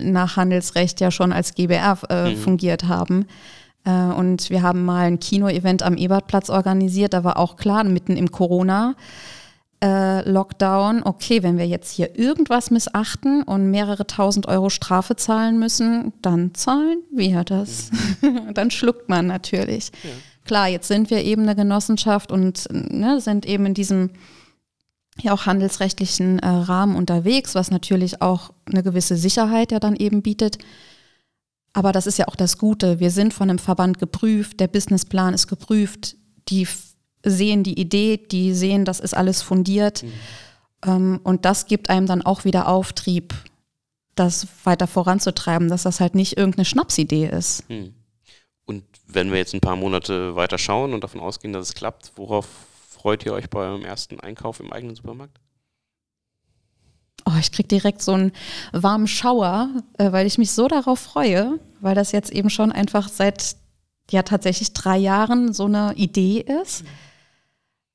nach 0.00 0.36
Handelsrecht 0.36 1.00
ja 1.00 1.10
schon 1.10 1.32
als 1.32 1.54
GBR 1.54 1.98
äh, 2.08 2.30
mhm. 2.30 2.36
fungiert 2.36 2.84
haben. 2.84 3.26
Äh, 3.84 3.90
und 3.90 4.50
wir 4.50 4.62
haben 4.62 4.84
mal 4.84 5.06
ein 5.06 5.18
Kino-Event 5.20 5.82
am 5.82 5.96
Ebertplatz 5.96 6.50
organisiert. 6.50 7.14
Da 7.14 7.24
war 7.24 7.36
auch 7.36 7.56
klar, 7.56 7.84
mitten 7.84 8.16
im 8.16 8.30
Corona. 8.30 8.94
Äh, 9.84 10.26
Lockdown, 10.26 11.02
okay, 11.02 11.42
wenn 11.42 11.58
wir 11.58 11.66
jetzt 11.66 11.90
hier 11.90 12.18
irgendwas 12.18 12.70
missachten 12.70 13.42
und 13.42 13.70
mehrere 13.70 14.06
tausend 14.06 14.48
Euro 14.48 14.70
Strafe 14.70 15.14
zahlen 15.14 15.58
müssen, 15.58 16.14
dann 16.22 16.54
zahlen 16.54 17.02
wir 17.12 17.44
das. 17.44 17.90
Mhm. 18.22 18.54
dann 18.54 18.70
schluckt 18.70 19.10
man 19.10 19.26
natürlich. 19.26 19.92
Ja. 20.02 20.10
Klar, 20.46 20.68
jetzt 20.68 20.88
sind 20.88 21.10
wir 21.10 21.22
eben 21.22 21.42
eine 21.42 21.54
Genossenschaft 21.54 22.32
und 22.32 22.66
ne, 22.70 23.20
sind 23.20 23.44
eben 23.44 23.66
in 23.66 23.74
diesem 23.74 24.10
ja 25.20 25.34
auch 25.34 25.44
handelsrechtlichen 25.44 26.38
äh, 26.38 26.48
Rahmen 26.48 26.96
unterwegs, 26.96 27.54
was 27.54 27.70
natürlich 27.70 28.22
auch 28.22 28.54
eine 28.64 28.82
gewisse 28.82 29.16
Sicherheit 29.16 29.70
ja 29.70 29.80
dann 29.80 29.96
eben 29.96 30.22
bietet. 30.22 30.56
Aber 31.74 31.92
das 31.92 32.06
ist 32.06 32.18
ja 32.18 32.26
auch 32.28 32.36
das 32.36 32.56
Gute. 32.56 33.00
Wir 33.00 33.10
sind 33.10 33.34
von 33.34 33.50
einem 33.50 33.58
Verband 33.58 33.98
geprüft, 33.98 34.60
der 34.60 34.68
Businessplan 34.68 35.34
ist 35.34 35.46
geprüft, 35.46 36.16
die 36.48 36.66
sehen 37.24 37.62
die 37.62 37.78
Idee, 37.78 38.16
die 38.16 38.54
sehen, 38.54 38.84
das 38.84 39.00
ist 39.00 39.14
alles 39.14 39.42
fundiert. 39.42 40.02
Mhm. 40.02 40.12
Ähm, 40.84 41.20
und 41.24 41.44
das 41.44 41.66
gibt 41.66 41.90
einem 41.90 42.06
dann 42.06 42.22
auch 42.22 42.44
wieder 42.44 42.68
Auftrieb, 42.68 43.34
das 44.14 44.46
weiter 44.64 44.86
voranzutreiben, 44.86 45.68
dass 45.68 45.82
das 45.82 46.00
halt 46.00 46.14
nicht 46.14 46.36
irgendeine 46.36 46.64
Schnapsidee 46.64 47.26
ist. 47.26 47.68
Mhm. 47.68 47.94
Und 48.66 48.84
wenn 49.06 49.30
wir 49.30 49.38
jetzt 49.38 49.54
ein 49.54 49.60
paar 49.60 49.76
Monate 49.76 50.36
weiter 50.36 50.58
schauen 50.58 50.94
und 50.94 51.02
davon 51.02 51.20
ausgehen, 51.20 51.52
dass 51.52 51.68
es 51.68 51.74
klappt, 51.74 52.12
worauf 52.16 52.46
freut 52.88 53.26
ihr 53.26 53.32
euch 53.32 53.50
bei 53.50 53.60
eurem 53.60 53.84
ersten 53.84 54.20
Einkauf 54.20 54.60
im 54.60 54.72
eigenen 54.72 54.96
Supermarkt? 54.96 55.38
Oh, 57.26 57.38
ich 57.40 57.52
kriege 57.52 57.68
direkt 57.68 58.02
so 58.02 58.12
einen 58.12 58.32
warmen 58.72 59.06
Schauer, 59.06 59.70
äh, 59.98 60.12
weil 60.12 60.26
ich 60.26 60.38
mich 60.38 60.52
so 60.52 60.68
darauf 60.68 61.00
freue, 61.00 61.58
weil 61.80 61.94
das 61.94 62.12
jetzt 62.12 62.30
eben 62.30 62.50
schon 62.50 62.70
einfach 62.70 63.08
seit 63.08 63.56
ja 64.10 64.22
tatsächlich 64.22 64.74
drei 64.74 64.98
Jahren 64.98 65.52
so 65.52 65.64
eine 65.64 65.94
Idee 65.94 66.44
ist. 66.62 66.82
Mhm. 66.82 66.88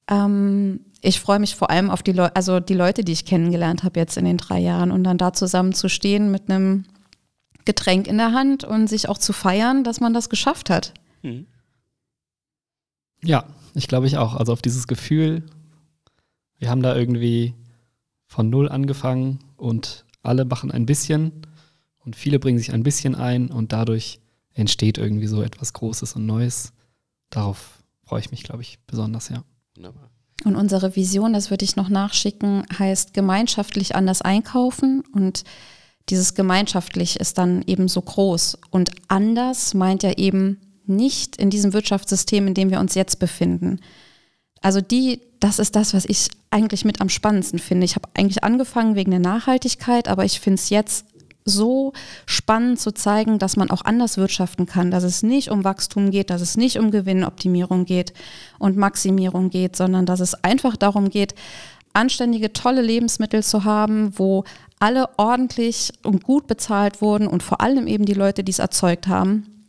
Ähm, 0.10 0.82
ich 1.01 1.20
freue 1.20 1.39
mich 1.39 1.55
vor 1.55 1.70
allem 1.70 1.89
auf 1.89 2.03
die 2.03 2.12
Leute, 2.12 2.36
also 2.36 2.60
die 2.60 2.74
Leute, 2.74 3.03
die 3.03 3.14
ich 3.14 3.26
kennengelernt 3.26 3.84
habe 3.84 3.99
jetzt 3.99 4.18
in 4.18 4.26
den 4.26 4.38
drei 4.38 4.60
Jahren 4.60 4.91
und 4.91 5.03
dann 5.03 5.18
da 5.18 5.32
zusammen 5.32 5.74
zu 5.74 5.88
stehen 5.88 6.32
mit 6.32 6.49
einem 6.49 6.86
Getränk 7.66 8.07
in 8.07 8.18
der 8.18 8.34
Hand 8.34 8.64
und 8.64 8.88
sich 8.88 9.07
auch 9.07 9.18
zu 9.18 9.32
feiern, 9.32 9.84
dass 9.84 9.99
man 9.99 10.14
das 10.14 10.30
geschafft 10.30 10.70
hat. 10.70 10.93
Mhm. 11.22 11.45
Ja, 13.22 13.45
ich 13.76 13.88
glaube 13.88 14.07
ich 14.07 14.18
auch. 14.18 14.36
Also 14.36 14.53
auf 14.53 14.62
dieses 14.62 14.88
Gefühl, 14.88 15.43
wir 16.57 16.70
haben 16.70 16.82
da 16.82 16.95
irgendwie 16.95 17.53
von 18.26 18.49
null 18.49 18.70
angefangen 18.70 19.39
und 19.55 20.05
alle 20.22 20.45
machen 20.45 20.72
ein 20.72 20.86
bisschen 20.86 21.45
und 21.99 22.16
viele 22.16 22.39
bringen 22.39 22.57
sich 22.57 22.74
ein 22.74 22.84
bisschen 22.84 23.16
ein 23.16 23.49
und 23.49 23.72
dadurch 23.72 24.20
entsteht 24.53 24.97
irgendwie 24.97 25.28
so 25.28 25.41
etwas 25.41 25.74
Großes 25.74 26.14
und 26.14 26.26
Neues. 26.26 26.74
Darauf 27.30 27.84
freue 28.03 28.20
ich 28.20 28.32
mich, 28.32 28.43
glaube 28.43 28.62
ich, 28.62 28.80
besonders, 28.88 29.30
ja. 29.30 29.43
Wunderbar. 29.80 30.11
Und 30.43 30.57
unsere 30.57 30.97
Vision, 30.97 31.32
das 31.32 31.49
würde 31.49 31.63
ich 31.63 31.77
noch 31.77 31.88
nachschicken, 31.88 32.65
heißt 32.77 33.13
gemeinschaftlich 33.13 33.95
anders 33.95 34.21
einkaufen. 34.21 35.03
Und 35.13 35.45
dieses 36.09 36.34
gemeinschaftlich 36.34 37.17
ist 37.17 37.38
dann 37.38 37.63
eben 37.65 37.88
so 37.88 38.01
groß. 38.01 38.57
Und 38.71 38.91
anders 39.07 39.73
meint 39.73 40.03
ja 40.03 40.11
eben 40.17 40.59
nicht 40.86 41.38
in 41.38 41.49
diesem 41.49 41.71
Wirtschaftssystem, 41.71 42.47
in 42.47 42.53
dem 42.53 42.71
wir 42.71 42.82
uns 42.82 42.93
jetzt 42.93 43.19
befinden. 43.19 43.80
Also 44.61 44.82
die, 44.82 45.21
das 45.39 45.59
ist 45.59 45.77
das, 45.77 45.93
was 45.93 46.03
ich 46.03 46.27
eigentlich 46.49 46.84
mit 46.84 46.99
am 46.99 47.07
spannendsten 47.07 47.59
finde. 47.59 47.86
Ich 47.86 47.95
habe 47.95 48.09
eigentlich 48.15 48.43
angefangen 48.43 48.95
wegen 48.95 49.11
der 49.11 49.21
Nachhaltigkeit, 49.21 50.09
aber 50.09 50.25
ich 50.25 50.41
finde 50.41 50.55
es 50.55 50.69
jetzt 50.69 51.05
so 51.49 51.93
spannend 52.25 52.79
zu 52.79 52.93
zeigen, 52.93 53.39
dass 53.39 53.57
man 53.57 53.69
auch 53.71 53.83
anders 53.83 54.17
wirtschaften 54.17 54.65
kann, 54.65 54.91
dass 54.91 55.03
es 55.03 55.23
nicht 55.23 55.49
um 55.49 55.63
Wachstum 55.63 56.11
geht, 56.11 56.29
dass 56.29 56.41
es 56.41 56.55
nicht 56.57 56.79
um 56.79 56.91
Gewinnoptimierung 56.91 57.85
geht 57.85 58.13
und 58.57 58.77
Maximierung 58.77 59.49
geht, 59.49 59.75
sondern 59.75 60.05
dass 60.05 60.19
es 60.19 60.43
einfach 60.43 60.77
darum 60.77 61.09
geht, 61.09 61.35
anständige, 61.93 62.53
tolle 62.53 62.81
Lebensmittel 62.81 63.43
zu 63.43 63.63
haben, 63.63 64.17
wo 64.17 64.43
alle 64.79 65.09
ordentlich 65.17 65.91
und 66.03 66.23
gut 66.23 66.47
bezahlt 66.47 67.01
wurden 67.01 67.27
und 67.27 67.43
vor 67.43 67.61
allem 67.61 67.87
eben 67.87 68.05
die 68.05 68.13
Leute, 68.13 68.43
die 68.43 68.51
es 68.51 68.59
erzeugt 68.59 69.07
haben. 69.07 69.59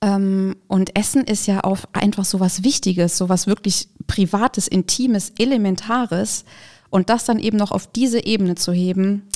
Ähm, 0.00 0.56
und 0.68 0.96
Essen 0.96 1.24
ist 1.24 1.46
ja 1.46 1.64
auch 1.64 1.78
einfach 1.92 2.24
so 2.24 2.40
was 2.40 2.64
Wichtiges, 2.64 3.16
so 3.16 3.28
was 3.28 3.46
wirklich 3.46 3.88
Privates, 4.06 4.68
Intimes, 4.68 5.32
Elementares. 5.38 6.44
Und 6.90 7.08
das 7.08 7.24
dann 7.24 7.38
eben 7.38 7.56
noch 7.56 7.72
auf 7.72 7.86
diese 7.86 8.24
Ebene 8.24 8.54
zu 8.54 8.72
heben, 8.72 9.28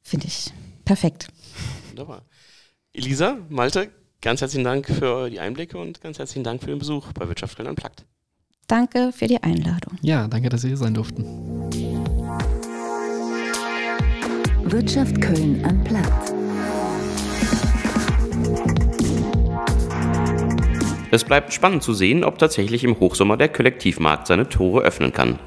finde 0.00 0.28
ich 0.28 0.52
perfekt. 0.84 1.28
Wunderbar. 1.88 2.22
Elisa, 2.92 3.38
Malte, 3.48 3.90
ganz 4.20 4.40
herzlichen 4.40 4.64
Dank 4.64 4.86
für 4.86 5.30
die 5.30 5.40
Einblicke 5.40 5.78
und 5.78 6.00
ganz 6.00 6.18
herzlichen 6.18 6.44
Dank 6.44 6.60
für 6.60 6.68
den 6.68 6.78
Besuch 6.78 7.12
bei 7.12 7.26
Wirtschaft 7.28 7.56
Köln 7.56 7.68
Unplugged. 7.68 8.04
Danke 8.66 9.12
für 9.12 9.26
die 9.26 9.42
Einladung. 9.42 9.98
Ja, 10.02 10.28
danke, 10.28 10.48
dass 10.48 10.62
wir 10.62 10.68
hier 10.68 10.76
sein 10.76 10.94
durften. 10.94 11.24
Wirtschaft 14.64 15.20
Köln 15.20 15.64
Unplugged. 15.64 16.32
Es 21.10 21.24
bleibt 21.24 21.52
spannend 21.52 21.82
zu 21.82 21.92
sehen, 21.92 22.24
ob 22.24 22.38
tatsächlich 22.38 22.84
im 22.84 22.98
Hochsommer 22.98 23.36
der 23.36 23.50
Kollektivmarkt 23.50 24.26
seine 24.26 24.48
Tore 24.48 24.80
öffnen 24.80 25.12
kann. 25.12 25.38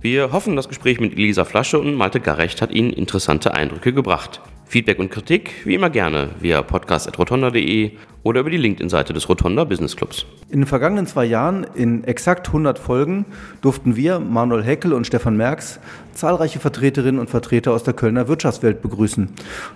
Wir 0.00 0.32
hoffen, 0.32 0.56
das 0.56 0.68
Gespräch 0.68 0.98
mit 0.98 1.12
Elisa 1.12 1.44
Flasche 1.44 1.78
und 1.78 1.94
Malte 1.94 2.18
Garrecht 2.18 2.60
hat 2.62 2.72
Ihnen 2.72 2.92
interessante 2.92 3.54
Eindrücke 3.54 3.92
gebracht. 3.92 4.40
Feedback 4.68 4.98
und 4.98 5.10
Kritik 5.10 5.64
wie 5.64 5.74
immer 5.74 5.88
gerne 5.88 6.28
via 6.40 6.60
podcast.rotonda.de 6.60 7.92
oder 8.22 8.40
über 8.40 8.50
die 8.50 8.58
LinkedIn-Seite 8.58 9.14
des 9.14 9.26
Rotonda 9.26 9.64
Business 9.64 9.96
Clubs. 9.96 10.26
In 10.50 10.60
den 10.60 10.66
vergangenen 10.66 11.06
zwei 11.06 11.24
Jahren, 11.24 11.66
in 11.74 12.04
exakt 12.04 12.48
100 12.48 12.78
Folgen, 12.78 13.24
durften 13.62 13.96
wir, 13.96 14.20
Manuel 14.20 14.62
Heckel 14.62 14.92
und 14.92 15.06
Stefan 15.06 15.38
Merks, 15.38 15.80
zahlreiche 16.12 16.60
Vertreterinnen 16.60 17.18
und 17.18 17.30
Vertreter 17.30 17.72
aus 17.72 17.82
der 17.82 17.94
Kölner 17.94 18.28
Wirtschaftswelt 18.28 18.82
begrüßen. 18.82 19.30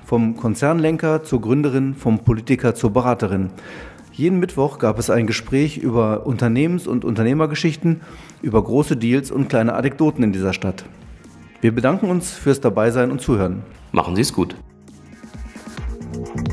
Vom 0.05 0.37
Konzernlenker 0.37 1.23
zur 1.23 1.41
Gründerin, 1.41 1.95
vom 1.95 2.19
Politiker 2.19 2.75
zur 2.75 2.93
Beraterin. 2.93 3.49
Jeden 4.13 4.41
Mittwoch 4.41 4.79
gab 4.79 4.99
es 4.99 5.09
ein 5.09 5.27
Gespräch 5.27 5.79
über 5.79 6.27
Unternehmens- 6.27 6.87
und 6.87 7.07
Unternehmergeschichten, 7.07 8.03
über 8.43 8.63
große 8.63 8.99
Deals 8.99 9.31
und 9.31 9.49
kleine 9.49 9.73
Anekdoten 9.73 10.23
in 10.23 10.33
dieser 10.33 10.53
Stadt. 10.53 10.85
Wir 11.63 11.75
bedanken 11.75 12.11
uns 12.11 12.33
fürs 12.33 12.61
Dabeisein 12.61 13.11
und 13.11 13.23
Zuhören. 13.23 13.63
Machen 13.93 14.17
Sie 14.17 14.23
es 14.23 14.35
gut. 14.35 14.55
Thank 16.13 16.37
you. 16.37 16.52